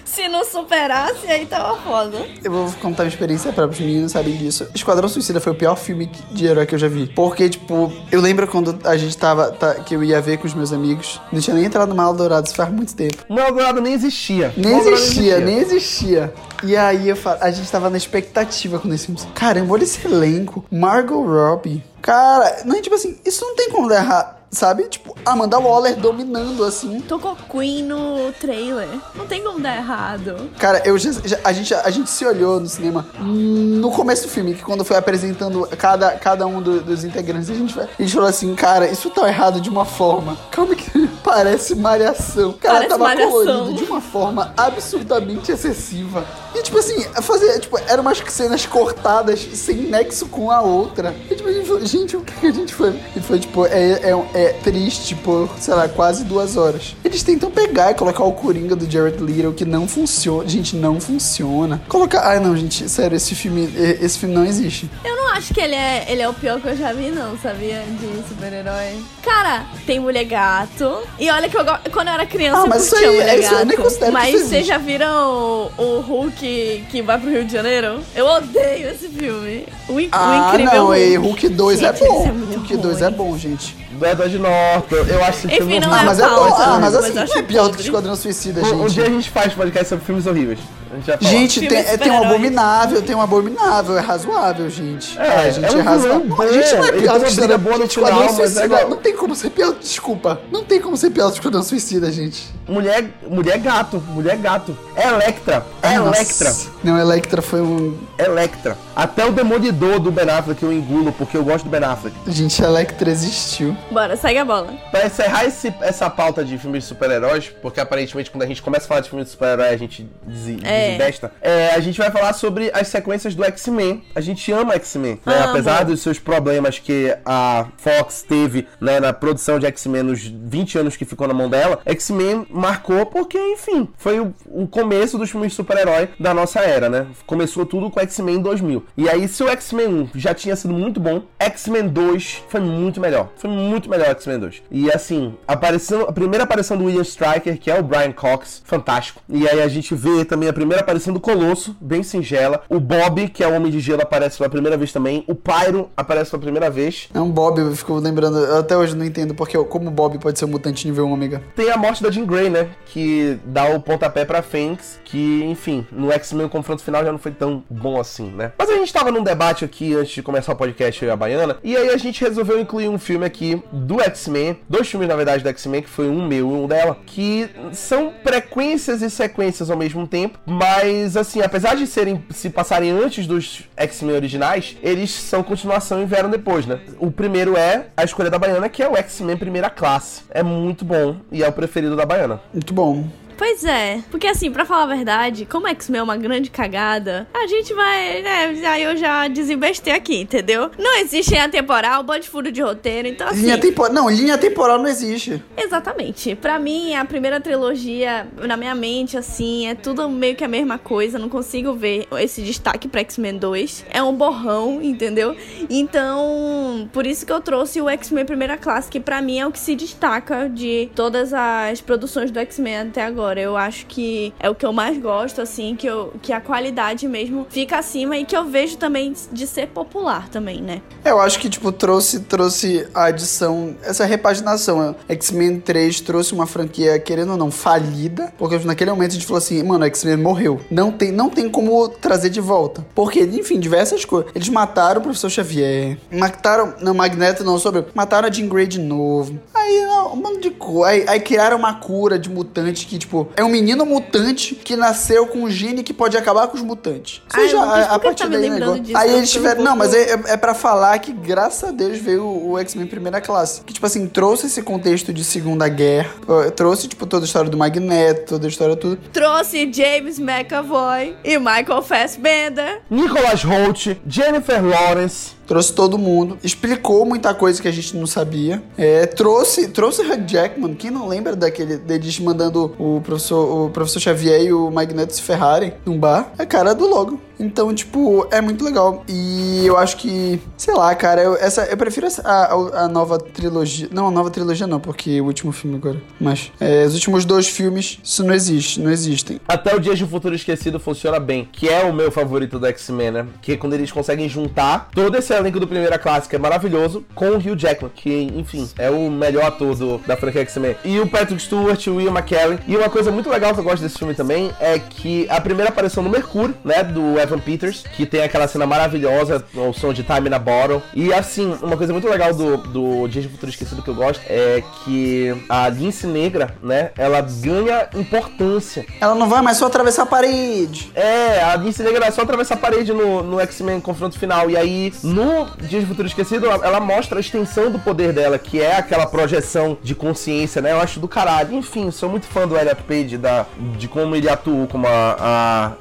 Se 0.04 0.26
não 0.28 0.44
superasse, 0.44 1.26
aí 1.28 1.46
tava 1.46 1.76
foda. 1.82 2.18
Eu 2.42 2.50
vou 2.50 2.72
contar 2.82 3.04
uma 3.04 3.08
experiência 3.08 3.52
para 3.52 3.66
os 3.68 3.78
meninos 3.78 4.10
sabem 4.12 4.36
disso. 4.36 4.66
Esquadrão 4.74 5.08
Suicida 5.08 5.40
foi 5.40 5.52
o 5.52 5.54
pior 5.54 5.76
filme 5.76 6.10
de 6.32 6.46
herói 6.46 6.66
que 6.66 6.74
eu 6.74 6.78
já 6.80 6.88
vi. 6.88 7.06
Porque, 7.14 7.48
tipo, 7.48 7.92
eu 8.10 8.20
lembro 8.20 8.46
quando 8.48 8.76
a 8.84 8.96
gente 8.96 9.16
tava. 9.16 9.52
tá- 9.52 9.74
que 9.74 9.94
eu 9.94 10.02
ia 10.02 10.20
ver 10.20 10.38
com 10.38 10.46
os 10.48 10.54
meus 10.54 10.72
amigos. 10.72 11.20
Não 11.32 11.40
tinha 11.40 11.54
nem 11.54 11.64
entrado 11.64 11.88
no 11.90 11.94
Mal 11.94 12.12
Dourado, 12.12 12.46
isso 12.46 12.56
faz 12.56 12.70
muito 12.72 12.94
tempo. 12.94 13.24
O 13.28 13.38
Eldorado 13.38 13.80
nem 13.80 13.92
existia. 13.94 14.52
Nem 14.56 14.72
Eldorado 14.72 14.96
existia, 15.00 15.38
nem 15.38 15.58
existia. 15.58 16.34
E 16.64 16.76
aí 16.76 17.08
eu 17.08 17.16
fa- 17.16 17.38
a 17.40 17.50
gente 17.52 17.70
tava 17.70 17.88
na 17.88 17.96
expectativa 17.96 18.78
quando 18.80 18.94
esse 18.94 19.06
filme. 19.06 19.20
Caramba, 19.34 19.72
olha 19.74 19.84
esse 19.84 20.04
elenco. 20.06 20.64
Margot 20.72 21.22
Robbie. 21.24 21.84
Cara, 22.02 22.62
não 22.64 22.76
é 22.76 22.80
tipo 22.80 22.96
assim, 22.96 23.16
isso 23.24 23.44
não 23.44 23.54
tem 23.54 23.70
como 23.70 23.88
dar 23.88 24.02
errado. 24.02 24.39
Sabe? 24.50 24.84
Tipo, 24.88 25.16
Amanda 25.24 25.58
Waller 25.60 25.94
dominando 25.96 26.64
assim. 26.64 27.00
Tocou 27.02 27.36
Queen 27.50 27.84
no 27.84 28.32
trailer. 28.40 28.88
Não 29.14 29.24
tem 29.26 29.44
como 29.44 29.60
dar 29.60 29.76
errado. 29.76 30.50
Cara, 30.58 30.82
eu 30.84 30.98
já- 30.98 31.12
já- 31.24 31.38
a, 31.44 31.52
gente, 31.52 31.72
a 31.72 31.88
gente 31.90 32.10
se 32.10 32.26
olhou 32.26 32.58
no 32.58 32.66
cinema 32.68 33.06
no 33.20 33.92
começo 33.92 34.24
do 34.24 34.28
filme, 34.28 34.54
que 34.54 34.62
quando 34.62 34.84
foi 34.84 34.96
apresentando 34.96 35.68
cada, 35.78 36.10
cada 36.12 36.46
um 36.48 36.60
do- 36.60 36.80
dos 36.80 37.04
integrantes, 37.04 37.48
a 37.48 37.54
gente, 37.54 37.78
a 37.78 37.86
gente 38.02 38.12
falou 38.12 38.28
assim, 38.28 38.52
cara, 38.56 38.88
isso 38.88 39.08
tá 39.10 39.28
errado 39.28 39.60
de 39.60 39.70
uma 39.70 39.84
forma. 39.84 40.36
Calma 40.50 40.74
que 40.74 41.06
parece 41.22 41.74
malhação. 41.76 42.52
Cara, 42.54 42.74
Parece 42.74 42.88
tava 42.90 43.04
Malhação. 43.04 43.30
colorido 43.30 43.72
de 43.74 43.84
uma 43.84 44.00
forma 44.00 44.52
absurdamente 44.56 45.52
excessiva. 45.52 46.24
E 46.54 46.62
tipo 46.62 46.78
assim, 46.78 47.00
fazer, 47.22 47.60
tipo, 47.60 47.78
eram 47.86 48.02
umas 48.02 48.18
cenas 48.28 48.66
cortadas 48.66 49.38
sem 49.54 49.76
nexo 49.76 50.26
com 50.26 50.50
a 50.50 50.60
outra. 50.60 51.14
E 51.30 51.34
tipo, 51.36 51.48
a 51.48 51.52
gente 51.52 51.66
falou, 51.68 51.86
gente, 51.86 52.16
o 52.16 52.22
que 52.22 52.46
a 52.46 52.50
gente 52.50 52.74
foi? 52.74 52.98
E 53.14 53.20
foi 53.20 53.38
tipo, 53.38 53.64
é, 53.66 53.92
é, 54.10 54.10
é 54.34 54.39
triste 54.48 55.00
assistir 55.00 55.14
por, 55.16 55.48
sei 55.58 55.74
lá, 55.74 55.88
quase 55.88 56.24
duas 56.24 56.56
horas. 56.56 56.94
Eles 57.04 57.22
tentam 57.22 57.50
pegar 57.50 57.90
e 57.90 57.94
colocar 57.94 58.24
o 58.24 58.32
Coringa 58.32 58.74
do 58.76 58.90
Jared 58.90 59.16
Leto, 59.22 59.52
que 59.52 59.64
não 59.64 59.86
funciona. 59.88 60.48
Gente, 60.48 60.76
não 60.76 61.00
funciona. 61.00 61.80
Colocar. 61.88 62.20
Ai, 62.26 62.40
não, 62.40 62.56
gente, 62.56 62.88
sério, 62.88 63.16
esse 63.16 63.34
filme, 63.34 63.72
esse 64.00 64.18
filme 64.18 64.34
não 64.34 64.44
existe. 64.44 64.90
Eu 65.04 65.16
não 65.16 65.28
acho 65.32 65.54
que 65.54 65.60
ele 65.60 65.74
é, 65.74 66.06
ele 66.08 66.22
é 66.22 66.28
o 66.28 66.34
pior 66.34 66.60
que 66.60 66.68
eu 66.68 66.76
já 66.76 66.92
vi, 66.92 67.08
não, 67.10 67.38
sabia? 67.38 67.82
De 67.98 68.28
super-herói. 68.28 68.98
Cara, 69.22 69.64
tem 69.86 69.98
mulher 70.00 70.24
gato. 70.24 70.98
E 71.18 71.30
olha 71.30 71.48
que 71.48 71.56
eu, 71.56 71.64
quando 71.92 72.08
eu 72.08 72.14
era 72.14 72.26
criança, 72.26 72.58
Ah, 72.60 72.64
eu 72.64 72.68
mas 72.68 72.82
isso 72.82 72.90
curtia 72.90 73.08
aí- 73.10 73.16
mulher 73.16 73.38
isso 73.38 73.48
eu 73.48 73.56
gato. 73.58 73.66
nem 73.68 73.76
considero 73.76 74.12
mas 74.12 74.40
vocês 74.42 74.66
já 74.66 74.78
viram 74.78 75.70
o, 75.78 75.82
o 75.82 76.00
Hulk 76.00 76.84
que 76.90 77.02
vai 77.02 77.18
pro 77.18 77.30
Rio 77.30 77.44
de 77.44 77.52
Janeiro? 77.52 78.00
Eu 78.14 78.26
odeio 78.26 78.88
esse 78.90 79.08
filme. 79.08 79.66
O, 79.88 79.98
in- 80.00 80.06
o 80.06 80.10
Ah, 80.12 80.50
incrível 80.52 80.84
não, 80.84 80.94
e 80.96 81.16
Hulk. 81.16 81.28
Hulk 81.46 81.48
2 81.50 81.82
é 81.82 81.92
Gente, 81.94 81.98
bom. 82.08 82.26
é 82.26 82.54
Hulk 82.56 82.76
2 82.76 82.94
ruim. 82.96 83.06
é 83.06 83.10
bom, 83.10 83.38
gente. 83.38 83.76
Do 83.92 84.06
Edward 84.34 84.38
Norton. 84.38 84.96
Eu 84.96 85.24
acho 85.24 85.38
esse 85.46 85.48
filme 85.48 85.76
Enfim, 85.78 85.86
não 85.86 85.94
Ah, 85.94 86.00
é 86.00 86.04
mas 86.04 86.18
é 86.18 86.22
pauta. 86.28 86.62
Ah, 86.62 86.66
mas 86.78 86.80
mas 86.80 86.94
assim, 86.96 87.18
eu 87.18 87.26
não 87.26 87.36
é 87.36 87.42
pior 87.42 87.68
do 87.68 87.76
que. 87.76 87.82
Esquadrão 87.82 88.16
Suicida, 88.16 88.60
Um, 88.62 88.84
um 88.84 88.86
dia 88.86 89.02
a 89.04 89.06
gente. 89.06 89.14
gente 89.22 89.30
faz 89.30 89.52
podcast 89.54 89.88
sobre 89.88 90.04
filmes 90.04 90.26
horríveis. 90.26 90.58
A 90.92 91.24
gente 91.24 91.60
tem, 91.68 91.78
é, 91.78 91.82
tem 91.82 91.92
um 91.92 91.96
super-heróis. 91.98 92.26
abominável, 92.26 93.02
tem 93.02 93.14
um 93.16 93.20
abominável, 93.20 93.96
é 93.96 94.00
razoável, 94.00 94.68
gente. 94.68 95.18
É, 95.18 95.22
Ai, 95.30 95.52
gente, 95.52 95.64
é 95.66 95.70
um 95.78 95.82
razoável. 95.82 96.20
vilão 96.20 96.36
Não, 96.36 96.40
a 96.42 96.52
gente 96.52 96.74
não 96.74 96.84
é 96.84 96.92
pior 96.92 97.12
tem 97.12 97.20
do 97.20 97.26
que 97.26 97.34
briga 97.36 97.58
boa 97.58 97.84
Esquadrão 97.84 98.18
final, 98.18 98.22
é 98.24 98.28
Suicida. 98.32 98.64
igual. 98.64 98.88
Não 98.90 98.96
tem 98.96 99.16
como 99.16 99.34
ser 99.36 99.50
pior, 99.50 99.74
desculpa. 99.80 100.40
Não 100.50 100.64
tem 100.64 100.80
como 100.80 100.96
ser 100.96 101.10
pior 101.10 101.26
do 101.26 101.32
que 101.32 101.38
Esquadrão 101.38 101.62
Suicida, 101.62 102.10
gente. 102.10 102.48
Mulher, 102.68 103.04
mulher 103.28 103.58
gato, 103.58 104.02
mulher 104.08 104.36
gato. 104.36 104.76
Electra, 104.96 105.64
Ai, 105.82 105.96
Electra, 105.96 106.48
nossa. 106.50 106.70
Não, 106.84 106.98
Electra 106.98 107.40
foi 107.42 107.60
um. 107.60 107.96
Electra. 108.18 108.76
Até 108.94 109.24
o 109.24 109.32
Demolidor 109.32 109.98
do 109.98 110.10
Ben 110.12 110.28
Affleck 110.28 110.62
eu 110.62 110.72
engulo, 110.72 111.12
porque 111.12 111.36
eu 111.36 111.42
gosto 111.44 111.64
do 111.64 111.70
Ben 111.70 111.82
Affleck. 111.82 112.14
Gente, 112.28 112.62
Electra 112.62 113.10
existiu. 113.10 113.76
Bora, 113.90 114.16
segue 114.16 114.38
a 114.38 114.44
bola. 114.44 114.72
Pra 114.90 115.06
encerrar 115.06 115.44
esse- 115.46 115.72
essa 115.80 116.08
pauta 116.10 116.44
de 116.44 116.58
filmes 116.58 116.82
de 116.84 116.88
super-heróis, 116.88 117.50
porque 117.62 117.80
aparentemente 117.80 118.30
quando 118.30 118.42
a 118.42 118.46
gente 118.46 118.60
começa 118.62 118.84
a 118.84 118.88
falar 118.88 119.00
de 119.00 119.08
filmes 119.08 119.26
de 119.26 119.32
super-herói 119.32 119.68
a 119.68 119.76
gente 119.76 120.08
desi- 120.26 120.58
É. 120.62 120.79
desembesta, 120.86 121.32
é, 121.40 121.70
a 121.70 121.80
gente 121.80 121.98
vai 121.98 122.10
falar 122.10 122.32
sobre 122.32 122.70
as 122.72 122.88
sequências 122.88 123.34
do 123.34 123.44
X-Men. 123.44 124.02
A 124.14 124.20
gente 124.20 124.50
ama 124.52 124.74
X-Men, 124.74 125.20
né? 125.24 125.42
Apesar 125.42 125.84
dos 125.84 126.00
seus 126.00 126.18
problemas 126.18 126.78
que 126.78 127.16
a 127.24 127.66
Fox 127.76 128.22
teve 128.22 128.66
né, 128.80 129.00
na 129.00 129.12
produção 129.12 129.58
de 129.58 129.66
X-Men 129.66 130.04
nos 130.04 130.22
20 130.22 130.78
anos 130.78 130.96
que 130.96 131.04
ficou 131.04 131.26
na 131.28 131.34
mão 131.34 131.48
dela, 131.48 131.80
X-Men 131.84 132.46
marcou 132.50 133.06
porque, 133.06 133.38
enfim, 133.38 133.88
foi 133.96 134.20
o, 134.20 134.34
o 134.46 134.66
começo 134.66 135.18
dos 135.18 135.30
filmes 135.30 135.52
super-herói 135.52 136.08
da 136.18 136.32
nossa 136.32 136.60
era, 136.60 136.88
né? 136.88 137.06
Começou 137.26 137.66
tudo 137.66 137.90
com 137.90 138.00
X-Men 138.00 138.36
em 138.36 138.42
2000. 138.42 138.84
E 138.96 139.08
aí, 139.08 139.28
se 139.28 139.42
o 139.42 139.48
X-Men 139.48 139.88
1 139.88 140.08
já 140.14 140.34
tinha 140.34 140.56
sido 140.56 140.72
muito 140.72 141.00
bom, 141.00 141.22
X-Men 141.38 141.88
2 141.88 142.44
foi 142.48 142.60
muito 142.60 143.00
melhor. 143.00 143.28
Foi 143.36 143.50
muito 143.50 143.88
melhor 143.88 144.08
X-Men 144.10 144.38
2. 144.38 144.62
E 144.70 144.90
assim, 144.90 145.34
apareceu, 145.46 146.08
a 146.08 146.12
primeira 146.12 146.44
aparição 146.44 146.76
do 146.76 146.84
William 146.84 147.02
Stryker, 147.02 147.58
que 147.58 147.70
é 147.70 147.78
o 147.78 147.82
Brian 147.82 148.12
Cox, 148.12 148.62
fantástico. 148.64 149.22
E 149.28 149.48
aí 149.48 149.62
a 149.62 149.68
gente 149.68 149.94
vê 149.94 150.24
também 150.24 150.48
a 150.48 150.52
primeira 150.52 150.69
aparição 150.78 151.12
do 151.12 151.20
Colosso, 151.20 151.76
bem 151.80 152.02
singela. 152.02 152.62
O 152.68 152.78
Bob, 152.78 153.28
que 153.28 153.42
é 153.42 153.48
o 153.48 153.54
Homem 153.54 153.72
de 153.72 153.80
Gelo, 153.80 154.02
aparece 154.02 154.38
pela 154.38 154.48
primeira 154.48 154.76
vez 154.76 154.92
também. 154.92 155.24
O 155.26 155.34
Pyro 155.34 155.90
aparece 155.96 156.30
pela 156.30 156.42
primeira 156.42 156.70
vez. 156.70 157.08
É 157.12 157.20
um 157.20 157.30
Bob, 157.30 157.60
eu 157.60 157.74
fico 157.74 157.94
lembrando. 157.94 158.38
Eu 158.38 158.58
até 158.58 158.76
hoje 158.76 158.96
não 158.96 159.04
entendo 159.04 159.34
porque 159.34 159.56
como 159.64 159.88
o 159.88 159.90
Bob 159.90 160.18
pode 160.18 160.38
ser 160.38 160.44
um 160.44 160.48
mutante 160.48 160.86
nível 160.86 161.08
ômega. 161.08 161.42
Tem 161.56 161.70
a 161.70 161.76
morte 161.76 162.02
da 162.02 162.10
Jean 162.10 162.24
Grey, 162.24 162.48
né? 162.48 162.68
Que 162.86 163.38
dá 163.44 163.64
o 163.74 163.80
pontapé 163.80 164.24
pra 164.24 164.42
Fênix. 164.42 165.00
Que, 165.04 165.44
enfim, 165.44 165.86
no 165.90 166.12
X-Men 166.12 166.46
o 166.46 166.50
confronto 166.50 166.82
final 166.82 167.04
já 167.04 167.10
não 167.10 167.18
foi 167.18 167.32
tão 167.32 167.62
bom 167.68 168.00
assim, 168.00 168.30
né? 168.30 168.52
Mas 168.58 168.70
a 168.70 168.74
gente 168.74 168.92
tava 168.92 169.10
num 169.10 169.22
debate 169.22 169.64
aqui 169.64 169.94
antes 169.94 170.12
de 170.12 170.22
começar 170.22 170.52
o 170.52 170.56
podcast 170.56 171.02
eu 171.02 171.08
e 171.08 171.12
a 171.12 171.16
Baiana. 171.16 171.56
E 171.62 171.76
aí 171.76 171.90
a 171.90 171.96
gente 171.96 172.20
resolveu 172.20 172.60
incluir 172.60 172.88
um 172.88 172.98
filme 172.98 173.24
aqui 173.24 173.62
do 173.72 174.00
X-Men. 174.00 174.58
Dois 174.68 174.88
filmes, 174.88 175.08
na 175.08 175.16
verdade, 175.16 175.42
do 175.42 175.48
X-Men, 175.48 175.82
que 175.82 175.88
foi 175.88 176.08
um 176.08 176.26
meu 176.26 176.50
e 176.50 176.54
um 176.54 176.66
dela. 176.66 176.98
Que 177.06 177.48
são 177.72 178.12
frequências 178.22 179.02
e 179.02 179.10
sequências 179.10 179.70
ao 179.70 179.76
mesmo 179.76 180.06
tempo. 180.06 180.38
Mas, 180.60 181.16
assim, 181.16 181.40
apesar 181.40 181.74
de 181.74 181.86
serem 181.86 182.22
se 182.28 182.50
passarem 182.50 182.90
antes 182.90 183.26
dos 183.26 183.62
X-Men 183.74 184.14
originais, 184.14 184.76
eles 184.82 185.10
são 185.10 185.42
continuação 185.42 186.02
e 186.02 186.04
vieram 186.04 186.28
depois, 186.28 186.66
né? 186.66 186.80
O 186.98 187.10
primeiro 187.10 187.56
é 187.56 187.86
a 187.96 188.04
escolha 188.04 188.28
da 188.28 188.38
Baiana, 188.38 188.68
que 188.68 188.82
é 188.82 188.86
o 188.86 188.94
X-Men 188.94 189.38
Primeira 189.38 189.70
Classe. 189.70 190.20
É 190.28 190.42
muito 190.42 190.84
bom 190.84 191.16
e 191.32 191.42
é 191.42 191.48
o 191.48 191.52
preferido 191.52 191.96
da 191.96 192.04
Baiana. 192.04 192.42
Muito 192.52 192.74
bom. 192.74 193.08
Pois 193.40 193.64
é, 193.64 194.02
porque 194.10 194.26
assim, 194.26 194.50
pra 194.50 194.66
falar 194.66 194.82
a 194.82 194.94
verdade, 194.94 195.46
como 195.46 195.66
X-Men 195.66 196.00
é 196.00 196.02
uma 196.02 196.16
grande 196.18 196.50
cagada, 196.50 197.26
a 197.32 197.46
gente 197.46 197.72
vai, 197.72 198.20
né, 198.20 198.62
aí 198.66 198.82
eu 198.82 198.94
já 198.98 199.26
desembestei 199.28 199.94
aqui, 199.94 200.20
entendeu? 200.20 200.70
Não 200.78 200.98
existe 200.98 201.30
linha 201.30 201.48
temporal, 201.48 202.02
bode 202.02 202.28
furo 202.28 202.52
de 202.52 202.60
roteiro, 202.60 203.08
então 203.08 203.26
assim... 203.26 203.44
Linha 203.44 203.56
temporal. 203.56 203.94
Não, 203.94 204.10
linha 204.10 204.36
temporal 204.36 204.76
não 204.76 204.86
existe. 204.86 205.42
Exatamente. 205.56 206.34
Pra 206.34 206.58
mim, 206.58 206.94
a 206.94 207.02
primeira 207.06 207.40
trilogia, 207.40 208.28
na 208.46 208.58
minha 208.58 208.74
mente, 208.74 209.16
assim, 209.16 209.68
é 209.68 209.74
tudo 209.74 210.06
meio 210.10 210.36
que 210.36 210.44
a 210.44 210.48
mesma 210.48 210.76
coisa. 210.76 211.18
Não 211.18 211.30
consigo 211.30 211.72
ver 211.72 212.06
esse 212.18 212.42
destaque 212.42 212.88
pra 212.88 213.00
X-Men 213.00 213.38
2. 213.38 213.86
É 213.88 214.02
um 214.02 214.12
borrão, 214.12 214.82
entendeu? 214.82 215.34
Então, 215.70 216.90
por 216.92 217.06
isso 217.06 217.24
que 217.24 217.32
eu 217.32 217.40
trouxe 217.40 217.80
o 217.80 217.88
X-Men 217.88 218.26
Primeira 218.26 218.58
Classe, 218.58 218.90
que 218.90 219.00
pra 219.00 219.22
mim 219.22 219.38
é 219.38 219.46
o 219.46 219.50
que 219.50 219.58
se 219.58 219.74
destaca 219.74 220.46
de 220.46 220.90
todas 220.94 221.32
as 221.32 221.80
produções 221.80 222.30
do 222.30 222.38
X-Men 222.38 222.80
até 222.80 223.02
agora. 223.02 223.29
Eu 223.38 223.56
acho 223.56 223.86
que 223.86 224.32
é 224.40 224.48
o 224.48 224.54
que 224.54 224.64
eu 224.64 224.72
mais 224.72 224.98
gosto, 224.98 225.40
assim, 225.40 225.76
que, 225.76 225.86
eu, 225.86 226.12
que 226.22 226.32
a 226.32 226.40
qualidade 226.40 227.06
mesmo 227.06 227.46
fica 227.50 227.78
acima 227.78 228.16
e 228.16 228.24
que 228.24 228.36
eu 228.36 228.44
vejo 228.44 228.76
também 228.76 229.14
de 229.30 229.46
ser 229.46 229.68
popular 229.68 230.28
também, 230.28 230.60
né? 230.62 230.80
É, 231.04 231.10
Eu 231.10 231.20
acho 231.20 231.38
que, 231.38 231.48
tipo, 231.48 231.70
trouxe, 231.72 232.20
trouxe 232.20 232.88
a 232.94 233.04
adição, 233.04 233.76
essa 233.82 234.04
repaginação. 234.04 234.94
X-Men 235.08 235.60
3 235.60 236.00
trouxe 236.00 236.32
uma 236.32 236.46
franquia, 236.46 236.98
querendo 236.98 237.32
ou 237.32 237.36
não, 237.36 237.50
falida. 237.50 238.32
Porque 238.38 238.58
naquele 238.58 238.90
momento 238.90 239.10
a 239.10 239.14
gente 239.14 239.26
falou 239.26 239.38
assim, 239.38 239.62
mano, 239.62 239.84
X-Men 239.84 240.16
morreu. 240.16 240.60
Não 240.70 240.90
tem, 240.92 241.12
não 241.12 241.28
tem 241.28 241.48
como 241.48 241.88
trazer 241.88 242.30
de 242.30 242.40
volta. 242.40 242.86
Porque, 242.94 243.20
enfim, 243.20 243.58
diversas 243.58 244.04
coisas. 244.04 244.30
Eles 244.34 244.48
mataram 244.48 245.00
o 245.00 245.04
professor 245.04 245.30
Xavier. 245.30 245.98
Mataram. 246.10 246.74
Não, 246.80 246.94
Magneto 246.94 247.44
não, 247.44 247.58
sobre. 247.58 247.84
Mataram 247.94 248.28
a 248.28 248.30
Jean 248.30 248.48
Grey 248.48 248.66
de 248.66 248.78
novo. 248.78 249.38
Aí, 249.60 249.80
não, 249.86 250.12
um 250.12 250.16
monte 250.16 250.40
de 250.40 250.50
coisa. 250.50 250.88
Aí, 250.90 251.04
aí 251.06 251.20
criaram 251.20 251.56
uma 251.56 251.74
cura 251.74 252.18
de 252.18 252.28
mutante 252.30 252.86
que, 252.86 252.98
tipo, 252.98 253.28
é 253.36 253.44
um 253.44 253.48
menino 253.48 253.84
mutante 253.84 254.54
que 254.54 254.76
nasceu 254.76 255.26
com 255.26 255.40
um 255.44 255.50
gene 255.50 255.82
que 255.82 255.92
pode 255.92 256.16
acabar 256.16 256.48
com 256.48 256.56
os 256.56 256.62
mutantes. 256.62 257.22
Ou 257.34 257.40
seja, 257.42 257.56
por 257.56 257.62
a, 257.68 257.82
a 257.94 257.98
partir 257.98 258.22
tava 258.24 258.38
daí. 258.38 258.50
negócio- 258.50 258.82
disso? 258.82 258.96
Aí 258.98 259.10
Eu 259.10 259.16
eles 259.18 259.32
fiquei 259.32 259.46
um 259.46 259.50
tiveram. 259.50 259.64
Não, 259.64 259.76
pouco- 259.78 259.92
mas 259.92 259.94
é, 259.94 260.12
é, 260.14 260.20
é 260.32 260.36
pra 260.36 260.54
falar 260.54 260.98
que, 260.98 261.12
graças 261.12 261.68
a 261.68 261.72
Deus, 261.72 261.98
veio 261.98 262.24
o, 262.24 262.52
o 262.52 262.58
X-Men 262.58 262.86
Primeira 262.86 263.20
Classe. 263.20 263.60
Que, 263.62 263.72
tipo 263.72 263.84
assim, 263.86 264.06
trouxe 264.06 264.46
esse 264.46 264.62
contexto 264.62 265.12
de 265.12 265.22
Segunda 265.24 265.68
Guerra. 265.68 266.10
Trouxe, 266.56 266.88
tipo, 266.88 267.06
toda 267.06 267.24
a 267.24 267.26
história 267.26 267.50
do 267.50 267.56
Magneto, 267.56 268.26
toda 268.26 268.46
a 268.46 268.48
história, 268.50 268.76
tudo. 268.76 268.96
Trouxe 269.12 269.70
James 269.72 270.18
McAvoy 270.18 271.16
e 271.24 271.38
Michael 271.38 271.82
Fassbender. 271.82 272.80
Nicholas 272.90 273.42
Holt, 273.44 273.96
Jennifer 274.06 274.64
Lawrence. 274.64 275.38
Trouxe 275.50 275.72
todo 275.72 275.98
mundo, 275.98 276.38
explicou 276.44 277.04
muita 277.04 277.34
coisa 277.34 277.60
que 277.60 277.66
a 277.66 277.72
gente 277.72 277.96
não 277.96 278.06
sabia. 278.06 278.62
É, 278.78 279.04
trouxe, 279.04 279.66
trouxe 279.66 280.00
Hugh 280.00 280.24
Jackman. 280.24 280.76
Quem 280.76 280.92
não 280.92 281.08
lembra 281.08 281.34
daquele 281.34 281.76
deles 281.76 282.20
mandando 282.20 282.72
o 282.78 283.00
professor, 283.00 283.66
o 283.66 283.68
professor 283.68 283.98
Xavier 283.98 284.44
e 284.44 284.52
o 284.52 284.70
Magneto 284.70 285.12
se 285.12 285.20
ferrarem 285.20 285.74
num 285.84 285.98
bar? 285.98 286.32
É 286.38 286.46
cara 286.46 286.72
do 286.72 286.86
logo. 286.86 287.20
Então, 287.40 287.74
tipo, 287.74 288.26
é 288.30 288.40
muito 288.40 288.62
legal. 288.64 289.02
E 289.08 289.64
eu 289.66 289.76
acho 289.78 289.96
que, 289.96 290.38
sei 290.56 290.74
lá, 290.74 290.94
cara, 290.94 291.22
eu, 291.22 291.34
essa, 291.36 291.62
eu 291.64 291.76
prefiro 291.76 292.06
essa, 292.06 292.20
a, 292.22 292.84
a- 292.84 292.88
nova 292.88 293.18
trilogia. 293.18 293.88
Não, 293.90 294.08
a 294.08 294.10
nova 294.10 294.30
trilogia 294.30 294.66
não, 294.66 294.78
porque 294.78 295.20
o 295.20 295.24
último 295.24 295.50
filme 295.52 295.76
agora. 295.76 295.96
Mas 296.20 296.52
é, 296.60 296.84
os 296.84 296.92
últimos 296.94 297.24
dois 297.24 297.48
filmes, 297.48 297.98
isso 298.04 298.22
não 298.24 298.34
existe, 298.34 298.78
não 298.80 298.90
existem. 298.90 299.40
Até 299.48 299.74
o 299.74 299.80
Dias 299.80 299.98
de 299.98 300.06
Futuro 300.06 300.34
Esquecido 300.34 300.78
funciona 300.78 301.18
bem, 301.18 301.48
que 301.50 301.68
é 301.68 301.82
o 301.84 301.92
meu 301.92 302.10
favorito 302.10 302.58
do 302.58 302.66
X-Men, 302.66 303.10
né? 303.10 303.26
Que 303.40 303.52
é 303.52 303.56
quando 303.56 303.72
eles 303.72 303.90
conseguem 303.90 304.28
juntar 304.28 304.90
todo 304.94 305.16
esse 305.16 305.32
elenco 305.32 305.58
do 305.58 305.66
Primeira 305.66 305.98
Classe, 305.98 306.28
é 306.34 306.38
maravilhoso, 306.38 307.04
com 307.14 307.30
o 307.30 307.36
Hugh 307.36 307.56
Jackman, 307.56 307.90
que, 307.94 308.30
enfim, 308.36 308.68
é 308.78 308.90
o 308.90 309.10
melhor 309.10 309.44
ator 309.46 309.74
do, 309.74 309.98
da 310.06 310.16
franquia 310.16 310.42
X-Men. 310.42 310.76
E 310.84 311.00
o 311.00 311.06
Patrick 311.08 311.40
Stewart, 311.42 311.86
o 311.86 312.00
Ian 312.00 312.10
McKellen. 312.12 312.58
E 312.68 312.76
uma 312.76 312.90
coisa 312.90 313.10
muito 313.10 313.30
legal 313.30 313.54
que 313.54 313.60
eu 313.60 313.64
gosto 313.64 313.82
desse 313.82 313.98
filme 313.98 314.14
também 314.14 314.50
é 314.60 314.78
que 314.78 315.26
a 315.30 315.40
primeira 315.40 315.70
aparição 315.70 316.02
no 316.02 316.10
Mercúrio, 316.10 316.54
né, 316.64 316.82
do 316.84 317.18
Evan 317.30 317.38
Peters, 317.38 317.84
que 317.96 318.04
tem 318.04 318.22
aquela 318.22 318.48
cena 318.48 318.66
maravilhosa, 318.66 319.44
o 319.54 319.72
som 319.72 319.92
de 319.92 320.02
Time 320.02 320.28
na 320.28 320.38
Bottle. 320.38 320.82
E 320.94 321.12
assim, 321.12 321.56
uma 321.62 321.76
coisa 321.76 321.92
muito 321.92 322.08
legal 322.08 322.34
do, 322.34 322.56
do 322.56 323.08
Dias 323.08 323.24
de 323.24 323.30
Futuro 323.30 323.50
Esquecido 323.50 323.82
que 323.82 323.88
eu 323.88 323.94
gosto 323.94 324.20
é 324.28 324.62
que 324.84 325.34
a 325.48 325.68
Lince 325.68 326.06
Negra, 326.06 326.54
né, 326.62 326.90
ela 326.96 327.20
ganha 327.20 327.88
importância 327.94 328.84
Ela 329.00 329.14
não 329.14 329.28
vai 329.28 329.42
mais 329.42 329.56
só 329.56 329.66
atravessar 329.66 330.02
a 330.02 330.06
parede. 330.06 330.90
é, 330.94 331.42
a 331.42 331.56
Lince 331.56 331.82
Negra 331.82 332.06
é 332.06 332.10
só 332.10 332.22
atravessar 332.22 332.54
a 332.54 332.58
parede 332.58 332.92
no, 332.92 333.22
no 333.22 333.40
X-Men 333.40 333.80
confronto 333.80 334.18
final. 334.18 334.50
E 334.50 334.56
aí, 334.56 334.92
no 335.02 335.46
Dia 335.60 335.80
de 335.80 335.86
Futuro 335.86 336.08
Esquecido, 336.08 336.46
ela, 336.46 336.66
ela 336.66 336.80
mostra 336.80 337.18
a 337.18 337.20
extensão 337.20 337.70
do 337.70 337.78
poder 337.78 338.12
dela, 338.12 338.38
que 338.38 338.60
é 338.60 338.76
aquela 338.76 339.06
projeção 339.06 339.76
de 339.82 339.94
consciência, 339.94 340.60
né? 340.60 340.72
Eu 340.72 340.80
acho 340.80 340.98
do 341.00 341.08
caralho. 341.08 341.54
Enfim, 341.54 341.90
sou 341.90 342.08
muito 342.08 342.26
fã 342.26 342.46
do 342.46 342.56
Elliot 342.56 342.82
Page, 342.82 343.16
da, 343.16 343.46
de 343.78 343.88
como 343.88 344.16
ele 344.16 344.28
atuou 344.28 344.66
como 344.66 344.86
a, 344.86 345.16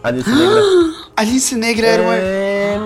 a, 0.03 0.07
a 0.07 0.11
Lince 0.11 0.29
Negra. 0.29 0.61
A 1.19 1.23
Lince 1.23 1.38
Negra 1.55 1.87
era 1.87 2.01
uma. 2.03 2.15
É. 2.15 2.79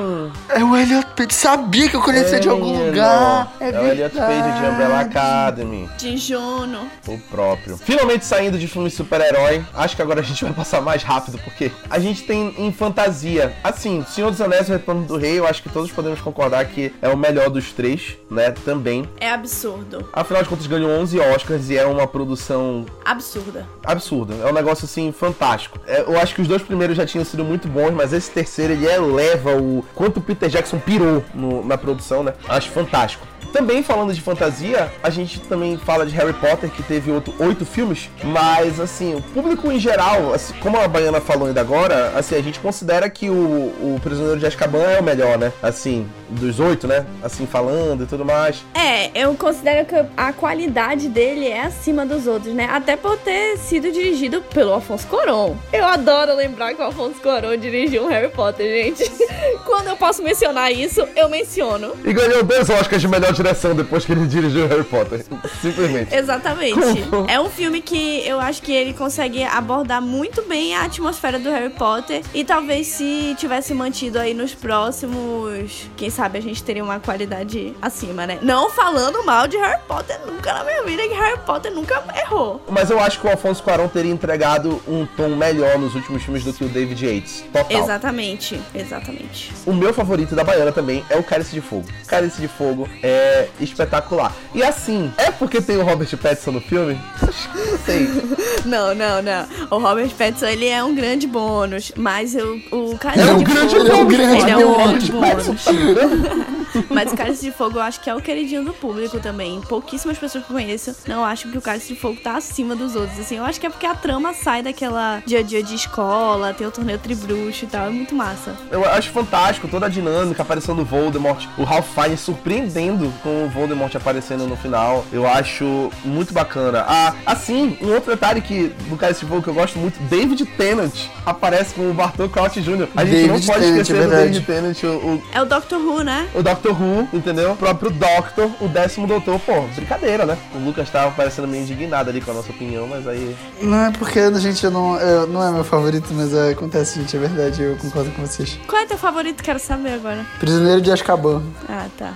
É 0.55 0.63
o 0.63 0.75
Elliot 0.75 1.07
Page. 1.15 1.33
Sabia 1.33 1.89
que 1.89 1.95
eu 1.95 2.01
conhecia 2.01 2.39
de 2.39 2.47
algum 2.47 2.65
menino. 2.71 2.85
lugar. 2.91 3.53
É, 3.59 3.69
É 3.69 3.79
o 3.79 3.85
Elliot 3.87 4.15
Page 4.15 4.59
de 4.59 4.65
Umbrella. 4.71 4.99
Academy. 4.99 5.89
De 5.97 6.17
Juno. 6.17 6.87
O 7.07 7.17
próprio. 7.29 7.77
Finalmente 7.77 8.25
saindo 8.25 8.57
de 8.57 8.67
filme 8.67 8.89
super-herói. 8.89 9.65
Acho 9.73 9.95
que 9.95 10.01
agora 10.01 10.19
a 10.19 10.23
gente 10.23 10.43
vai 10.43 10.53
passar 10.53 10.81
mais 10.81 11.01
rápido, 11.03 11.39
porque 11.43 11.71
a 11.89 11.97
gente 11.99 12.23
tem 12.23 12.53
em 12.57 12.71
fantasia. 12.71 13.55
Assim, 13.63 14.05
Senhor 14.13 14.29
dos 14.31 14.41
Anéis 14.41 14.67
e 14.67 14.71
o 14.71 14.73
Retorno 14.73 15.05
do 15.05 15.17
Rei, 15.17 15.39
eu 15.39 15.47
acho 15.47 15.61
que 15.63 15.69
todos 15.69 15.91
podemos 15.91 16.21
concordar 16.21 16.65
que 16.65 16.93
é 17.01 17.09
o 17.09 17.17
melhor 17.17 17.49
dos 17.49 17.71
três, 17.71 18.15
né? 18.29 18.51
Também. 18.51 19.09
É 19.19 19.31
absurdo. 19.31 20.07
Afinal 20.13 20.43
de 20.43 20.49
contas, 20.49 20.67
ganhou 20.67 20.91
11 20.91 21.19
Oscars 21.19 21.69
e 21.69 21.77
é 21.77 21.85
uma 21.85 22.05
produção 22.07 22.85
Absurda. 23.03 23.67
absurda. 23.83 24.35
É 24.43 24.49
um 24.49 24.53
negócio 24.53 24.85
assim 24.85 25.11
fantástico. 25.11 25.79
É, 25.87 26.01
eu 26.01 26.19
acho 26.19 26.35
que 26.35 26.41
os 26.41 26.47
dois 26.47 26.61
primeiros 26.61 26.95
já 26.95 27.05
tinham 27.05 27.25
sido 27.25 27.43
muito 27.43 27.67
bons, 27.67 27.91
mas 27.91 28.13
esse 28.13 28.29
terceiro 28.29 28.42
ele 28.61 28.85
eleva 28.85 29.55
o 29.55 29.83
quanto 29.95 30.17
o 30.17 30.21
Peter 30.21 30.49
Jackson 30.49 30.79
pirou 30.79 31.23
no- 31.33 31.63
na 31.65 31.77
produção, 31.77 32.23
né? 32.23 32.33
Acho 32.47 32.69
fantástico. 32.69 33.27
Também 33.51 33.83
falando 33.83 34.11
de 34.11 34.19
fantasia, 34.19 34.91
a 35.03 35.11
gente 35.11 35.39
também 35.41 35.77
fala 35.77 36.07
de 36.07 36.15
Harry 36.15 36.33
Potter, 36.33 36.71
que 36.71 36.81
teve 36.81 37.11
outro, 37.11 37.31
oito 37.37 37.63
filmes, 37.65 38.09
mas 38.23 38.79
assim, 38.79 39.13
o 39.13 39.21
público 39.21 39.71
em 39.71 39.77
geral, 39.79 40.33
assim, 40.33 40.55
como 40.59 40.75
a 40.79 40.87
Baiana 40.87 41.21
falou 41.21 41.47
ainda 41.47 41.61
agora, 41.61 42.13
assim, 42.15 42.35
a 42.35 42.41
gente 42.41 42.59
considera 42.59 43.07
que 43.11 43.29
o, 43.29 43.33
o 43.35 43.99
Prisioneiro 44.01 44.39
de 44.39 44.47
Azkaban 44.47 44.79
é 44.81 44.99
o 44.99 45.03
melhor, 45.03 45.37
né? 45.37 45.51
Assim, 45.61 46.07
dos 46.33 46.59
oito, 46.59 46.87
né? 46.87 47.05
Assim, 47.21 47.45
falando 47.45 48.03
e 48.03 48.05
tudo 48.05 48.25
mais. 48.25 48.63
É, 48.73 49.11
eu 49.13 49.33
considero 49.35 49.85
que 49.85 49.95
a 50.15 50.33
qualidade 50.33 51.07
dele 51.07 51.47
é 51.47 51.63
acima 51.63 52.05
dos 52.05 52.27
outros, 52.27 52.53
né? 52.53 52.67
Até 52.71 52.95
por 52.95 53.17
ter 53.17 53.57
sido 53.57 53.91
dirigido 53.91 54.41
pelo 54.53 54.73
Afonso 54.73 55.07
Cuarón. 55.07 55.55
Eu 55.71 55.85
adoro 55.85 56.35
lembrar 56.35 56.73
que 56.73 56.81
o 56.81 56.85
Afonso 56.85 57.21
Cuarón 57.21 57.57
dirigiu 57.57 58.03
um 58.03 58.07
Harry 58.07 58.29
Potter, 58.29 58.65
gente. 58.67 59.09
Quando 59.65 59.87
eu 59.87 59.95
posso 59.95 60.23
mencionar 60.23 60.71
isso, 60.71 61.07
eu 61.15 61.29
menciono. 61.29 61.93
E 62.03 62.13
ganhou 62.13 62.43
dois 62.43 62.69
Oscars 62.69 63.01
de 63.01 63.07
melhor 63.07 63.33
direção 63.33 63.75
depois 63.75 64.05
que 64.05 64.11
ele 64.11 64.25
dirigiu 64.25 64.67
Harry 64.67 64.83
Potter. 64.83 65.23
Simplesmente. 65.61 66.13
Exatamente. 66.13 66.79
É 67.27 67.39
um 67.39 67.49
filme 67.49 67.81
que 67.81 68.25
eu 68.27 68.39
acho 68.39 68.61
que 68.61 68.71
ele 68.71 68.93
consegue 68.93 69.43
abordar 69.43 70.01
muito 70.01 70.41
bem 70.43 70.75
a 70.75 70.83
atmosfera 70.83 71.39
do 71.39 71.49
Harry 71.49 71.71
Potter. 71.71 72.21
E 72.33 72.43
talvez 72.43 72.87
se 72.87 73.35
tivesse 73.37 73.73
mantido 73.73 74.19
aí 74.19 74.33
nos 74.33 74.53
próximos, 74.53 75.89
quem 75.95 76.09
sabe 76.09 76.22
a 76.37 76.41
gente 76.41 76.63
teria 76.63 76.83
uma 76.83 76.99
qualidade 76.99 77.73
acima, 77.81 78.25
né? 78.25 78.39
Não 78.41 78.69
falando 78.69 79.23
mal 79.25 79.47
de 79.47 79.57
Harry 79.57 79.81
Potter 79.87 80.19
nunca 80.25 80.53
na 80.53 80.63
minha 80.63 80.83
vida, 80.83 81.03
que 81.03 81.13
Harry 81.13 81.39
Potter 81.45 81.71
nunca 81.73 82.03
errou. 82.15 82.61
Mas 82.69 82.89
eu 82.89 82.99
acho 82.99 83.19
que 83.19 83.27
o 83.27 83.29
Alfonso 83.31 83.61
Cuarón 83.63 83.87
teria 83.87 84.11
entregado 84.11 84.81
um 84.87 85.05
tom 85.05 85.29
melhor 85.35 85.77
nos 85.77 85.95
últimos 85.95 86.23
filmes 86.23 86.43
do 86.43 86.53
que 86.53 86.63
o 86.63 86.69
David 86.69 87.05
Yates. 87.05 87.43
Total. 87.51 87.77
Exatamente, 87.83 88.59
exatamente. 88.73 89.51
O 89.65 89.73
meu 89.73 89.93
favorito 89.93 90.35
da 90.35 90.43
Baiana 90.43 90.71
também 90.71 91.03
é 91.09 91.17
o 91.17 91.23
Cálice 91.23 91.51
de 91.53 91.61
Fogo. 91.61 91.85
Cálice 92.07 92.39
de 92.41 92.47
Fogo 92.47 92.87
é 93.01 93.47
espetacular. 93.59 94.33
E 94.53 94.63
assim, 94.63 95.11
é 95.17 95.31
porque 95.31 95.61
tem 95.61 95.77
o 95.77 95.83
Robert 95.83 96.15
Pattinson 96.17 96.51
no 96.51 96.61
filme? 96.61 96.99
Não 97.21 97.77
sei. 97.79 98.07
Não, 98.65 98.95
não, 98.95 99.21
não. 99.21 99.45
O 99.69 99.77
Robert 99.77 100.09
Pattinson, 100.11 100.45
ele 100.45 100.67
é 100.69 100.81
um 100.81 100.95
grande 100.95 101.27
bônus, 101.27 101.91
mas 101.97 102.33
eu, 102.33 102.61
o 102.71 102.97
Cálice 102.97 103.27
É 103.27 103.33
um 103.33 103.37
de 103.39 103.43
grande 103.43 103.75
Fogo... 103.75 103.83
Ele 103.83 103.91
é 103.91 103.95
um 103.95 104.07
grande 104.07 104.41
Ele 104.41 104.51
é 104.51 104.57
um 104.57 104.73
bônus. 104.73 105.09
grande 105.09 105.11
bônus. 105.11 105.65
Ligado? 105.67 106.12
Mas 106.89 107.11
o 107.11 107.15
Cálice 107.15 107.43
de 107.43 107.51
Fogo 107.51 107.77
eu 107.77 107.81
acho 107.81 107.99
que 108.01 108.09
é 108.09 108.15
o 108.15 108.21
queridinho 108.21 108.63
do 108.63 108.73
público 108.73 109.19
também. 109.19 109.61
Pouquíssimas 109.61 110.17
pessoas 110.17 110.43
que 110.45 110.51
eu 110.51 110.55
conheço 110.55 110.95
não 111.07 111.23
acham 111.23 111.51
que 111.51 111.57
o 111.57 111.61
Cálice 111.61 111.93
de 111.93 111.99
Fogo 111.99 112.19
tá 112.21 112.37
acima 112.37 112.75
dos 112.75 112.95
outros. 112.95 113.19
Assim, 113.19 113.37
eu 113.37 113.45
acho 113.45 113.59
que 113.59 113.67
é 113.67 113.69
porque 113.69 113.85
a 113.85 113.95
trama 113.95 114.33
sai 114.33 114.63
daquela 114.63 115.21
dia 115.25 115.39
a 115.39 115.43
dia 115.43 115.61
de 115.61 115.75
escola, 115.75 116.53
tem 116.53 116.65
o 116.65 116.71
torneio 116.71 116.97
tribruxo 116.99 117.65
e 117.65 117.67
tal. 117.67 117.87
É 117.87 117.89
muito 117.89 118.15
massa. 118.15 118.55
Eu 118.71 118.85
acho 118.85 119.11
fantástico 119.11 119.67
toda 119.67 119.85
a 119.85 119.89
dinâmica, 119.89 120.41
aparecendo 120.41 120.81
o 120.81 120.85
Voldemort, 120.85 121.45
o 121.57 121.63
Ralph 121.63 121.87
Fiennes 121.93 122.19
surpreendendo 122.21 123.11
com 123.21 123.45
o 123.45 123.49
Voldemort 123.49 123.93
aparecendo 123.95 124.47
no 124.47 124.55
final. 124.55 125.05
Eu 125.11 125.27
acho 125.27 125.91
muito 126.03 126.33
bacana. 126.33 126.85
Ah, 126.87 127.13
assim, 127.25 127.77
um 127.81 127.93
outro 127.93 128.11
detalhe 128.11 128.41
que 128.41 128.73
do 128.89 128.97
Cálice 128.97 129.21
de 129.21 129.27
Fogo 129.27 129.41
que 129.41 129.47
eu 129.49 129.53
gosto 129.53 129.77
muito, 129.77 129.99
David 130.03 130.45
Tennant 130.57 130.93
aparece 131.25 131.73
com 131.75 131.89
o 131.89 131.93
Bartol 131.93 132.29
Crouch 132.29 132.61
Jr. 132.61 132.87
A 132.95 133.05
gente 133.05 133.27
não 133.27 133.35
David 133.35 133.47
pode 133.47 133.59
Tennant, 133.59 133.81
esquecer 133.81 134.01
é 134.01 134.05
do. 134.05 134.09
David 134.09 134.45
Tennant, 134.45 134.83
o, 134.83 134.87
o 134.87 135.23
É 135.33 135.41
o 135.41 135.45
Doctor 135.45 135.79
Who, 135.79 135.92
né? 136.01 136.29
o 136.33 136.41
Doctor 136.41 136.71
Who, 136.81 137.09
entendeu? 137.11 137.51
O 137.51 137.57
próprio 137.57 137.91
Doctor, 137.91 138.49
o 138.61 138.67
décimo 138.69 139.05
doutor, 139.05 139.37
pô, 139.41 139.61
brincadeira, 139.75 140.25
né? 140.25 140.37
O 140.55 140.59
Lucas 140.59 140.89
tava 140.89 141.11
parecendo 141.11 141.47
meio 141.47 141.63
indignado 141.63 142.09
ali 142.09 142.21
com 142.21 142.31
a 142.31 142.35
nossa 142.35 142.51
opinião, 142.51 142.87
mas 142.87 143.05
aí. 143.05 143.35
Não 143.61 143.85
é 143.85 143.91
porque, 143.91 144.33
gente, 144.39 144.63
eu 144.63 144.71
não, 144.71 144.95
eu- 144.97 145.27
não 145.27 145.43
é 145.45 145.51
meu 145.51 145.63
favorito, 145.65 146.07
mas 146.13 146.33
é, 146.33 146.51
acontece, 146.51 146.99
gente, 147.01 147.15
é 147.17 147.19
verdade, 147.19 147.61
eu 147.61 147.75
concordo 147.75 148.09
com 148.11 148.25
vocês. 148.25 148.57
Qual 148.67 148.81
é 148.81 148.85
teu 148.85 148.97
favorito? 148.97 149.43
Quero 149.43 149.59
saber 149.59 149.93
agora. 149.93 150.25
Prisioneiro 150.39 150.81
de 150.81 150.91
Azkaban. 150.91 151.43
Ah, 151.67 151.87
tá. 151.97 152.13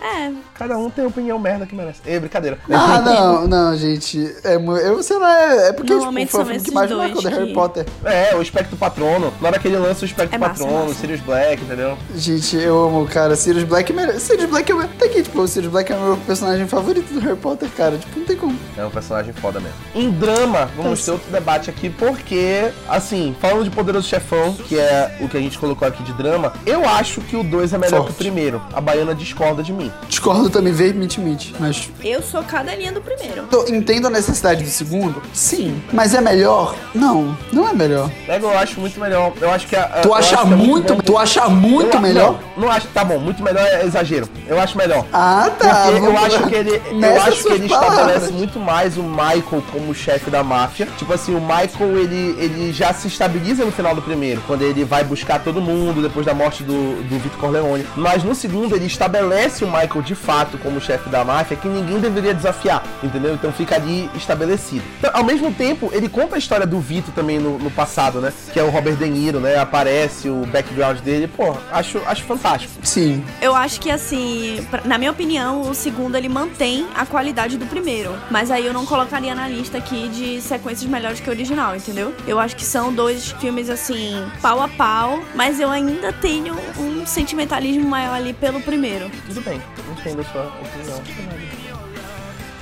É, 0.00 0.32
Cada 0.54 0.78
um 0.78 0.88
tem 0.90 1.04
a 1.04 1.08
opinião 1.08 1.38
merda 1.38 1.66
que 1.66 1.74
merece. 1.74 2.00
É 2.06 2.18
brincadeira. 2.18 2.58
Ah, 2.70 3.00
não, 3.00 3.46
não, 3.46 3.76
gente. 3.76 4.34
É, 4.44 4.56
eu 4.56 5.02
sei 5.02 5.18
lá, 5.18 5.38
é, 5.42 5.68
é 5.68 5.72
porque 5.72 5.92
tipo, 5.92 6.02
foi 6.28 6.42
o 6.42 6.46
filme 6.46 6.60
que 6.60 6.70
mais 6.70 6.90
marcou 6.90 7.22
da 7.22 7.30
Harry 7.30 7.46
que- 7.48 7.52
Potter. 7.54 7.86
É, 8.04 8.34
o 8.34 8.42
Espectro 8.42 8.76
Patrono. 8.76 9.32
Na 9.40 9.48
hora 9.48 9.58
que 9.58 9.68
ele 9.68 9.76
lança 9.78 10.02
o 10.02 10.04
Espectro 10.06 10.34
É 10.34 10.38
massa, 10.38 10.64
Patrono, 10.64 10.78
massa. 10.86 10.90
o 10.90 10.94
Sirius 10.94 11.20
Black, 11.20 11.62
entendeu? 11.62 11.96
Gente, 12.14 12.56
eu 12.56 12.84
amo, 12.84 13.06
cara. 13.06 13.36
Sirius 13.36 13.64
Black 13.64 13.92
é 13.92 13.94
melhor. 13.94 14.14
Sirius 14.18 14.48
Black 14.48 14.70
é 14.70 14.74
o 14.74 14.78
meu. 14.78 14.88
Tá 14.88 15.04
aqui, 15.06 15.22
tipo, 15.22 15.40
o 15.40 15.48
Sirius 15.48 15.70
Black 15.72 15.92
é 15.92 15.96
o 15.96 16.00
meu 16.00 16.16
personagem 16.18 16.66
favorito 16.66 17.12
do 17.12 17.20
Harry 17.20 17.36
Potter, 17.36 17.68
cara. 17.76 17.96
Tipo, 17.98 18.18
não 18.20 18.26
tem 18.26 18.36
como. 18.36 18.58
É 18.76 18.84
um 18.84 18.90
personagem 18.90 19.32
foda 19.34 19.60
mesmo. 19.60 19.76
Em 19.94 20.10
drama, 20.10 20.70
vamos 20.76 21.04
ter 21.04 21.10
outro 21.12 21.30
debate 21.30 21.70
aqui, 21.70 21.90
porque, 21.90 22.70
assim, 22.88 23.34
falando 23.40 23.64
de 23.64 23.70
Poderoso 23.70 24.06
Chefão, 24.08 24.52
que 24.54 24.78
é 24.78 25.16
o 25.20 25.28
que 25.28 25.36
a 25.36 25.40
gente 25.40 25.58
colocou 25.58 25.86
aqui 25.86 26.02
de 26.02 26.12
drama, 26.12 26.52
eu 26.66 26.86
acho 26.88 27.20
que 27.22 27.36
o 27.36 27.42
2 27.42 27.72
é 27.72 27.78
melhor 27.78 28.04
que 28.04 28.10
o 28.10 28.14
primeiro. 28.14 28.60
A 28.72 28.80
Baiana 28.80 29.14
discorda 29.14 29.62
de 29.62 29.72
mim. 29.72 29.89
Discordo 30.08 30.50
também 30.50 30.72
veementemente, 30.72 31.54
mas. 31.58 31.88
eu 32.02 32.20
sou 32.22 32.42
cadelinha 32.42 32.92
do 32.92 33.00
primeiro. 33.00 33.44
Eu 33.52 33.68
entendo 33.68 34.06
a 34.06 34.10
necessidade 34.10 34.62
do 34.64 34.68
segundo? 34.70 35.22
Sim. 35.32 35.80
Mas 35.92 36.14
é 36.14 36.20
melhor? 36.20 36.74
Não, 36.94 37.36
não 37.52 37.68
é 37.68 37.72
melhor. 37.72 38.10
Lego 38.26 38.46
eu 38.46 38.58
acho 38.58 38.80
muito 38.80 38.98
melhor. 39.00 39.32
Eu 39.40 39.50
acho 39.50 39.66
que 39.66 39.76
a. 39.76 39.84
a- 39.84 40.00
Tu 40.00 40.12
acha 40.14 40.36
que 40.36 40.42
é 40.42 40.44
muito, 40.56 40.94
bom. 40.94 41.00
tu 41.00 41.16
acha 41.18 41.48
muito 41.48 41.96
Eu- 41.96 42.00
melhor? 42.00 42.40
Não, 42.56 42.64
não 42.64 42.70
acho. 42.72 42.88
Tá 42.88 43.04
bom, 43.04 43.18
muito 43.18 43.42
melhor 43.42 43.64
é 43.66 43.84
exagero. 43.84 44.28
Eu 44.48 44.58
acho 44.60 44.76
melhor. 44.76 45.04
Ah, 45.12 45.48
tá. 45.58 45.86
Porque 45.92 46.06
eu 46.06 46.18
acho 46.18 46.42
que 46.48 46.54
ele, 46.54 46.82
eu 46.90 47.22
acho 47.22 47.42
que 47.44 47.52
ele 47.52 47.68
palavras. 47.68 47.92
estabelece 47.98 48.32
muito 48.32 48.58
mais 48.58 48.96
o 48.96 49.02
Michael 49.02 49.62
como 49.72 49.94
chefe 49.94 50.28
da 50.30 50.42
máfia. 50.42 50.86
Tipo 50.98 51.12
assim, 51.12 51.34
o 51.34 51.40
Michael 51.40 51.98
ele, 51.98 52.34
ele 52.38 52.72
já 52.72 52.92
se 52.92 53.06
estabiliza 53.06 53.64
no 53.64 53.70
final 53.72 53.94
do 53.94 54.02
primeiro, 54.02 54.42
quando 54.46 54.62
ele 54.62 54.84
vai 54.84 55.04
buscar 55.04 55.38
todo 55.42 55.60
mundo 55.60 56.02
depois 56.02 56.26
da 56.26 56.34
morte 56.34 56.62
do, 56.64 57.02
do 57.04 57.18
Vitor 57.18 57.38
Corleone. 57.38 57.86
Mas 57.96 58.24
no 58.24 58.34
segundo 58.34 58.74
ele 58.74 58.86
estabelece 58.86 59.64
o 59.64 59.66
Michael 59.68 59.79
de 60.02 60.14
fato 60.14 60.56
como 60.58 60.80
chefe 60.80 61.08
da 61.08 61.24
máfia 61.24 61.56
que 61.56 61.66
ninguém 61.68 61.98
deveria 62.00 62.32
desafiar, 62.34 62.82
entendeu? 63.02 63.34
Então 63.34 63.52
fica 63.52 63.74
ali 63.76 64.08
estabelecido. 64.14 64.82
Então, 64.98 65.10
ao 65.12 65.24
mesmo 65.24 65.52
tempo, 65.52 65.90
ele 65.92 66.08
conta 66.08 66.36
a 66.36 66.38
história 66.38 66.66
do 66.66 66.78
Vitor 66.80 67.12
também 67.14 67.38
no, 67.38 67.58
no 67.58 67.70
passado, 67.70 68.20
né? 68.20 68.32
Que 68.52 68.58
é 68.60 68.62
o 68.62 68.70
Robert 68.70 68.96
De 68.96 69.08
Niro, 69.08 69.40
né? 69.40 69.58
Aparece 69.58 70.28
o 70.28 70.46
background 70.46 70.98
dele. 71.00 71.28
Pô, 71.28 71.56
acho, 71.72 72.00
acho 72.06 72.24
fantástico. 72.24 72.72
Sim. 72.82 73.24
Eu 73.40 73.54
acho 73.54 73.80
que 73.80 73.90
assim, 73.90 74.66
pra- 74.70 74.82
na 74.84 74.96
minha 74.98 75.10
opinião, 75.10 75.62
o 75.62 75.74
segundo 75.74 76.16
ele 76.16 76.28
mantém 76.28 76.86
a 76.94 77.04
qualidade 77.06 77.56
do 77.56 77.66
primeiro. 77.66 78.14
Mas 78.30 78.50
aí 78.50 78.66
eu 78.66 78.72
não 78.72 78.86
colocaria 78.86 79.34
na 79.34 79.48
lista 79.48 79.78
aqui 79.78 80.08
de 80.08 80.40
sequências 80.40 80.88
melhores 80.90 81.20
que 81.20 81.28
o 81.28 81.32
original, 81.32 81.74
entendeu? 81.74 82.14
Eu 82.26 82.38
acho 82.38 82.54
que 82.56 82.64
são 82.64 82.92
dois 82.92 83.32
filmes 83.32 83.68
assim, 83.70 84.24
pau 84.42 84.60
a 84.62 84.68
pau, 84.68 85.20
mas 85.34 85.58
eu 85.60 85.70
ainda 85.70 86.12
tenho 86.12 86.54
um 86.78 87.04
sentimentalismo 87.06 87.88
maior 87.88 88.14
ali 88.14 88.32
pelo 88.32 88.60
primeiro. 88.60 89.10
Tudo 89.26 89.40
bem, 89.42 89.60
entendo 89.90 90.20
a 90.20 90.24
sua 90.24 90.42
opinião. 90.44 91.02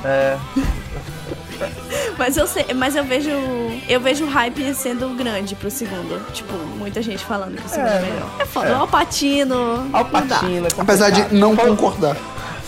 É, 0.05 0.39
Mas 2.17 2.37
eu 2.37 2.47
sei, 2.47 2.67
mas 2.75 2.95
eu 2.95 3.05
vejo, 3.05 3.31
eu 3.89 4.01
vejo 4.01 4.25
o 4.25 4.29
hype 4.29 4.73
sendo 4.75 5.09
grande 5.17 5.55
pro 5.55 5.71
segundo. 5.71 6.25
Tipo, 6.33 6.53
muita 6.77 7.03
gente 7.03 7.25
falando 7.25 7.57
que 7.57 7.67
o 7.67 7.69
segundo 7.69 7.89
é, 7.89 7.97
É, 7.97 8.01
melhor. 8.01 8.31
É 8.39 8.47
foda, 8.47 8.69
é. 8.69 8.73
o 8.73 8.77
Alpatino. 8.77 9.91
Alpatino, 9.93 10.67
é 10.67 10.81
Apesar 10.81 11.11
de 11.11 11.35
não 11.35 11.57
concordar. 11.57 12.17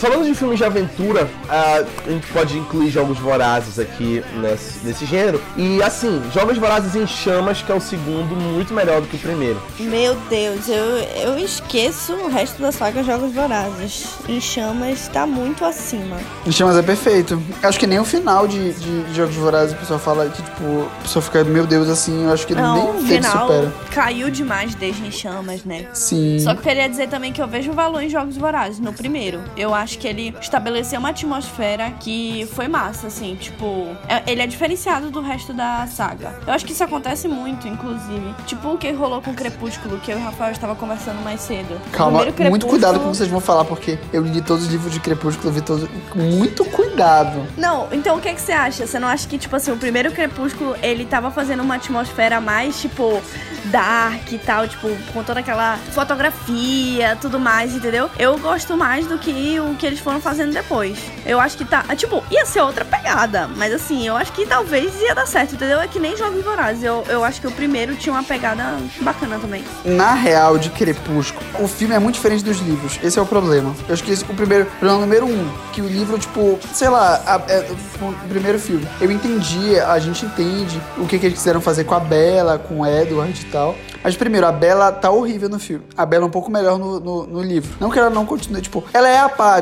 Falando 0.00 0.24
de 0.24 0.34
filmes 0.34 0.56
de 0.56 0.64
aventura, 0.64 1.28
a 1.46 1.84
gente 2.10 2.26
pode 2.28 2.56
incluir 2.56 2.88
Jogos 2.88 3.18
Vorazes 3.18 3.78
aqui 3.78 4.24
nesse, 4.40 4.78
nesse 4.82 5.04
gênero. 5.04 5.42
E 5.58 5.82
assim, 5.82 6.22
Jogos 6.32 6.56
Vorazes 6.56 6.96
em 6.96 7.06
Chamas, 7.06 7.60
que 7.60 7.70
é 7.70 7.74
o 7.74 7.80
segundo, 7.82 8.34
muito 8.34 8.72
melhor 8.72 9.02
do 9.02 9.06
que 9.06 9.16
o 9.16 9.18
primeiro. 9.18 9.60
Meu 9.78 10.16
Deus, 10.30 10.66
eu, 10.70 10.96
eu 11.22 11.38
esqueço 11.38 12.14
o 12.14 12.28
resto 12.28 12.62
da 12.62 12.72
saga 12.72 13.04
Jogos 13.04 13.34
Vorazes. 13.34 14.06
Em 14.26 14.40
Chamas 14.40 15.06
tá 15.08 15.26
muito 15.26 15.66
acima. 15.66 16.16
Em 16.46 16.50
Chamas 16.50 16.78
é 16.78 16.82
perfeito. 16.82 17.38
Acho 17.62 17.78
que 17.78 17.86
nem 17.86 17.98
o 17.98 18.04
final 18.04 18.48
de, 18.48 18.72
de, 18.72 19.14
Jogos 19.14 19.34
Vorazes 19.34 19.74
o 19.74 19.78
pessoal 19.80 20.00
fala 20.00 20.30
que, 20.30 20.42
tipo, 20.42 20.64
o 20.64 20.90
pessoal 21.02 21.22
fica, 21.22 21.44
meu 21.44 21.66
Deus, 21.66 21.90
assim, 21.90 22.24
eu 22.24 22.32
acho 22.32 22.46
que 22.46 22.54
Não, 22.54 22.94
nem 22.94 23.02
o 23.02 23.06
final 23.06 23.48
supera. 23.48 23.72
caiu 23.90 24.30
demais 24.30 24.74
desde 24.74 25.06
Em 25.06 25.12
Chamas, 25.12 25.62
né? 25.62 25.88
Sim. 25.92 26.38
Só 26.38 26.54
que 26.54 26.60
eu 26.60 26.62
queria 26.62 26.88
dizer 26.88 27.10
também 27.10 27.34
que 27.34 27.42
eu 27.42 27.46
vejo 27.46 27.70
valor 27.72 28.02
em 28.02 28.08
Jogos 28.08 28.38
Vorazes 28.38 28.80
no 28.80 28.94
primeiro. 28.94 29.42
Eu 29.58 29.74
acho 29.74 29.89
acho 29.90 29.98
que 29.98 30.06
ele 30.06 30.32
estabeleceu 30.40 31.00
uma 31.00 31.08
atmosfera 31.08 31.90
que 31.98 32.48
foi 32.54 32.68
massa, 32.68 33.08
assim, 33.08 33.34
tipo, 33.34 33.88
é- 34.08 34.22
ele 34.30 34.40
é 34.40 34.46
diferenciado 34.46 35.10
do 35.10 35.20
resto 35.20 35.52
da 35.52 35.84
saga. 35.88 36.32
Eu 36.46 36.52
acho 36.52 36.64
que 36.64 36.72
isso 36.72 36.84
acontece 36.84 37.26
muito, 37.26 37.66
inclusive. 37.66 38.32
Tipo 38.46 38.68
o 38.74 38.78
que 38.78 38.92
rolou 38.92 39.20
com 39.20 39.32
o 39.32 39.34
Crepúsculo, 39.34 39.98
que 39.98 40.12
eu 40.12 40.18
e 40.18 40.20
o 40.20 40.24
Rafael 40.24 40.52
estava 40.52 40.76
conversando 40.76 41.20
mais 41.24 41.40
cedo. 41.40 41.80
Calma, 41.90 42.20
primeiro 42.20 42.50
muito 42.50 42.66
Crepúsculo- 42.66 42.70
cuidado 42.70 43.00
com 43.00 43.08
o 43.08 43.10
que 43.10 43.16
vocês 43.16 43.28
vão 43.28 43.40
falar, 43.40 43.64
porque 43.64 43.98
eu 44.12 44.22
li 44.22 44.40
todos 44.40 44.64
os 44.66 44.70
livros 44.70 44.92
de 44.92 45.00
Crepúsculo, 45.00 45.48
eu 45.48 45.52
vi 45.54 45.60
todos. 45.60 45.88
Muito 46.14 46.64
cuidado. 46.66 47.44
Não, 47.56 47.88
então 47.90 48.16
o 48.16 48.20
que, 48.20 48.32
que 48.32 48.40
você 48.40 48.52
acha? 48.52 48.86
Você 48.86 48.98
não 48.98 49.08
acha 49.08 49.26
que, 49.26 49.38
tipo 49.38 49.56
assim, 49.56 49.72
o 49.72 49.76
primeiro 49.76 50.12
Crepúsculo, 50.12 50.76
ele 50.82 51.04
tava 51.04 51.32
fazendo 51.32 51.64
uma 51.64 51.74
atmosfera 51.74 52.40
mais, 52.40 52.80
tipo, 52.80 53.20
dark 53.66 54.30
e 54.32 54.38
tal, 54.38 54.68
tipo, 54.68 54.88
com 55.12 55.24
toda 55.24 55.40
aquela 55.40 55.76
fotografia, 55.92 57.16
tudo 57.20 57.40
mais, 57.40 57.74
entendeu? 57.74 58.08
Eu 58.18 58.38
gosto 58.38 58.76
mais 58.76 59.06
do 59.06 59.18
que 59.18 59.58
o 59.60 59.74
que 59.80 59.86
eles 59.86 59.98
foram 59.98 60.20
fazendo 60.20 60.52
depois. 60.52 60.98
Eu 61.24 61.40
acho 61.40 61.56
que 61.56 61.64
tá, 61.64 61.82
tipo, 61.96 62.22
ia 62.30 62.44
ser 62.44 62.60
outra 62.60 62.84
pegada, 62.84 63.48
mas 63.56 63.72
assim, 63.72 64.06
eu 64.06 64.14
acho 64.16 64.30
que 64.32 64.44
talvez 64.46 64.94
ia 65.00 65.14
dar 65.14 65.26
certo, 65.26 65.54
entendeu? 65.54 65.80
É 65.80 65.88
que 65.88 65.98
nem 65.98 66.16
Jogos 66.16 66.44
Vorazes, 66.44 66.82
eu, 66.84 67.02
eu 67.08 67.24
acho 67.24 67.40
que 67.40 67.46
o 67.46 67.50
primeiro 67.50 67.96
tinha 67.96 68.12
uma 68.12 68.22
pegada 68.22 68.76
bacana 69.00 69.38
também. 69.38 69.64
Na 69.84 70.12
real, 70.12 70.58
de 70.58 70.68
Crepúsculo, 70.70 71.44
o 71.58 71.66
filme 71.66 71.94
é 71.94 71.98
muito 71.98 72.16
diferente 72.16 72.44
dos 72.44 72.58
livros. 72.58 73.00
Esse 73.02 73.18
é 73.18 73.22
o 73.22 73.26
problema. 73.26 73.74
Eu 73.88 73.94
acho 73.94 74.04
que 74.04 74.10
esse, 74.12 74.22
o 74.24 74.34
primeiro, 74.34 74.66
problema 74.78 75.00
número 75.00 75.26
um, 75.26 75.48
que 75.72 75.80
o 75.80 75.86
livro, 75.88 76.18
tipo, 76.18 76.58
sei 76.74 76.88
lá, 76.90 77.14
a- 77.26 77.40
é, 77.50 77.66
o 78.02 78.28
primeiro 78.28 78.58
filme. 78.58 78.86
Eu 79.00 79.10
entendi, 79.10 79.78
a 79.80 79.98
gente 79.98 80.26
entende 80.26 80.80
o 80.98 81.06
que, 81.06 81.18
que 81.18 81.26
eles 81.26 81.38
quiseram 81.38 81.60
fazer 81.60 81.84
com 81.84 81.94
a 81.94 82.00
Bella, 82.00 82.58
com 82.58 82.80
o 82.80 82.86
Edward 82.86 83.40
e 83.40 83.44
tal. 83.46 83.74
Mas 84.02 84.16
primeiro, 84.16 84.46
a 84.46 84.52
Bella 84.52 84.90
tá 84.92 85.10
horrível 85.10 85.48
no 85.48 85.58
filme. 85.58 85.84
A 85.96 86.06
Bella 86.06 86.24
é 86.24 86.26
um 86.26 86.30
pouco 86.30 86.50
melhor 86.50 86.78
no, 86.78 86.98
no, 87.00 87.26
no 87.26 87.42
livro. 87.42 87.70
Não 87.78 87.90
que 87.90 87.98
ela 87.98 88.08
não 88.10 88.24
continue, 88.24 88.62
tipo, 88.62 88.82
ela 88.94 89.08
é 89.08 89.18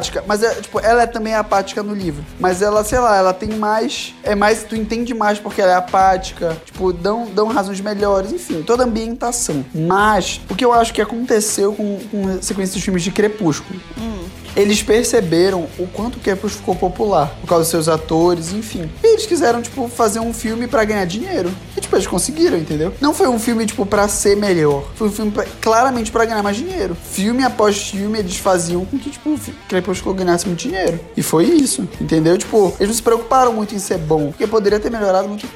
apática, 0.08 0.24
mas 0.26 0.42
é, 0.42 0.54
tipo, 0.54 0.80
ela 0.80 1.02
é 1.02 1.06
também 1.06 1.34
apática 1.34 1.82
no 1.82 1.94
livro. 1.94 2.24
Mas 2.40 2.62
ela, 2.62 2.82
sei 2.82 2.98
lá, 2.98 3.16
ela 3.16 3.32
tem 3.32 3.50
mais. 3.50 4.14
É 4.22 4.34
mais. 4.34 4.64
Tu 4.64 4.74
entende 4.74 5.14
mais 5.14 5.38
porque 5.38 5.60
ela 5.60 5.72
é 5.72 5.74
apática. 5.74 6.56
Tipo, 6.64 6.92
dão, 6.92 7.26
dão 7.26 7.48
razões 7.48 7.80
melhores, 7.80 8.32
enfim, 8.32 8.62
toda 8.62 8.82
a 8.82 8.86
ambientação. 8.86 9.64
Mas, 9.74 10.40
o 10.50 10.54
que 10.54 10.64
eu 10.64 10.72
acho 10.72 10.92
que 10.92 11.00
aconteceu 11.00 11.72
com, 11.72 11.98
com 12.10 12.42
sequência 12.42 12.74
dos 12.74 12.82
filmes 12.82 13.02
de 13.02 13.10
Crepúsculo? 13.10 13.78
Eles 14.56 14.82
perceberam 14.82 15.66
o 15.78 15.86
quanto 15.86 16.16
o 16.16 16.20
Crepúsculo 16.20 16.58
ficou 16.60 16.74
popular 16.74 17.28
por 17.40 17.46
causa 17.48 17.62
dos 17.64 17.70
seus 17.70 17.88
atores, 17.88 18.52
enfim. 18.52 18.90
E 19.02 19.06
eles 19.06 19.26
quiseram, 19.26 19.62
tipo, 19.62 19.88
fazer 19.88 20.20
um 20.20 20.32
filme 20.32 20.66
pra 20.66 20.84
ganhar 20.84 21.04
dinheiro. 21.04 21.50
E, 21.76 21.80
tipo, 21.80 21.94
eles 21.94 22.06
conseguiram, 22.06 22.56
entendeu? 22.58 22.92
Não 23.00 23.14
foi 23.14 23.28
um 23.28 23.38
filme, 23.38 23.64
tipo, 23.66 23.86
pra 23.86 24.08
ser 24.08 24.36
melhor. 24.36 24.84
Foi 24.96 25.08
um 25.08 25.12
filme 25.12 25.30
pra- 25.30 25.46
claramente 25.60 26.10
pra 26.10 26.24
ganhar 26.24 26.42
mais 26.42 26.56
dinheiro. 26.56 26.96
Filme 27.10 27.44
após 27.44 27.78
filme, 27.90 28.18
eles 28.18 28.36
faziam 28.36 28.84
com 28.84 28.98
que, 28.98 29.10
tipo, 29.10 29.30
o 29.30 29.38
Crepúsculo 29.68 30.14
ganhasse 30.14 30.46
muito 30.46 30.60
dinheiro. 30.60 30.98
E 31.16 31.22
foi 31.22 31.44
isso, 31.44 31.88
entendeu? 32.00 32.36
Tipo, 32.36 32.74
eles 32.78 32.88
não 32.88 32.94
se 32.96 33.02
preocuparam 33.02 33.52
muito 33.52 33.74
em 33.74 33.78
ser 33.78 33.98
bom. 33.98 34.28
Porque 34.30 34.46
poderia 34.46 34.80
ter 34.80 34.90
melhorado 34.90 35.28
muito. 35.28 35.46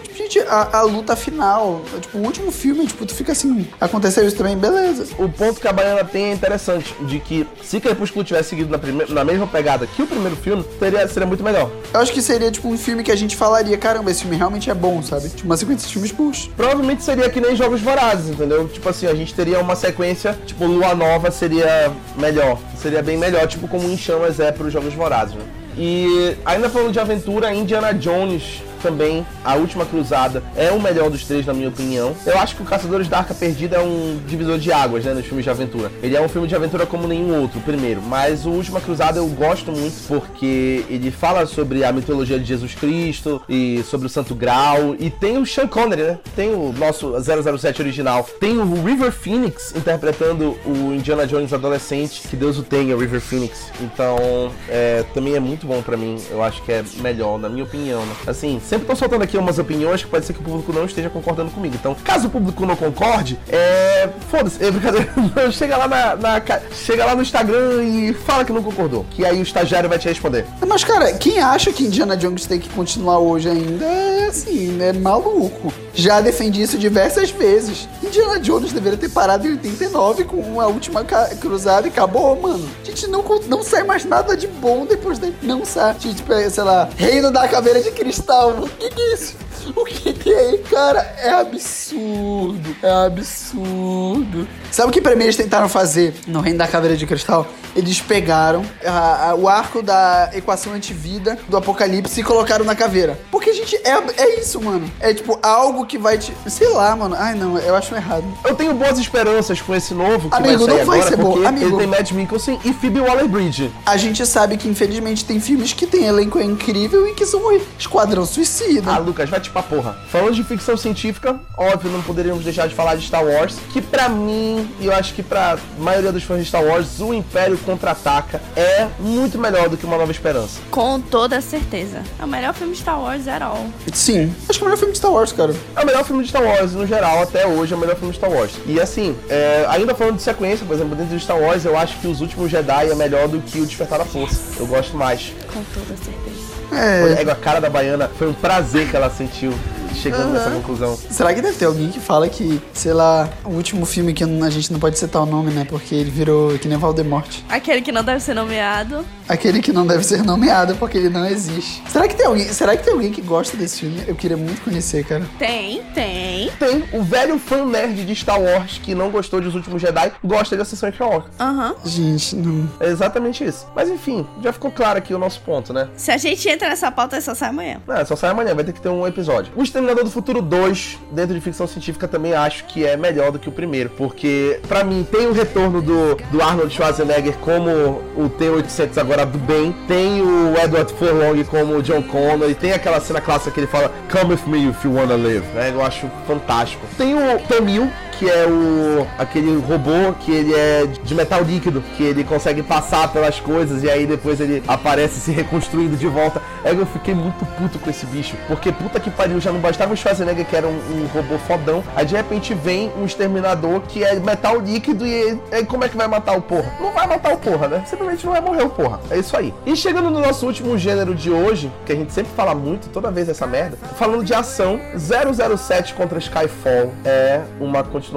A, 0.41 0.79
a 0.79 0.83
luta 0.83 1.15
final, 1.17 1.83
tipo, 2.01 2.19
o 2.19 2.23
último 2.23 2.51
filme, 2.51 2.87
tipo, 2.87 3.05
tu 3.07 3.15
fica 3.15 3.33
assim, 3.33 3.67
aconteceu 3.81 4.27
isso 4.27 4.37
também, 4.37 4.57
beleza. 4.57 5.07
O 5.19 5.29
ponto 5.29 5.61
que 5.61 5.69
a 5.69 5.73
Baiana 5.73 6.05
tem 6.05 6.27
é 6.27 6.33
interessante, 6.33 6.95
de 7.03 7.19
que 7.19 7.47
se 7.63 7.81
Crepúsculo 7.81 8.25
tivesse 8.25 8.51
seguido 8.51 8.71
na, 8.71 8.79
prime- 8.79 9.07
na 9.09 9.25
mesma 9.25 9.47
pegada 9.47 9.87
que 9.87 10.03
o 10.03 10.07
primeiro 10.07 10.37
filme, 10.37 10.63
teria, 10.79 11.07
seria 11.09 11.27
muito 11.27 11.43
melhor. 11.43 11.71
Eu 11.93 12.01
acho 12.01 12.13
que 12.13 12.23
seria, 12.23 12.51
tipo, 12.51 12.69
um 12.69 12.79
filme 12.79 13.03
que 13.03 13.11
a 13.13 13.17
gente 13.17 13.37
falaria, 13.37 13.77
caramba, 13.79 14.11
esse 14.11 14.23
filme 14.23 14.37
realmente 14.37 14.71
é 14.71 14.75
bom, 14.75 15.03
sabe? 15.03 15.29
Tipo, 15.29 15.45
uma 15.47 15.57
sequência 15.57 15.87
de 15.87 15.93
filmes 15.93 16.11
bons. 16.13 16.51
Provavelmente 16.57 17.03
seria 17.03 17.29
que 17.31 17.41
nem 17.41 17.55
Jogos 17.57 17.81
Vorazes, 17.81 18.29
entendeu? 18.31 18.69
Tipo 18.69 18.89
assim, 18.89 19.07
a 19.07 19.15
gente 19.15 19.35
teria 19.35 19.59
uma 19.61 19.77
sequência, 19.77 20.37
tipo, 20.47 20.67
Lua 20.67 20.95
Nova 20.95 21.31
seria 21.31 21.91
melhor. 22.17 22.59
Seria 22.81 23.03
bem 23.03 23.17
melhor, 23.17 23.47
tipo 23.47 23.69
como 23.69 23.89
Em 23.89 23.97
Chamas 23.97 24.41
é 24.41 24.51
pros 24.53 24.73
Jogos 24.73 24.93
Vorazes, 24.95 25.35
né? 25.35 25.43
E 25.77 26.37
ainda 26.45 26.69
falando 26.69 26.93
de 26.93 27.01
aventura, 27.01 27.53
Indiana 27.55 27.95
Jones 27.95 28.63
também, 28.83 29.27
A 29.45 29.55
Última 29.55 29.87
Cruzada, 29.87 30.43
é 30.57 30.71
o 30.71 30.81
melhor 30.81 31.11
dos 31.11 31.25
três, 31.25 31.47
na 31.47 31.55
minha 31.55 31.69
opinião. 31.69 32.15
Eu 32.27 32.39
acho 32.39 32.57
que 32.57 32.63
o 32.63 32.65
Caçadores 32.65 33.09
da 33.09 33.19
Arca 33.19 33.35
Perdida 33.35 33.77
é 33.77 33.81
um 33.81 34.21
divisor 34.27 34.59
de 34.59 34.73
águas, 34.73 35.05
né, 35.05 35.15
nos 35.15 35.25
filmes 35.25 35.45
de 35.45 35.51
aventura. 35.51 35.91
Ele 36.03 36.17
é 36.17 36.21
um 36.21 36.29
filme 36.29 36.49
de 36.49 36.55
aventura 36.55 36.85
como 36.87 37.07
nenhum 37.07 37.41
outro, 37.41 37.61
primeiro. 37.61 38.03
Mas 38.03 38.45
o 38.45 38.51
Última 38.51 38.81
Cruzada 38.81 39.19
eu 39.19 39.27
gosto 39.29 39.73
muito 39.73 40.07
porque 40.09 40.85
ele 40.89 41.11
fala 41.11 41.47
sobre 41.47 41.85
a 41.85 41.93
mitologia 41.93 42.39
de 42.39 42.45
Jesus 42.45 42.75
Cristo 42.75 43.41
e 43.49 43.83
sobre 43.85 44.07
o 44.07 44.11
Santo 44.11 44.35
Grau. 44.35 44.97
E 44.99 45.11
tem 45.11 45.39
o 45.39 45.47
Sean 45.47 45.69
Connery, 45.69 46.03
né? 46.03 46.19
Tem 46.35 46.55
o 46.55 46.73
nosso 46.73 47.13
007 47.21 47.81
original. 47.83 48.29
Tem 48.41 48.59
o 48.59 48.83
River 48.83 49.13
Phoenix 49.13 49.75
interpretando 49.75 50.57
o 50.65 50.93
Indiana 50.93 51.27
Jones 51.27 51.53
adolescente. 51.53 52.27
Que 52.29 52.37
Deus 52.37 52.59
o 52.59 52.63
tenha, 52.63 52.97
River 52.97 53.21
Phoenix. 53.21 53.71
Então, 53.81 54.51
é, 54.69 55.05
também 55.15 55.35
é 55.35 55.41
muito 55.41 55.67
bom 55.67 55.83
pra 55.83 55.97
mim. 55.97 56.17
Eu 56.31 56.43
acho 56.43 56.63
que 56.63 56.73
é 56.73 56.85
melhor, 56.97 57.39
na 57.39 57.49
minha 57.49 57.65
opinião, 57.65 58.05
né? 58.05 58.15
Assim, 58.27 58.61
sempre 58.73 58.87
tô 58.87 58.97
soltando 58.97 59.23
aqui 59.23 59.37
umas 59.37 59.59
opiniões 59.59 60.03
que 60.03 60.09
pode 60.09 60.25
ser 60.25 60.33
que 60.33 60.41
o 60.41 60.43
público 60.43 60.73
não 60.73 60.87
esteja 60.87 61.11
concordando 61.11 61.51
comigo. 61.51 61.75
Então, 61.79 61.95
caso 62.03 62.29
o 62.29 62.31
público 62.31 62.65
não 62.65 62.75
concorde, 62.75 63.39
é. 63.47 64.09
Foda-se, 64.31 64.65
é 64.65 64.71
brincadeira. 64.71 65.13
chega 65.53 65.77
lá 65.77 65.87
na, 65.87 66.17
na 66.17 66.43
Chega 66.73 67.05
lá 67.05 67.15
no 67.15 67.21
Instagram 67.21 67.85
e 67.85 68.15
fala 68.15 68.47
que 68.47 68.53
não 68.53 68.63
concordou. 68.63 69.05
Que 69.11 69.27
aí 69.27 69.39
o 69.39 69.43
estagiário 69.43 69.91
vai 69.91 69.99
te 69.99 70.09
responder. 70.09 70.47
Mas, 70.67 70.85
cara, 70.85 71.13
quem 71.13 71.39
acha 71.39 71.71
que 71.71 71.85
Indiana 71.85 72.17
Jones 72.17 72.47
tem 72.47 72.59
que 72.59 72.71
continuar 72.71 73.19
hoje 73.19 73.51
ainda 73.51 73.85
é 73.85 74.27
assim, 74.29 74.81
é 74.81 74.93
maluco. 74.95 75.73
Já 75.93 76.23
defendi 76.23 76.63
isso 76.63 76.79
diversas 76.79 77.31
vezes. 77.31 77.87
Indiana 78.03 78.41
Jones 78.41 78.73
deveria 78.73 78.99
ter 78.99 79.11
parado 79.11 79.47
em 79.47 79.51
89 79.51 80.25
com 80.25 80.61
a 80.61 80.67
última 80.67 81.05
cruzada 81.05 81.87
e 81.87 81.91
acabou, 81.91 82.41
mano. 82.41 82.67
Gente, 82.83 83.07
não, 83.07 83.23
não 83.47 83.63
sai 83.63 83.83
mais 83.83 84.05
nada 84.07 84.35
de 84.35 84.47
bom 84.47 84.87
depois 84.87 85.19
daí. 85.19 85.35
Não 85.43 85.65
sai. 85.65 85.95
Gente, 85.99 86.25
sei 86.51 86.65
lá, 86.65 86.89
Reino 86.97 87.31
da 87.31 87.47
Caveira 87.47 87.83
de 87.83 87.91
Cristal. 87.91 88.62
O 88.63 88.69
que, 88.69 88.91
que 88.91 89.01
é 89.01 89.15
isso? 89.15 89.35
O 89.77 89.85
que, 89.85 90.13
que 90.13 90.33
é? 90.33 90.59
Cara, 90.71 91.01
é 91.19 91.31
absurdo. 91.31 92.75
É 92.83 92.91
absurdo. 93.07 94.47
Sabe 94.71 94.89
o 94.89 94.93
que 94.93 95.01
pra 95.01 95.15
mim 95.15 95.25
eles 95.25 95.37
tentaram 95.37 95.69
fazer 95.69 96.15
no 96.27 96.41
Reino 96.41 96.59
da 96.59 96.67
Caveira 96.67 96.97
de 96.97 97.07
Cristal? 97.07 97.47
Eles 97.75 98.01
pegaram 98.01 98.65
a- 98.85 99.31
a- 99.31 99.35
o 99.35 99.49
arco 99.49 99.81
da 99.83 100.31
equação 100.35 100.73
antivida 100.75 101.39
do 101.49 101.57
apocalipse 101.57 102.21
e 102.21 102.25
colocaram 102.25 102.65
na 102.65 102.75
caveira. 102.75 103.19
Porque, 103.31 103.53
gente, 103.55 103.77
é, 103.77 103.93
é 104.19 104.41
isso, 104.41 104.61
mano. 104.61 104.91
É 105.01 105.15
tipo 105.15 105.39
algo 105.43 105.87
que 105.87 105.97
vai 105.97 106.19
te. 106.19 106.33
Sei 106.49 106.69
lá, 106.69 106.95
mano. 106.95 107.17
Ai, 107.19 107.35
não, 107.35 107.57
eu 107.59 107.75
acho 107.75 107.95
errado. 107.95 108.25
Eu 108.45 108.55
tenho 108.55 108.75
boas 108.75 108.99
esperanças 108.99 109.61
com 109.61 109.75
esse 109.75 109.95
novo 109.95 110.29
que 110.29 110.37
Amigo, 110.37 110.67
vai 110.67 110.77
não 110.79 110.85
vai 110.85 110.99
agora, 110.99 111.11
ser 111.11 111.17
bom. 111.17 111.47
Amigo. 111.47 111.67
ele 111.67 111.77
tem 111.79 111.87
Matt 111.87 112.11
Mikkelsen 112.13 112.61
e 112.65 112.73
Phoebe 112.75 113.01
Waller-Bridge. 113.01 113.73
A 113.87 113.97
gente 113.97 114.27
sabe 114.27 114.57
que, 114.57 114.69
infelizmente, 114.69 115.25
tem 115.25 115.41
filmes 115.41 115.73
que 115.73 115.87
tem 115.87 116.05
elenco 116.05 116.39
incrível 116.41 117.07
e 117.09 117.15
que 117.15 117.25
são 117.25 117.41
Esquadrão 117.79 118.27
Suicida. 118.27 118.52
Ah, 118.87 118.99
Lucas, 118.99 119.29
vai 119.31 119.41
te 119.41 119.51
pra 119.51 119.63
porra. 119.63 119.97
Falando 120.09 120.35
de 120.35 120.45
ficção 120.45 120.77
científica, 120.77 121.39
óbvio, 121.57 121.91
não 121.91 122.03
poderíamos 122.03 122.45
deixar 122.45 122.69
de 122.69 122.75
falar 122.75 122.97
de 122.97 123.07
Star 123.07 123.25
Wars, 123.25 123.57
que 123.73 123.81
pra 123.81 124.09
mim, 124.09 124.69
e 124.81 124.87
eu 124.87 124.95
acho 124.95 125.15
que 125.15 125.23
pra 125.23 125.59
maioria 125.79 126.13
dos 126.13 126.23
fãs 126.23 126.41
de 126.41 126.47
Star 126.47 126.63
Wars, 126.63 127.01
o 127.01 127.13
Império 127.15 127.57
Contra-Ataca 127.59 128.41
é 128.57 128.89
muito 128.99 129.39
melhor 129.39 129.69
do 129.69 129.77
que 129.77 129.87
Uma 129.87 129.97
Nova 129.97 130.13
Esperança. 130.13 130.61
Com 130.71 131.01
toda 131.01 131.41
certeza. 131.41 132.03
É 132.19 132.25
o 132.25 132.29
melhor 132.29 132.55
filme 132.55 132.75
de 132.75 132.81
Star 132.81 133.01
Wars 133.01 133.27
at 133.29 133.43
all. 133.43 133.67
Sim. 133.93 134.35
Acho 134.49 134.59
que 134.59 134.65
é 134.65 134.67
o 134.67 134.69
melhor 134.69 134.79
filme 134.79 134.93
de 134.93 134.99
Star 134.99 135.13
Wars, 135.13 135.33
cara. 135.33 135.55
É 135.77 135.83
o 135.83 135.87
melhor 135.87 136.05
filme 136.05 136.23
de 136.23 136.29
Star 136.29 136.43
Wars, 136.43 136.73
no 136.73 136.87
geral, 136.87 137.23
até 137.23 137.47
hoje 137.47 137.73
é 137.73 137.77
o 137.77 137.81
melhor 137.81 137.97
filme 137.97 138.13
de 138.13 138.19
Star 138.19 138.31
Wars. 138.31 138.53
E 138.67 138.81
assim, 138.81 139.17
é, 139.29 139.65
ainda 139.69 139.95
falando 139.95 140.17
de 140.17 140.23
sequência, 140.23 140.67
por 140.67 140.75
exemplo, 140.75 140.95
dentro 140.95 141.17
de 141.17 141.23
Star 141.23 141.39
Wars, 141.39 141.65
eu 141.65 141.77
acho 141.77 141.99
que 141.99 142.07
Os 142.07 142.21
Últimos 142.21 142.51
Jedi 142.51 142.91
é 142.91 142.95
melhor 142.95 143.29
do 143.29 143.41
que 143.41 143.61
o 143.61 143.67
Despertar 143.67 143.99
da 143.99 144.05
Força. 144.05 144.41
Eu 144.59 144.67
gosto 144.67 144.97
mais. 144.97 145.33
Com 145.53 145.63
toda 145.75 145.97
certeza. 145.97 146.32
É. 146.73 147.23
É. 147.23 147.31
A 147.31 147.35
cara 147.35 147.61
da 147.61 147.69
Baiana 147.69 148.09
foi 148.09 148.29
um 148.29 148.35
prazer 148.35 148.89
que 148.89 148.97
ela 148.97 149.11
sentiu 149.11 149.53
chegando 149.95 150.33
nessa 150.33 150.51
conclusão. 150.51 150.97
Será 151.11 151.35
que 151.35 151.41
deve 151.41 151.57
ter 151.57 151.67
alguém 151.67 151.91
que 151.91 152.01
fala 152.01 152.29
que, 152.29 152.61
sei 152.73 152.93
lá, 152.93 153.29
o 153.45 153.51
último 153.51 153.85
filme 153.87 154.13
que 154.13 154.25
a 154.25 154.51
gente 154.51 154.73
não 154.73 154.81
pode 154.81 154.99
citar 154.99 155.23
o 155.23 155.27
nome, 155.27 155.51
né? 155.51 155.67
Porque 155.69 155.95
ele 155.95 156.11
virou 156.11 156.59
que 156.59 156.69
nem 156.69 156.79
Voldemort. 156.79 157.39
Aquele 157.49 157.83
que 157.83 157.93
não 157.93 158.03
deve 158.03 158.21
ser 158.21 158.35
nomeado. 158.35 159.05
Aquele 159.29 159.61
que 159.61 159.73
não 159.73 159.87
deve 159.87 160.05
ser 160.05 160.23
nomeado 160.23 160.75
porque 160.77 160.99
ele 160.99 161.09
não 161.09 161.25
existe. 161.25 161.83
Será 161.89 162.09
que 162.09 162.15
tem 162.15 162.27
alguém, 162.27 162.49
será 162.49 162.77
que 162.77 162.85
tem 162.85 162.93
alguém 162.93 163.13
que 163.13 163.21
gosta 163.21 163.57
desse 163.57 163.81
filme? 163.81 164.03
Eu 164.07 164.15
queria 164.15 164.37
muito 164.37 164.63
conhecer, 164.63 165.05
cara. 165.05 165.25
Tem, 165.39 165.83
tem. 165.95 166.51
Tem 166.59 166.85
o 166.93 167.03
velho 167.03 167.39
fã 167.39 167.65
nerd 167.65 168.05
de 168.05 168.15
Star 168.15 168.41
Wars 168.41 168.79
que 168.83 168.95
não 168.95 169.11
gostou 169.11 169.41
de 169.41 169.49
Os 169.49 169.55
Últimos 169.55 169.81
Jedi, 169.81 170.13
gosta 170.25 170.57
de 170.57 170.63
Ascensão 170.63 170.89
Skywalker. 170.89 171.31
Aham. 171.39 171.75
Gente, 171.85 172.37
não. 172.37 172.69
É 172.81 172.89
exatamente 172.89 173.45
isso. 173.45 173.67
Mas 173.75 173.89
enfim, 173.89 174.27
já 174.43 174.53
ficou 174.53 174.71
claro 174.71 174.99
aqui 174.99 175.15
o 175.15 175.19
nosso 175.19 175.41
ponto, 175.41 175.73
né? 175.73 175.89
Se 175.97 176.11
a 176.11 176.17
gente 176.17 176.49
entra 176.49 176.69
nessa 176.69 176.91
pauta, 176.91 177.21
só 177.21 177.35
sai 177.35 177.51
amanhã. 177.51 177.81
É, 177.89 178.05
só 178.05 178.17
sai 178.17 178.31
amanhã, 178.31 178.55
vai 178.55 178.65
ter 178.65 178.73
que 178.73 178.81
ter 178.81 178.89
um 178.89 179.07
episódio. 179.07 179.53
O 179.57 179.63
Exterminador 179.83 180.05
do 180.05 180.11
Futuro 180.11 180.41
2, 180.41 180.99
dentro 181.11 181.35
de 181.35 181.41
ficção 181.41 181.67
científica, 181.67 182.07
também 182.07 182.35
acho 182.35 182.65
que 182.67 182.87
é 182.87 182.97
melhor 182.97 183.33
do 183.33 183.39
que 183.39 183.49
o 183.49 183.53
primeiro. 183.53 183.91
Porque, 183.91 184.61
pra 184.69 184.85
mim, 184.85 185.05
tem 185.11 185.27
o 185.27 185.33
retorno 185.33 185.83
do, 185.83 186.17
do 186.31 186.41
Arnold 186.41 186.73
Schwarzenegger 186.73 187.37
como 187.39 188.01
o 188.17 188.29
T-800 188.39 188.97
agora 188.99 189.27
do 189.27 189.39
bem. 189.39 189.75
Tem 189.89 190.23
o 190.23 190.55
Edward 190.57 190.93
Furlong 190.95 191.43
como 191.45 191.77
o 191.77 191.83
John 191.83 192.03
Connor. 192.03 192.49
E 192.49 192.55
tem 192.55 192.73
aquela 192.73 193.01
cena 193.01 193.21
clássica 193.21 193.51
que 193.51 193.61
ele 193.61 193.67
fala 193.67 193.93
Come 194.11 194.35
with 194.35 194.47
me 194.47 194.71
if 194.71 194.85
you 194.85 194.95
wanna 194.95 195.17
live. 195.17 195.45
Né? 195.55 195.73
Eu 195.75 195.85
acho 195.85 196.09
fantástico. 196.27 196.87
Tem 196.97 197.15
o 197.15 197.41
Tamil, 197.49 197.91
que 198.23 198.31
é 198.31 198.47
o 198.47 199.05
aquele 199.19 199.57
robô 199.59 200.13
que 200.21 200.31
ele 200.31 200.55
é 200.55 200.87
de 200.87 201.13
metal 201.13 201.43
líquido, 201.43 201.83
que 201.97 202.05
ele 202.05 202.23
consegue 202.23 202.63
passar 202.63 203.13
pelas 203.13 203.41
coisas 203.41 203.83
e 203.83 203.91
aí 203.91 204.07
depois 204.07 204.41
ele 204.41 204.63
aparece 204.69 205.19
se 205.19 205.33
reconstruindo 205.33 205.97
de 205.97 206.07
volta. 206.07 206.41
É, 206.65 206.71
eu 206.71 206.87
fiquei 206.87 207.17
muito 207.17 207.45
puto 207.57 207.81
com 207.81 207.91
esse 207.91 208.07
bicho, 208.07 208.37
porque 208.47 208.71
puta 208.71 209.01
que 209.01 209.11
pariu, 209.11 209.41
já 209.41 209.51
não 209.51 209.59
bastava 209.59 209.93
o 209.93 209.97
Schwarzenegger 209.97 210.47
que 210.47 210.55
era 210.55 210.69
um, 210.69 210.71
um 210.71 211.09
robô 211.13 211.37
fodão, 211.37 211.83
aí 211.97 212.07
de 212.07 212.15
repente 212.15 212.55
vem 212.55 212.93
um 212.97 213.05
exterminador 213.05 213.81
que 213.81 214.05
é 214.05 214.15
metal 214.21 214.61
líquido 214.61 215.05
e 215.05 215.37
aí 215.51 215.67
como 215.67 215.83
é 215.83 215.89
que 215.89 215.97
vai 215.97 216.07
matar 216.07 216.37
o 216.37 216.43
porra? 216.43 216.73
Não 216.79 216.93
vai 216.93 217.09
matar 217.09 217.33
o 217.33 217.39
porra, 217.39 217.67
né? 217.67 217.83
Simplesmente 217.87 218.25
não 218.25 218.35
vai 218.35 218.41
morrer 218.41 218.63
o 218.63 218.71
porra. 218.71 219.01
É 219.11 219.19
isso 219.19 219.37
aí. 219.37 219.53
E 219.67 219.75
chegando 219.75 220.11
no 220.11 220.21
nosso 220.21 220.47
último 220.47 220.79
gênero 220.79 221.13
de 221.13 221.29
hoje, 221.29 221.73
que 221.85 221.91
a 221.91 221.97
gente 221.97 222.13
sempre 222.13 222.31
fala 222.37 222.55
muito, 222.55 222.89
toda 222.91 223.11
vez 223.11 223.29
essa 223.29 223.49
merda, 223.49 223.77
falando 223.99 224.25
de 224.25 224.33
ação, 224.33 224.79
007 224.97 225.95
contra 225.95 226.21
Skyfall 226.21 226.93
é 227.05 227.41
uma 227.59 227.83
continuação 227.83 228.12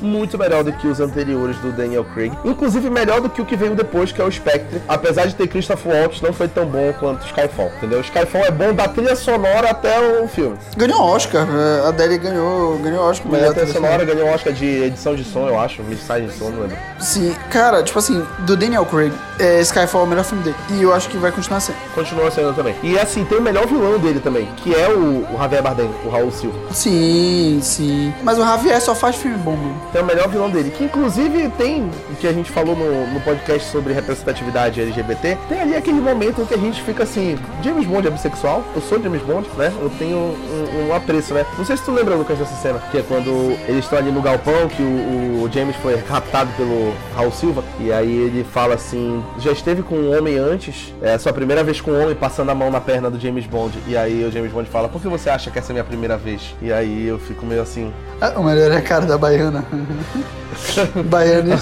muito 0.00 0.38
melhor 0.38 0.62
do 0.64 0.72
que 0.72 0.86
os 0.86 1.00
anteriores 1.00 1.56
do 1.58 1.72
Daniel 1.72 2.04
Craig. 2.04 2.32
Inclusive 2.44 2.88
melhor 2.90 3.20
do 3.20 3.28
que 3.28 3.40
o 3.40 3.44
que 3.46 3.56
veio 3.56 3.74
depois, 3.74 4.12
que 4.12 4.20
é 4.20 4.24
o 4.24 4.30
Spectre. 4.30 4.80
Apesar 4.88 5.26
de 5.26 5.34
ter 5.34 5.46
Christopher 5.48 5.92
Waltz, 5.94 6.20
não 6.20 6.32
foi 6.32 6.48
tão 6.48 6.66
bom 6.66 6.92
quanto 6.98 7.24
Skyfall, 7.26 7.70
entendeu? 7.78 8.00
Skyfall 8.00 8.44
é 8.44 8.50
bom 8.50 8.72
da 8.74 8.88
trilha 8.88 9.16
sonora 9.16 9.70
até 9.70 9.98
o 10.22 10.28
filme. 10.28 10.56
Ganhou 10.76 11.00
Oscar. 11.00 11.46
é, 11.48 11.86
A 11.86 11.88
Adele 11.88 12.18
ganhou, 12.18 12.78
ganhou 12.78 13.04
Oscar. 13.04 13.30
Melhor 13.32 13.54
trilha 13.54 13.72
sonora 13.72 14.04
ganhou 14.04 14.28
Oscar 14.28 14.52
de 14.52 14.66
edição 14.84 15.14
de 15.14 15.24
som, 15.24 15.48
eu 15.48 15.58
acho. 15.58 15.82
Mixagem 15.82 16.28
de 16.28 16.34
som, 16.34 16.50
não 16.50 16.62
lembro. 16.62 16.76
Sim, 16.98 17.34
cara, 17.50 17.82
tipo 17.82 17.98
assim, 17.98 18.24
do 18.40 18.56
Daniel 18.56 18.84
Craig, 18.86 19.12
é, 19.38 19.60
Skyfall 19.60 20.02
é 20.02 20.04
o 20.04 20.06
melhor 20.06 20.24
filme 20.24 20.42
dele. 20.44 20.56
E 20.70 20.82
eu 20.82 20.92
acho 20.94 21.08
que 21.08 21.16
vai 21.16 21.32
continuar 21.32 21.60
sendo. 21.60 21.76
Continua 21.94 22.30
sendo 22.30 22.54
também. 22.54 22.74
E 22.82 22.98
assim, 22.98 23.24
tem 23.24 23.38
o 23.38 23.42
melhor 23.42 23.66
vilão 23.66 23.98
dele 23.98 24.20
também, 24.20 24.46
que 24.56 24.74
é 24.74 24.88
o, 24.88 25.24
o 25.32 25.38
Javier 25.38 25.62
Bardem, 25.62 25.90
o 26.04 26.08
Raul 26.08 26.30
Silva. 26.30 26.58
Sim, 26.72 27.58
sim. 27.62 28.12
Mas 28.22 28.38
o 28.38 28.42
Javier 28.44 28.80
só 28.80 28.94
faz 28.94 29.16
filme 29.16 29.29
bom, 29.38 29.56
mano. 29.56 29.80
Tem 29.92 30.02
o 30.02 30.04
melhor 30.04 30.28
vilão 30.28 30.50
dele, 30.50 30.70
que 30.70 30.84
inclusive 30.84 31.48
tem 31.56 31.90
o 32.10 32.16
que 32.16 32.26
a 32.26 32.32
gente 32.32 32.50
falou 32.50 32.76
no, 32.76 33.06
no 33.12 33.20
podcast 33.20 33.70
sobre 33.70 33.92
representatividade 33.92 34.80
LGBT. 34.80 35.38
Tem 35.48 35.60
ali 35.60 35.76
aquele 35.76 36.00
momento 36.00 36.42
em 36.42 36.44
que 36.44 36.54
a 36.54 36.58
gente 36.58 36.82
fica 36.82 37.02
assim: 37.02 37.38
James 37.62 37.86
Bond 37.86 38.06
é 38.06 38.10
bissexual? 38.10 38.64
Eu 38.74 38.82
sou 38.82 39.02
James 39.02 39.22
Bond, 39.22 39.48
né? 39.56 39.72
Eu 39.80 39.90
tenho 39.98 40.16
um, 40.16 40.88
um 40.88 40.94
apreço, 40.94 41.34
né? 41.34 41.44
Não 41.56 41.64
sei 41.64 41.76
se 41.76 41.84
tu 41.84 41.92
lembra, 41.92 42.14
Lucas, 42.14 42.38
dessa 42.38 42.54
cena, 42.56 42.78
que 42.90 42.98
é 42.98 43.02
quando 43.02 43.30
eles 43.68 43.84
estão 43.84 43.98
ali 43.98 44.10
no 44.10 44.22
galpão, 44.22 44.68
que 44.68 44.82
o, 44.82 45.42
o 45.44 45.50
James 45.52 45.76
foi 45.76 45.96
raptado 45.96 46.50
pelo 46.56 46.92
Raul 47.14 47.32
Silva, 47.32 47.64
e 47.78 47.92
aí 47.92 48.10
ele 48.10 48.44
fala 48.44 48.74
assim: 48.74 49.22
já 49.38 49.52
esteve 49.52 49.82
com 49.82 49.94
um 49.94 50.16
homem 50.16 50.38
antes, 50.38 50.94
é 51.02 51.14
a 51.14 51.18
sua 51.18 51.32
primeira 51.32 51.62
vez 51.64 51.80
com 51.80 51.92
um 51.92 52.02
homem 52.02 52.14
passando 52.14 52.50
a 52.50 52.54
mão 52.54 52.70
na 52.70 52.80
perna 52.80 53.10
do 53.10 53.18
James 53.18 53.46
Bond. 53.46 53.78
E 53.86 53.96
aí 53.96 54.24
o 54.24 54.30
James 54.30 54.52
Bond 54.52 54.68
fala: 54.68 54.88
por 54.88 55.00
que 55.00 55.08
você 55.08 55.30
acha 55.30 55.50
que 55.50 55.58
essa 55.58 55.70
é 55.70 55.72
a 55.72 55.74
minha 55.74 55.84
primeira 55.84 56.16
vez? 56.16 56.54
E 56.60 56.72
aí 56.72 57.06
eu 57.06 57.18
fico 57.18 57.44
meio 57.44 57.62
assim. 57.62 57.92
Ah, 58.20 58.34
o 58.36 58.44
melhor 58.44 58.70
é 58.70 58.76
a 58.76 58.82
cara 58.82 59.06
da 59.06 59.16
Baiana. 59.20 59.62
Baiana. 61.12 61.56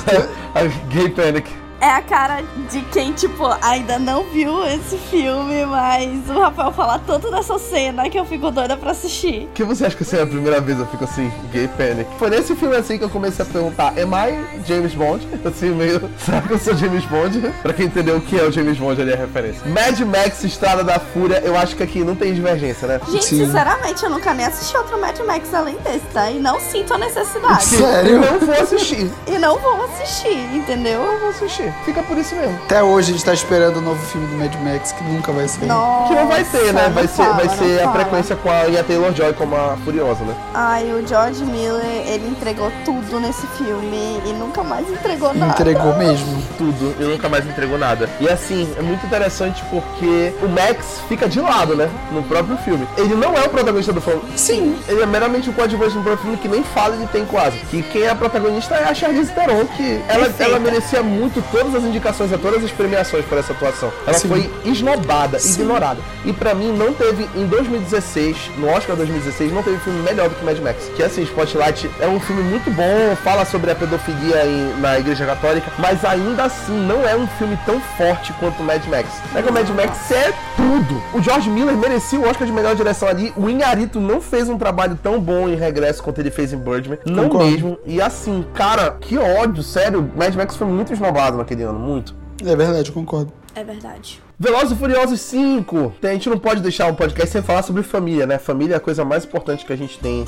Gay 0.93 1.09
Panic. 1.11 1.68
É 1.81 1.91
a 1.91 2.03
cara 2.03 2.43
de 2.71 2.83
quem, 2.93 3.13
tipo, 3.13 3.45
ainda 3.63 3.99
não 3.99 4.25
viu 4.31 4.65
esse 4.67 4.97
filme, 4.97 5.65
mas 5.67 6.29
o 6.29 6.41
Rafael 6.41 6.73
fala 6.73 6.99
tanto 6.99 7.31
dessa 7.31 7.57
cena 7.59 8.09
que 8.11 8.19
eu 8.19 8.25
fico 8.25 8.51
doida 8.51 8.77
pra 8.77 8.91
assistir. 8.91 9.45
O 9.45 9.53
que 9.55 9.63
você 9.63 9.87
acha 9.87 9.97
que 9.97 10.03
essa 10.03 10.17
é 10.17 10.23
a 10.23 10.27
primeira 10.27 10.61
vez? 10.61 10.79
Eu 10.79 10.87
fico 10.87 11.05
assim, 11.05 11.31
gay 11.53 11.69
panic. 11.69 12.11
Foi 12.19 12.31
nesse 12.31 12.57
filme 12.57 12.75
assim 12.77 12.99
que 12.99 13.05
eu 13.05 13.11
comecei 13.11 13.45
a 13.45 13.49
perguntar: 13.49 13.95
Am 13.99 14.13
I 14.13 14.65
James 14.67 14.95
Bond? 14.95 15.27
Assim, 15.49 15.71
meio. 15.71 16.11
Será 16.19 16.43
que 16.43 16.51
eu 16.51 16.59
sou 16.59 16.77
James 16.77 17.05
Bond? 17.07 17.41
pra 17.63 17.73
quem 17.73 17.87
entendeu 17.87 18.17
o 18.17 18.21
que 18.21 18.39
é 18.39 18.43
o 18.43 18.53
James 18.53 18.77
Bond 18.77 19.01
ali 19.01 19.13
é 19.13 19.15
a 19.15 19.19
referência. 19.19 19.63
Mad 19.67 19.99
Max 20.01 20.45
Estrada 20.45 20.85
da 20.85 20.99
Fúria, 20.99 21.41
eu 21.45 21.57
acho 21.57 21.75
que 21.77 21.83
aqui 21.83 22.05
não 22.05 22.15
tem 22.15 22.35
divergência, 22.35 22.87
né? 22.87 23.01
Gente, 23.09 23.25
Sim. 23.25 23.47
sinceramente, 23.47 24.03
eu 24.05 24.11
nunca 24.11 24.35
nem 24.35 24.45
assisti 24.45 24.77
outro 24.77 25.01
Mad 25.01 25.19
Max 25.21 25.55
além 25.55 25.77
desse, 25.79 26.05
tá? 26.13 26.31
E 26.31 26.39
não 26.39 26.61
sinto 26.61 26.93
a 26.93 26.99
necessidade. 26.99 27.65
Sério? 27.65 28.23
Eu 28.23 28.33
não 28.33 28.41
vou 28.41 28.55
assistir. 28.55 29.11
e 29.27 29.39
não 29.39 29.59
vou 29.59 29.85
assistir, 29.85 30.37
entendeu? 30.55 31.01
Eu 31.01 31.13
não 31.13 31.19
vou 31.21 31.29
assistir. 31.31 31.68
Fica 31.85 32.03
por 32.03 32.17
isso 32.19 32.35
mesmo. 32.37 32.59
Até 32.65 32.83
hoje 32.83 33.11
a 33.11 33.13
gente 33.15 33.25
tá 33.25 33.33
esperando 33.35 33.79
o 33.79 33.81
novo 33.81 34.05
filme 34.07 34.27
do 34.27 34.37
Mad 34.37 34.55
Max, 34.63 34.93
que 34.93 35.03
nunca 35.05 35.33
vai 35.33 35.49
sair. 35.49 35.67
Nossa, 35.67 36.09
Que 36.09 36.15
não 36.21 36.29
vai 36.29 36.45
ter, 36.45 36.73
né? 36.73 36.89
Vai 36.95 37.07
ser, 37.07 37.23
fala, 37.23 37.35
vai 37.35 37.49
ser 37.49 37.81
a 37.81 37.85
fala. 37.85 37.93
frequência 37.95 38.37
com 38.37 38.51
a 38.51 38.61
Anya 38.63 38.85
Taylor 38.85 39.15
Joy 39.15 39.33
como 39.35 39.57
a 39.57 39.77
Furiosa, 39.85 40.25
né? 40.25 40.35
Ai, 40.55 40.85
o 40.93 41.07
George 41.07 41.45
Miller, 41.45 41.85
ele 42.07 42.29
entregou 42.29 42.71
tudo 42.85 43.21
nesse 43.21 43.47
filme 43.49 44.21
e 44.25 44.33
nunca 44.33 44.63
mais 44.63 44.89
entregou 44.91 45.33
nada. 45.35 45.53
Entregou 45.53 45.97
mesmo. 45.97 46.43
tudo 46.57 46.95
e 46.99 47.05
nunca 47.05 47.29
mais 47.29 47.47
entregou 47.47 47.79
nada. 47.79 48.09
E 48.21 48.29
assim, 48.29 48.69
é 48.79 48.83
muito 48.83 49.05
interessante 49.07 49.63
porque 49.71 50.33
o 50.43 50.49
Max 50.49 51.01
fica 51.09 51.29
de 51.29 51.41
lado, 51.41 51.75
né? 51.75 51.89
No 52.13 52.23
próprio 52.23 52.57
filme. 52.59 52.87
Ele 52.97 53.15
não 53.15 53.35
é 53.37 53.41
o 53.45 53.49
protagonista 53.49 53.93
do 53.93 54.01
filme. 54.01 54.23
Sim. 54.37 54.77
Ele 54.89 55.03
é 55.03 55.07
meramente 55.07 55.49
um 55.51 55.53
coadjuvante 55.53 55.95
no 55.97 56.03
próprio 56.03 56.23
filme 56.23 56.37
que 56.39 56.49
nem 56.49 56.63
fala 56.63 56.95
ele 56.97 57.07
tem 57.09 57.25
quase. 57.25 57.59
Que 57.71 57.83
quem 57.83 58.03
é 58.03 58.11
a 58.11 58.15
protagonista 58.15 58.75
é 58.75 58.85
a 58.85 58.95
Charlize 58.95 59.33
Theron, 59.33 59.65
que 59.77 60.01
ela, 60.09 60.25
Perfeita. 60.25 60.45
ela 60.45 60.59
merecia 60.59 61.03
muito 61.03 61.43
todas 61.59 61.75
as 61.75 61.85
indicações, 61.85 62.33
a 62.33 62.39
todas 62.39 62.63
as 62.65 62.71
premiações 62.71 63.25
por 63.25 63.37
essa 63.39 63.53
atuação. 63.53 63.91
Ela 64.07 64.17
Sim. 64.19 64.29
foi 64.29 64.51
esnobada, 64.65 65.39
Sim. 65.39 65.63
ignorada. 65.63 66.01
E 66.25 66.33
pra 66.33 66.55
mim 66.55 66.73
não 66.73 66.93
teve, 66.93 67.29
em 67.35 67.47
2016, 67.47 68.37
no 68.59 68.69
Oscar 68.69 68.95
2016, 68.97 69.53
não 69.53 69.63
teve 69.63 69.79
filme 69.79 70.01
melhor 70.03 70.29
do 70.29 70.35
que 70.37 70.45
Mad 70.45 70.59
Max. 70.61 70.91
Que 70.95 71.03
assim, 71.03 71.23
Spotlight 71.23 71.91
é 72.01 72.07
um 72.07 72.21
filme 72.21 72.43
muito 72.43 72.71
bom, 72.71 73.17
fala 73.25 73.45
sobre 73.45 73.71
a 73.71 73.75
pedofilia 73.75 74.45
em- 74.47 74.81
na 74.81 74.99
Igreja 74.99 75.27
Católica, 75.27 75.71
mas 75.79 76.05
ainda 76.05 76.45
assim 76.45 76.73
não 76.87 77.07
é 77.07 77.17
um 77.17 77.27
filme 77.27 77.59
tão 77.67 77.81
forte 77.97 78.33
quanto 78.35 78.63
Mad 78.63 78.85
Max. 78.87 79.09
É 79.35 79.43
que 79.43 79.49
o 79.49 79.53
Mad 79.53 79.69
Max 79.71 80.11
é 80.13 80.33
tudo. 80.57 81.03
O 81.15 81.21
George 81.23 81.51
Miller 81.51 81.77
merecia 81.77 82.19
o 82.21 82.29
Oscar 82.29 82.47
de 82.47 82.53
melhor 82.53 82.75
direção 82.77 83.09
ali. 83.09 83.33
O 83.37 83.49
Inharito 83.49 83.99
não 84.01 84.21
fez 84.21 84.49
um 84.49 84.57
trabalho 84.59 84.99
tão 85.03 85.19
bom 85.21 85.49
em 85.49 85.55
Regresso 85.57 86.03
quanto 86.03 86.21
ele 86.21 86.31
fez 86.31 86.53
em 86.53 86.57
Birdman. 86.57 86.99
Não 87.07 87.25
Concordo. 87.25 87.51
mesmo. 87.51 87.79
E 87.87 88.01
assim, 88.01 88.45
cara, 88.55 88.97
que 89.01 89.19
ódio, 89.19 89.63
sério. 89.63 90.11
Mad 90.17 90.35
Max 90.35 90.57
foi 90.57 90.67
muito 90.67 90.93
esnobado 90.93 91.37
naquele 91.49 91.63
ano, 91.63 91.79
muito. 91.79 92.15
É 92.45 92.55
verdade, 92.55 92.91
eu 92.91 92.95
concordo. 92.95 93.33
É 93.55 93.65
verdade. 93.65 94.21
Velozes 94.39 94.73
e 94.73 94.77
Furiosos 94.77 95.21
5. 95.21 95.95
A 96.03 96.07
gente 96.09 96.29
não 96.29 96.39
pode 96.39 96.61
deixar 96.61 96.87
um 96.87 96.95
podcast 96.95 97.31
sem 97.31 97.43
falar 97.43 97.63
sobre 97.63 97.83
família, 97.83 98.27
né? 98.27 98.39
Família 98.39 98.75
é 98.75 98.77
a 98.77 98.81
coisa 98.81 99.05
mais 99.05 99.25
importante 99.25 99.65
que 99.65 99.73
a 99.73 99.77
gente 99.77 99.99
tem. 99.99 100.25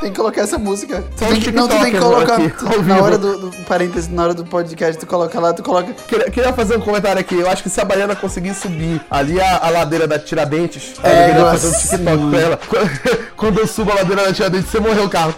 Tem 0.00 0.10
que 0.10 0.16
colocar 0.16 0.42
essa 0.42 0.58
música. 0.58 1.02
Tu 1.16 1.24
tem 1.24 1.40
que, 1.40 1.50
não, 1.52 1.68
tu 1.68 1.78
tem 1.80 1.92
que 1.92 1.98
colocar. 1.98 2.34
aqui, 2.34 2.50
tu- 2.50 2.66
ao 2.66 2.72
na 2.82 2.94
vivo. 2.94 3.02
hora 3.04 3.18
do, 3.18 3.38
do 3.50 3.50
parênteses, 3.64 4.08
na 4.10 4.24
hora 4.24 4.34
do 4.34 4.44
podcast, 4.44 4.98
tu 5.00 5.06
coloca 5.06 5.38
lá, 5.40 5.52
tu 5.52 5.62
coloca. 5.62 5.92
Queria, 6.06 6.30
queria 6.30 6.52
fazer 6.52 6.76
um 6.76 6.80
comentário 6.80 7.20
aqui. 7.20 7.34
Eu 7.38 7.48
acho 7.48 7.62
que 7.62 7.70
se 7.70 7.80
a 7.80 7.84
Baiana 7.84 8.14
conseguir 8.16 8.54
subir 8.54 9.00
ali 9.10 9.40
a, 9.40 9.58
a 9.66 9.70
ladeira 9.70 10.06
da 10.06 10.18
Tiradentes, 10.18 10.94
É, 11.02 11.24
eu 11.24 11.28
queria 11.34 11.44
fazer 11.50 11.68
um 11.68 11.72
TikTok 11.72 12.02
mano. 12.02 12.30
com 12.30 12.36
ela. 12.36 12.60
Quando 13.36 13.60
eu 13.60 13.66
subo 13.66 13.92
a 13.92 13.94
ladeira 13.96 14.24
da 14.26 14.32
Tiradentes, 14.32 14.70
você 14.70 14.80
morreu 14.80 15.04
o 15.04 15.08
carro. 15.10 15.34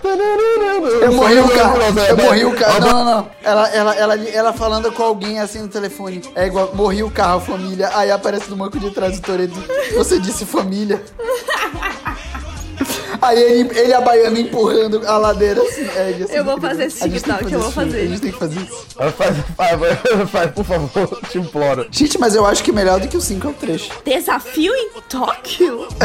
Eu 1.02 1.12
morri 1.12 1.38
o 1.38 1.48
carro, 1.48 1.76
eu 2.08 2.16
morri 2.16 2.44
o 2.44 2.52
carro. 2.54 2.80
Não, 2.80 2.90
não, 2.90 3.04
não. 3.04 3.28
Ela, 3.42 3.68
ela, 3.68 3.94
ela, 3.94 4.14
ela 4.28 4.52
falando 4.52 4.90
com 4.92 5.02
alguém 5.02 5.38
assim 5.40 5.60
no 5.60 5.68
telefone. 5.68 6.22
É 6.34 6.46
igual, 6.46 6.70
morri 6.74 7.02
o 7.02 7.10
carro, 7.10 7.40
família. 7.40 7.90
Aí 7.94 8.10
aparece 8.10 8.48
no 8.50 8.56
banco 8.56 8.78
de 8.78 8.90
trás 8.90 9.18
do 9.20 9.22
Toreto. 9.22 9.54
Você 9.94 10.18
disse 10.18 10.44
família. 10.44 11.00
Aí 13.20 13.38
ele, 13.38 13.78
ele 13.78 13.88
e 13.88 13.92
a 13.92 14.00
baiana 14.00 14.38
empurrando 14.38 15.02
a 15.06 15.16
ladeira 15.18 15.60
assim. 15.62 15.82
É, 15.96 16.26
ser 16.26 16.38
Eu 16.38 16.44
vou 16.44 16.60
fazer 16.60 16.84
esse 16.84 17.02
A 17.04 17.08
gente 17.08 17.22
tem 17.22 17.34
que 17.34 17.38
TikTok, 17.38 17.52
eu 17.52 17.60
vou 17.60 17.70
fazer. 17.72 18.00
A 18.00 18.06
gente 18.06 18.20
tem 18.20 18.32
que 18.32 18.38
fazer 18.38 18.60
isso. 18.60 18.86
Faz, 18.96 19.36
faz, 19.56 20.30
faz, 20.30 20.50
por 20.50 20.64
favor, 20.64 21.20
te 21.30 21.38
imploro. 21.38 21.86
Gente, 21.90 22.18
mas 22.18 22.34
eu 22.34 22.44
acho 22.46 22.62
que 22.62 22.72
melhor 22.72 23.00
do 23.00 23.08
que 23.08 23.16
o 23.16 23.20
5 23.20 23.46
é 23.46 23.50
o 23.50 23.54
3. 23.54 23.88
Desafio 24.04 24.74
em 24.74 24.88
Tóquio? 25.08 25.88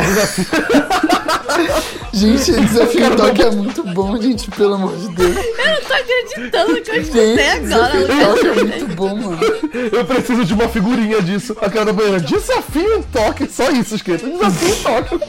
Gente, 2.14 2.51
desafio 2.51 3.05
em 3.05 3.16
Tóquio 3.16 3.47
é 3.47 3.51
muito 3.51 3.84
bom, 3.84 4.22
gente, 4.22 4.49
pelo 4.51 4.76
amor 4.76 4.95
de 4.95 5.07
Deus. 5.09 5.36
Eu 5.36 5.68
não 5.68 5.82
tô 5.82 5.93
acreditando 5.93 6.82
que 6.82 6.91
eu 6.91 6.95
Gente, 6.95 7.03
escutei 7.05 7.47
agora. 7.47 7.59
desafio 7.61 8.01
em 8.01 8.20
Tóquio 8.20 8.51
é 8.51 8.64
muito 8.64 8.95
bom, 8.95 9.16
mano. 9.16 9.39
Eu 9.91 10.05
preciso 10.05 10.45
de 10.45 10.53
uma 10.53 10.70
figurinha 10.70 11.22
disso. 11.22 11.55
A 11.59 11.70
cara 11.70 11.86
da 11.86 11.93
Baiana, 11.93 12.20
desafio 12.20 12.97
em 12.99 13.03
toque. 13.03 13.47
Só 13.51 13.70
isso 13.72 13.95
escrito. 13.95 14.26
Desafio 14.30 14.70
em 14.70 14.84
toque. 14.84 15.20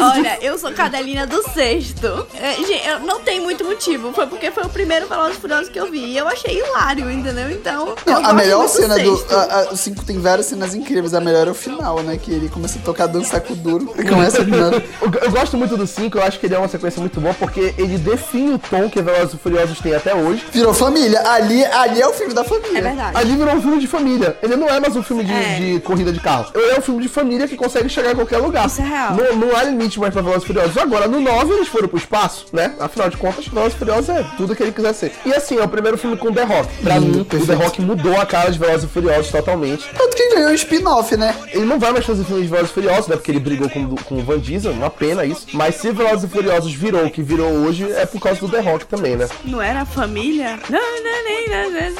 Olha, 0.00 0.38
eu 0.40 0.47
sou 0.56 0.72
cadelinha 0.72 1.26
do 1.26 1.42
sexto. 1.50 2.26
É, 2.40 2.54
gente, 2.54 2.86
eu 2.86 3.00
não 3.00 3.20
tem 3.20 3.40
muito 3.40 3.64
motivo. 3.64 4.12
Foi 4.12 4.26
porque 4.26 4.50
foi 4.50 4.62
o 4.64 4.68
primeiro 4.68 5.06
Velozes 5.08 5.36
e 5.36 5.40
Furiosos 5.40 5.68
que 5.68 5.78
eu 5.78 5.90
vi. 5.90 5.98
E 6.12 6.16
eu 6.16 6.28
achei 6.28 6.58
hilário, 6.58 7.10
entendeu? 7.10 7.50
Então. 7.50 7.94
eu 8.06 8.12
Não, 8.12 8.24
a 8.30 8.32
melhor 8.32 8.68
cena 8.68 8.96
do. 8.98 9.26
a- 9.30 9.60
a- 9.60 9.72
o 9.72 9.76
5 9.76 10.04
tem 10.04 10.18
várias 10.20 10.46
cenas 10.46 10.74
incríveis. 10.74 11.12
A 11.12 11.20
melhor 11.20 11.48
é 11.48 11.50
o 11.50 11.54
final, 11.54 12.00
né? 12.02 12.16
Que 12.16 12.30
ele 12.30 12.48
começa 12.48 12.78
a 12.78 12.82
tocar 12.82 13.06
dança 13.06 13.40
com 13.40 13.54
duro. 13.54 13.92
E 13.98 14.04
começa 14.08 14.42
a. 14.42 14.44
Eu, 14.44 15.24
eu 15.24 15.30
gosto 15.32 15.56
muito 15.56 15.76
do 15.76 15.86
5, 15.86 16.16
eu 16.18 16.22
acho 16.22 16.38
que 16.38 16.46
ele 16.46 16.54
é 16.54 16.58
uma 16.58 16.68
sequência 16.68 17.00
muito 17.00 17.20
boa 17.20 17.34
porque 17.34 17.74
ele 17.76 17.98
define 17.98 18.54
o 18.54 18.58
tom 18.58 18.88
que 18.88 19.02
Velozes 19.02 19.34
e 19.34 19.38
Furiosos 19.38 19.78
tem 19.80 19.94
até 19.94 20.14
hoje. 20.14 20.44
Virou 20.52 20.72
família. 20.72 21.20
Ali, 21.28 21.64
ali 21.64 22.00
é 22.00 22.06
o 22.06 22.12
filme 22.12 22.32
da 22.32 22.44
família. 22.44 22.78
É 22.78 22.82
verdade. 22.82 23.16
Ali 23.16 23.36
virou 23.36 23.54
um 23.54 23.60
filme 23.60 23.78
de 23.80 23.86
família. 23.86 24.38
Ele 24.42 24.56
não 24.56 24.68
é 24.68 24.78
mais 24.78 24.94
um 24.94 25.02
filme 25.02 25.24
de, 25.24 25.32
É. 25.32 25.54
de 25.58 25.80
corrida 25.80 26.12
de 26.12 26.20
carro. 26.20 26.46
Ele 26.54 26.72
é 26.72 26.78
um 26.78 26.82
filme 26.82 27.02
de 27.02 27.08
família 27.08 27.48
que 27.48 27.56
consegue 27.56 27.88
chegar 27.88 28.12
em 28.12 28.14
qualquer 28.14 28.38
lugar. 28.38 28.66
Isso 28.66 28.80
é 28.80 28.84
real. 28.84 29.14
Não, 29.14 29.36
não 29.48 29.56
há 29.56 29.62
limite 29.64 29.98
mais 29.98 30.12
pra 30.12 30.22
Velozes 30.22 30.37
e 30.44 30.46
Furiosos. 30.46 30.76
Agora, 30.76 31.06
no 31.08 31.20
9, 31.20 31.54
eles 31.54 31.68
foram 31.68 31.88
pro 31.88 31.98
espaço, 31.98 32.46
né? 32.52 32.74
Afinal 32.78 33.08
de 33.08 33.16
contas, 33.16 33.46
Velozes 33.48 33.74
e 33.74 33.78
Furiosos 33.78 34.08
é 34.08 34.24
tudo 34.36 34.54
que 34.54 34.62
ele 34.62 34.72
quiser 34.72 34.92
ser. 34.92 35.12
E 35.24 35.32
assim, 35.32 35.58
é 35.58 35.62
o 35.62 35.68
primeiro 35.68 35.98
filme 35.98 36.16
com 36.16 36.32
The 36.32 36.44
Rock. 36.44 36.82
Pra 36.82 36.98
Lindo, 36.98 37.16
mim, 37.16 37.20
o 37.22 37.24
perfeito. 37.24 37.58
The 37.58 37.64
Rock 37.64 37.82
mudou 37.82 38.20
a 38.20 38.26
cara 38.26 38.50
de 38.50 38.58
Velozes 38.58 38.84
e 38.84 38.88
Furiosos 38.88 39.30
totalmente. 39.30 39.88
Tanto 39.96 40.16
que 40.16 40.22
ele 40.22 40.34
ganhou 40.36 40.50
um 40.50 40.54
spin-off, 40.54 41.16
né? 41.16 41.34
Ele 41.48 41.64
não 41.64 41.78
vai 41.78 41.92
mais 41.92 42.04
fazer 42.04 42.24
filme 42.24 42.42
de 42.42 42.48
Velozes 42.48 42.70
e 42.70 42.74
Furiosos, 42.74 43.08
né? 43.08 43.16
Porque 43.16 43.30
ele 43.30 43.40
brigou 43.40 43.68
com, 43.68 43.96
com 43.96 44.14
o 44.16 44.22
Van 44.22 44.38
Diesel, 44.38 44.72
uma 44.72 44.90
pena 44.90 45.24
isso. 45.24 45.46
Mas 45.52 45.76
se 45.76 45.90
Velozes 45.90 46.24
e 46.24 46.28
Furiosos 46.28 46.72
virou 46.72 47.06
o 47.06 47.10
que 47.10 47.22
virou 47.22 47.50
hoje, 47.50 47.90
é 47.92 48.06
por 48.06 48.20
causa 48.20 48.40
do 48.40 48.48
The 48.48 48.60
Rock 48.60 48.86
também, 48.86 49.16
né? 49.16 49.28
Não 49.44 49.60
era 49.60 49.82
a 49.82 49.86
família? 49.86 50.58
Não, 50.68 50.80
não, 50.80 51.24
nem, 51.24 51.48
não, 51.48 51.70
não, 51.70 51.90
não. 51.90 51.98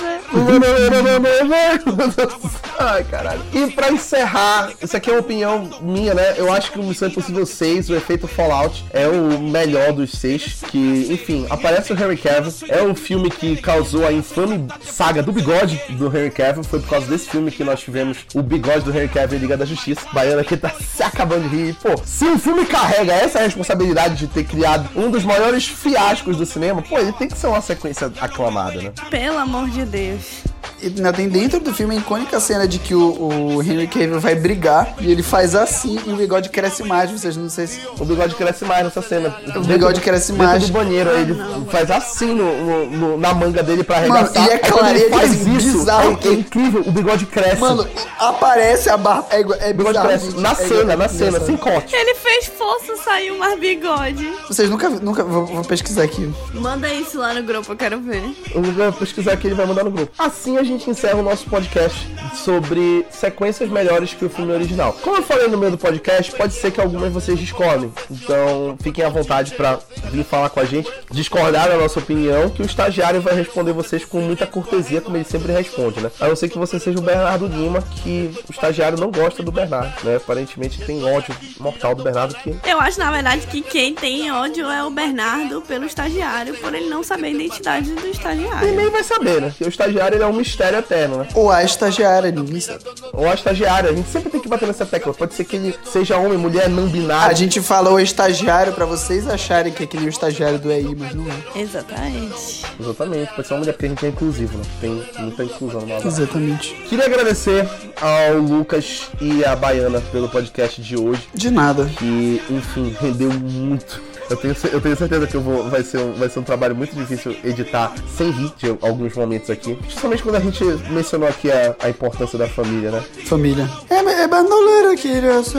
Ai, 2.78 3.04
caralho. 3.04 3.42
E 3.52 3.70
pra 3.72 3.90
encerrar, 3.90 4.70
isso 4.80 4.96
aqui 4.96 5.10
é 5.10 5.12
uma 5.12 5.20
opinião 5.20 5.68
minha, 5.80 6.14
né? 6.14 6.34
Eu 6.36 6.52
acho 6.52 6.70
que 6.70 6.78
o 6.78 6.82
Missão 6.82 7.08
Impossível 7.08 7.44
6, 7.44 7.90
o 7.90 7.96
efeito 7.96 8.27
Fallout, 8.28 8.84
é 8.90 9.08
o 9.08 9.38
melhor 9.38 9.92
dos 9.92 10.12
seis. 10.12 10.62
Que, 10.70 11.08
enfim, 11.10 11.46
aparece 11.50 11.92
o 11.92 11.96
Henry 11.96 12.16
Cavill. 12.16 12.52
É 12.68 12.82
um 12.82 12.94
filme 12.94 13.30
que 13.30 13.56
causou 13.56 14.06
a 14.06 14.12
infame 14.12 14.66
saga 14.82 15.22
do 15.22 15.32
bigode 15.32 15.80
do 15.90 16.06
Henry 16.06 16.30
Cavill. 16.30 16.62
Foi 16.62 16.80
por 16.80 16.88
causa 16.88 17.06
desse 17.06 17.28
filme 17.28 17.50
que 17.50 17.64
nós 17.64 17.80
tivemos 17.80 18.18
o 18.34 18.42
bigode 18.42 18.84
do 18.84 18.96
Henry 18.96 19.08
Cavill 19.08 19.38
em 19.38 19.42
Liga 19.42 19.56
da 19.56 19.64
Justiça. 19.64 20.02
Baiana 20.12 20.44
que 20.44 20.56
tá 20.56 20.70
se 20.70 21.02
acabando 21.02 21.48
de 21.48 21.56
rir. 21.56 21.76
Pô, 21.82 22.00
se 22.04 22.24
o 22.24 22.38
filme 22.38 22.64
carrega 22.66 23.12
essa 23.12 23.40
responsabilidade 23.40 24.16
de 24.16 24.26
ter 24.26 24.44
criado 24.44 24.88
um 24.94 25.10
dos 25.10 25.24
maiores 25.24 25.66
fiascos 25.66 26.36
do 26.36 26.46
cinema, 26.46 26.82
pô, 26.82 26.98
ele 26.98 27.12
tem 27.12 27.28
que 27.28 27.36
ser 27.36 27.46
uma 27.46 27.60
sequência 27.60 28.12
aclamada, 28.20 28.80
né? 28.80 28.92
Pelo 29.10 29.38
amor 29.38 29.68
de 29.70 29.84
Deus. 29.84 30.42
Ainda 30.82 31.12
tem 31.12 31.28
dentro 31.28 31.58
do 31.60 31.74
filme 31.74 31.96
a 31.96 31.98
icônica 31.98 32.38
cena 32.40 32.66
de 32.66 32.78
que 32.78 32.94
o, 32.94 33.56
o 33.56 33.62
Henry 33.62 33.86
Cavill 33.86 34.20
vai 34.20 34.34
brigar 34.34 34.94
e 35.00 35.10
ele 35.10 35.22
faz 35.22 35.54
assim 35.54 35.98
e 36.06 36.10
o 36.12 36.16
bigode 36.16 36.48
cresce 36.50 36.82
mais. 36.84 37.10
Vocês 37.10 37.36
não 37.36 37.48
sei 37.48 37.66
se. 37.66 37.80
O 37.98 38.04
bigode 38.04 38.34
cresce 38.34 38.64
mais 38.64 38.84
nessa 38.84 39.02
cena. 39.02 39.36
O 39.56 39.60
bigode 39.60 40.00
cresce 40.00 40.32
dentro 40.32 40.46
mais. 40.46 40.66
do 40.66 40.72
banheiro, 40.72 41.10
aí 41.10 41.22
ele 41.22 41.36
faz 41.70 41.90
assim 41.90 42.32
no, 42.34 42.64
no- 42.64 42.86
no- 42.90 43.18
na 43.18 43.34
manga 43.34 43.62
dele 43.62 43.82
pra 43.82 43.96
arregaçar. 43.96 44.34
Mano, 44.34 44.46
e 44.48 44.54
é 44.54 44.58
claro, 44.58 44.88
ele 44.88 44.98
ele 45.04 45.10
faz 45.10 45.32
isso, 45.32 45.78
bizarro 45.78 46.18
é, 46.24 46.28
é 46.28 46.32
incrível, 46.32 46.82
o 46.86 46.92
bigode 46.92 47.26
cresce. 47.26 47.60
Mano, 47.60 47.86
aparece 48.18 48.88
a 48.90 48.96
barba. 48.96 49.26
É, 49.30 49.40
igual- 49.40 49.58
é 49.60 49.72
bigode 49.72 49.98
bizarro, 49.98 50.08
cresce 50.08 50.36
na 50.40 50.50
É 50.50 50.54
cena, 50.54 50.96
na 50.96 51.08
cena, 51.08 51.26
engraçado. 51.28 51.46
sem 51.46 51.56
corte. 51.56 51.94
Ele 51.94 52.14
fez 52.14 52.46
força, 52.46 52.96
saiu 53.04 53.38
mais 53.38 53.58
bigode. 53.58 54.30
Vocês 54.48 54.68
nunca. 54.70 54.88
nunca 54.90 55.24
vou, 55.24 55.46
vou 55.46 55.64
pesquisar 55.64 56.02
aqui. 56.04 56.32
Manda 56.54 56.92
isso 56.92 57.18
lá 57.18 57.32
no 57.34 57.42
grupo, 57.42 57.72
eu 57.72 57.76
quero 57.76 58.00
ver. 58.00 58.22
Eu 58.54 58.62
vou 58.62 58.92
pesquisar 58.92 59.32
aqui, 59.32 59.46
ele 59.48 59.54
vai 59.54 59.66
mandar 59.66 59.84
no 59.84 59.90
grupo. 59.90 60.12
Assim 60.18 60.56
a 60.56 60.62
gente 60.68 60.88
encerra 60.90 61.16
o 61.16 61.22
nosso 61.22 61.46
podcast 61.46 62.06
sobre 62.34 63.06
sequências 63.10 63.68
melhores 63.70 64.14
que 64.14 64.24
o 64.24 64.30
filme 64.30 64.52
original. 64.52 64.92
Como 65.02 65.16
eu 65.16 65.22
falei 65.22 65.48
no 65.48 65.58
meio 65.58 65.72
do 65.72 65.78
podcast, 65.78 66.30
pode 66.32 66.54
ser 66.54 66.70
que 66.70 66.80
algumas 66.80 67.12
vocês 67.12 67.38
discordem. 67.38 67.92
Então 68.10 68.76
fiquem 68.80 69.04
à 69.04 69.08
vontade 69.08 69.52
pra 69.54 69.78
vir 70.10 70.24
falar 70.24 70.50
com 70.50 70.60
a 70.60 70.64
gente, 70.64 70.90
discordar 71.10 71.68
da 71.68 71.76
nossa 71.76 71.98
opinião, 71.98 72.50
que 72.50 72.62
o 72.62 72.66
estagiário 72.66 73.20
vai 73.20 73.34
responder 73.34 73.72
vocês 73.72 74.04
com 74.04 74.20
muita 74.20 74.46
cortesia, 74.46 75.00
como 75.00 75.16
ele 75.16 75.24
sempre 75.24 75.52
responde, 75.52 76.00
né? 76.00 76.10
A 76.20 76.28
não 76.28 76.36
ser 76.36 76.48
que 76.48 76.58
você 76.58 76.78
seja 76.78 76.98
o 76.98 77.02
Bernardo 77.02 77.46
Lima, 77.46 77.82
que 78.02 78.30
o 78.48 78.52
estagiário 78.52 78.98
não 78.98 79.10
gosta 79.10 79.42
do 79.42 79.50
Bernardo, 79.50 80.04
né? 80.04 80.16
Aparentemente 80.16 80.80
tem 80.84 81.02
ódio 81.04 81.34
mortal 81.58 81.94
do 81.94 82.02
Bernardo 82.02 82.34
que 82.34 82.54
Eu 82.64 82.78
acho, 82.80 82.98
na 82.98 83.10
verdade, 83.10 83.46
que 83.46 83.62
quem 83.62 83.94
tem 83.94 84.30
ódio 84.30 84.66
é 84.66 84.84
o 84.84 84.90
Bernardo 84.90 85.62
pelo 85.62 85.86
estagiário, 85.86 86.54
por 86.54 86.74
ele 86.74 86.88
não 86.88 87.02
saber 87.02 87.28
a 87.28 87.30
identidade 87.30 87.90
do 87.90 88.06
estagiário. 88.06 88.68
ninguém 88.68 88.90
vai 88.90 89.02
saber, 89.02 89.40
né? 89.40 89.48
Porque 89.48 89.64
o 89.64 89.68
estagiário 89.68 90.16
ele 90.16 90.24
é 90.24 90.26
um 90.26 90.32
mistério 90.32 90.57
eterno, 90.62 91.18
né? 91.18 91.28
Ou 91.34 91.50
a 91.50 91.62
estagiária, 91.64 92.30
ninguém 92.30 92.60
sabe. 92.60 92.80
Ou 93.12 93.28
a 93.28 93.34
estagiária, 93.34 93.90
a 93.90 93.94
gente 93.94 94.08
sempre 94.08 94.30
tem 94.30 94.40
que 94.40 94.48
bater 94.48 94.66
nessa 94.66 94.84
tecla. 94.86 95.14
Pode 95.14 95.34
ser 95.34 95.44
que 95.44 95.56
ele 95.56 95.74
seja 95.84 96.16
homem, 96.16 96.36
mulher, 96.38 96.68
não 96.68 96.84
A 96.84 96.86
binário. 96.88 97.36
gente 97.36 97.60
falou 97.60 97.98
estagiário 98.00 98.72
pra 98.72 98.84
vocês 98.86 99.28
acharem 99.28 99.72
que 99.72 99.84
é 99.84 99.86
que 99.86 99.96
nem 99.96 100.06
o 100.06 100.08
estagiário 100.08 100.58
do 100.58 100.70
EI, 100.70 100.94
mas 100.96 101.14
não 101.14 101.26
é. 101.26 101.60
Exatamente. 101.60 102.64
Exatamente, 102.80 103.32
pode 103.34 103.46
ser 103.48 103.54
uma 103.54 103.60
mulher, 103.60 103.72
porque 103.72 103.86
a 103.86 103.88
gente 103.88 104.06
é 104.06 104.08
inclusivo, 104.08 104.58
né? 104.58 104.64
Tem 104.80 105.04
muita 105.18 105.44
inclusão 105.44 105.80
no. 105.82 106.06
Exatamente. 106.06 106.74
Queria 106.88 107.04
agradecer 107.06 107.68
ao 108.00 108.38
Lucas 108.38 109.08
e 109.20 109.44
à 109.44 109.54
Baiana 109.56 110.00
pelo 110.12 110.28
podcast 110.28 110.80
de 110.80 110.96
hoje, 110.96 111.22
De 111.34 111.50
nada. 111.50 111.86
que, 111.98 112.42
enfim, 112.50 112.94
rendeu 113.00 113.30
muito. 113.30 114.00
Eu 114.30 114.36
tenho, 114.36 114.54
eu 114.72 114.80
tenho 114.80 114.96
certeza 114.96 115.26
que 115.26 115.34
eu 115.34 115.40
vou, 115.40 115.68
vai, 115.70 115.82
ser 115.82 115.98
um, 115.98 116.12
vai 116.12 116.28
ser 116.28 116.38
um 116.40 116.42
trabalho 116.42 116.74
muito 116.76 116.94
difícil 116.94 117.34
editar 117.44 117.92
sem 118.16 118.30
rir 118.30 118.52
de 118.58 118.68
alguns 118.82 119.14
momentos 119.14 119.48
aqui. 119.48 119.74
Principalmente 119.74 120.22
quando 120.22 120.34
a 120.36 120.40
gente 120.40 120.62
mencionou 120.90 121.28
aqui 121.28 121.50
a, 121.50 121.74
a 121.80 121.88
importância 121.88 122.38
da 122.38 122.46
família, 122.46 122.90
né? 122.90 123.02
Família. 123.26 123.68
É, 123.88 123.96
é 124.22 124.28
bandoleira, 124.28 124.96
criança. 124.96 125.58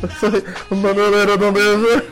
Bandoleira 0.70 1.36
do 1.36 1.52
beijo. 1.52 2.02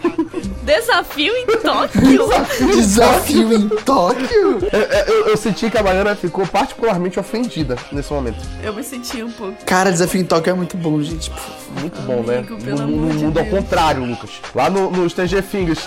Desafio 0.63 1.33
em 1.35 1.47
Tóquio. 1.47 2.29
Desafio 2.77 3.53
em 3.55 3.69
Tóquio? 3.69 4.59
Eu, 4.73 4.81
eu- 4.81 5.27
eu 5.29 5.37
senti 5.37 5.71
que 5.71 5.79
a 5.79 5.83
Baiana 5.83 6.15
ficou 6.15 6.47
particularmente 6.47 7.19
ofendida 7.19 7.77
nesse 7.91 8.13
momento. 8.13 8.37
Eu 8.63 8.75
me 8.75 8.83
senti 8.83 9.23
um 9.23 9.31
pouco. 9.31 9.55
Cara, 9.65 9.91
desafio 9.91 10.21
em 10.21 10.25
Tóquio 10.25 10.51
é 10.51 10.55
muito 10.55 10.77
bom, 10.77 11.01
gente. 11.03 11.31
Muito 11.81 12.01
bom, 12.03 12.23
né? 12.23 12.39
Amigo, 12.39 12.57
no 12.57 12.87
no 12.87 13.11
de 13.11 13.25
mundo 13.25 13.39
ao 13.39 13.47
contrário, 13.47 14.05
Lucas. 14.05 14.31
Lá 14.55 14.69
no, 14.69 14.91
no 14.91 15.09
Stranger 15.09 15.43
Things. 15.43 15.79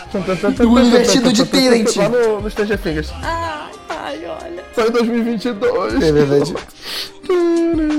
O 0.68 0.80
invertido 0.80 1.32
de 1.32 1.46
Tyrant. 1.46 1.96
Lá 1.96 2.10
no, 2.10 2.42
no 2.42 2.50
Stranger 2.50 2.78
Things. 2.78 3.12
Ai, 3.22 3.72
ai, 3.90 4.26
olha. 4.26 4.64
Só 4.76 4.86
em 4.86 4.92
2022. 4.92 6.04
É 6.04 6.12
verdade. 6.12 6.54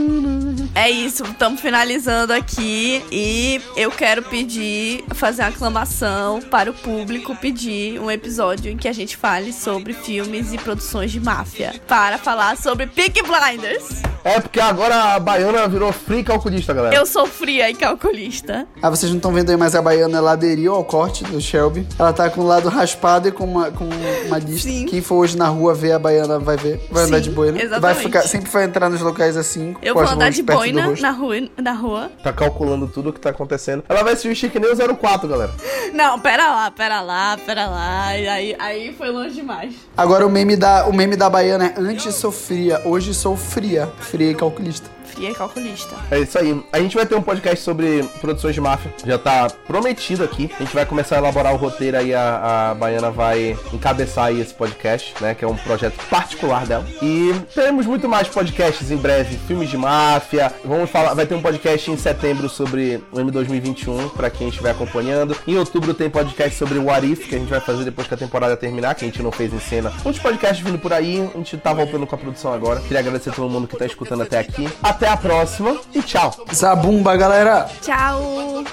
É 0.75 0.91
isso, 0.91 1.25
estamos 1.25 1.61
finalizando 1.61 2.33
aqui 2.33 3.05
e 3.12 3.61
eu 3.77 3.91
quero 3.91 4.23
pedir, 4.23 5.05
fazer 5.14 5.43
uma 5.43 5.49
aclamação 5.49 6.41
para 6.41 6.70
o 6.70 6.75
público 6.75 7.37
pedir 7.37 8.01
um 8.01 8.11
episódio 8.11 8.73
em 8.73 8.77
que 8.77 8.89
a 8.89 8.93
gente 8.93 9.14
fale 9.14 9.53
sobre 9.53 9.93
filmes 9.93 10.51
e 10.51 10.57
produções 10.57 11.12
de 11.12 11.20
máfia. 11.20 11.75
Para 11.87 12.16
falar 12.16 12.57
sobre 12.57 12.87
Peaky 12.87 13.20
Blinders. 13.23 14.01
É, 14.25 14.41
porque 14.41 14.61
agora 14.61 15.14
a 15.14 15.18
Baiana 15.18 15.66
virou 15.66 15.93
free 15.93 16.23
calculista, 16.23 16.73
galera. 16.73 16.95
Eu 16.95 17.05
sou 17.05 17.27
fria 17.27 17.68
e 17.68 17.75
calculista. 17.75 18.66
Ah, 18.81 18.89
vocês 18.89 19.11
não 19.11 19.18
estão 19.18 19.33
vendo 19.33 19.51
aí, 19.51 19.57
mas 19.57 19.75
a 19.75 19.83
baiana 19.83 20.18
ela 20.18 20.33
aderiu 20.33 20.75
ao 20.75 20.85
corte 20.85 21.25
do 21.25 21.41
Shelby. 21.41 21.87
Ela 21.99 22.12
tá 22.12 22.31
com 22.31 22.41
o 22.41 22.47
lado 22.47 22.68
raspado 22.68 23.27
e 23.27 23.33
com 23.33 23.45
uma, 23.45 23.73
com 23.73 23.85
uma 24.27 24.39
lista. 24.39 24.68
Sim. 24.70 24.87
Quem 24.87 25.03
for 25.03 25.16
hoje 25.16 25.37
na 25.37 25.49
rua 25.49 25.75
ver 25.75 25.93
a 25.93 25.99
baiana 25.99 26.39
vai 26.39 26.57
ver. 26.57 26.81
Vai 26.89 27.05
andar 27.05 27.16
Sim, 27.16 27.23
de 27.25 27.31
boina. 27.31 27.53
Vai 27.59 27.66
exatamente. 27.66 28.03
ficar, 28.03 28.23
sempre 28.23 28.51
vai 28.51 28.64
entrar 28.64 28.89
nos 28.89 29.01
locais 29.01 29.37
assim. 29.37 29.75
Eu 29.83 29.95
com 29.95 30.01
vou 30.01 30.09
as 30.09 30.14
andar 30.14 30.27
mãos 30.27 30.37
de 30.37 30.43
boina 30.43 30.62
na 30.71 31.11
rua, 31.11 31.35
na 31.57 31.73
rua. 31.73 32.11
Tá 32.23 32.33
calculando 32.33 32.87
tudo 32.87 33.11
o 33.11 33.13
que 33.13 33.21
tá 33.21 33.31
acontecendo. 33.31 33.83
Ela 33.89 34.03
vai 34.03 34.15
se 34.15 34.29
vestir 34.29 34.51
que 34.51 34.61
nem 34.61 34.71
o 34.71 34.97
04, 34.97 35.29
galera. 35.29 35.53
Não, 35.93 36.21
pera 36.21 36.49
lá, 36.49 36.71
pera 36.71 37.01
lá, 37.01 37.39
pera 37.45 37.67
lá. 37.67 38.17
E 38.17 38.29
aí, 38.29 38.57
aí 38.59 38.93
foi 38.93 39.11
longe 39.11 39.35
demais. 39.35 39.75
Agora 39.97 40.27
o 40.27 40.31
meme 40.31 40.57
da, 40.57 40.87
o 40.87 40.93
meme 40.93 41.17
da 41.17 41.29
baiana 41.29 41.67
é 41.67 41.75
antes 41.79 42.15
sou 42.15 42.31
fria, 42.31 42.81
hoje 42.85 43.15
sou 43.15 43.37
fria. 43.37 43.91
Fria 43.99 44.31
e 44.31 44.35
calculista. 44.35 44.89
E 45.23 45.33
calculista. 45.33 45.95
É 46.11 46.18
isso 46.18 46.37
aí. 46.37 46.61
A 46.73 46.81
gente 46.81 46.97
vai 46.97 47.07
ter 47.07 47.14
um 47.14 47.23
podcast 47.23 47.64
sobre 47.64 48.03
produções 48.20 48.57
de 48.57 48.61
máfia. 48.61 48.93
Já 49.07 49.16
tá 49.16 49.49
prometido 49.68 50.25
aqui. 50.25 50.51
A 50.59 50.64
gente 50.64 50.75
vai 50.75 50.85
começar 50.85 51.14
a 51.14 51.18
elaborar 51.18 51.55
o 51.55 51.57
roteiro 51.57 51.97
aí. 51.97 52.12
A, 52.12 52.70
a 52.70 52.75
Baiana 52.75 53.09
vai 53.09 53.57
encabeçar 53.73 54.27
aí 54.27 54.41
esse 54.41 54.53
podcast, 54.53 55.14
né? 55.20 55.33
Que 55.33 55.45
é 55.45 55.49
um 55.49 55.55
projeto 55.55 55.95
particular 56.11 56.66
dela. 56.66 56.85
E 57.01 57.33
teremos 57.55 57.87
muito 57.87 58.09
mais 58.09 58.27
podcasts 58.27 58.91
em 58.91 58.97
breve. 58.97 59.39
Filmes 59.47 59.70
de 59.70 59.77
máfia. 59.77 60.53
Vamos 60.64 60.91
falar. 60.91 61.14
Vai 61.14 61.25
ter 61.25 61.37
um 61.37 61.43
podcast 61.43 61.89
em 61.89 61.97
setembro 61.97 62.49
sobre 62.49 63.01
o 63.12 63.20
M 63.20 63.31
2021, 63.31 64.09
pra 64.09 64.29
quem 64.29 64.49
estiver 64.49 64.73
acompanhando. 64.73 65.37
Em 65.47 65.57
outubro 65.57 65.95
tem 65.95 66.11
podcast 66.11 66.59
sobre 66.59 66.79
o 66.79 66.87
What 66.87 67.07
If, 67.07 67.29
que 67.29 67.37
a 67.37 67.39
gente 67.39 67.49
vai 67.49 67.61
fazer 67.61 67.85
depois 67.85 68.09
que 68.09 68.14
a 68.14 68.16
temporada 68.16 68.57
terminar, 68.57 68.97
que 68.97 69.05
a 69.05 69.09
gente 69.09 69.23
não 69.23 69.31
fez 69.31 69.53
em 69.53 69.61
cena. 69.61 69.93
Muitos 70.03 70.20
podcasts 70.20 70.64
vindo 70.66 70.81
por 70.81 70.93
aí. 70.93 71.31
A 71.33 71.39
gente 71.39 71.57
tá 71.59 71.73
voltando 71.73 72.09
com 72.09 72.14
a 72.16 72.18
produção 72.18 72.53
agora. 72.53 72.81
Queria 72.81 72.99
agradecer 72.99 73.31
a 73.31 73.33
todo 73.33 73.49
mundo 73.49 73.68
que 73.68 73.77
tá 73.77 73.87
escutando 73.87 74.23
até 74.25 74.41
aqui. 74.41 74.68
Até 74.83 75.12
a 75.13 75.17
próxima 75.17 75.79
e 75.95 76.03
tchau. 76.03 76.35
Zabumba, 76.53 77.17
galera! 77.17 77.69
Tchau! 77.83 78.65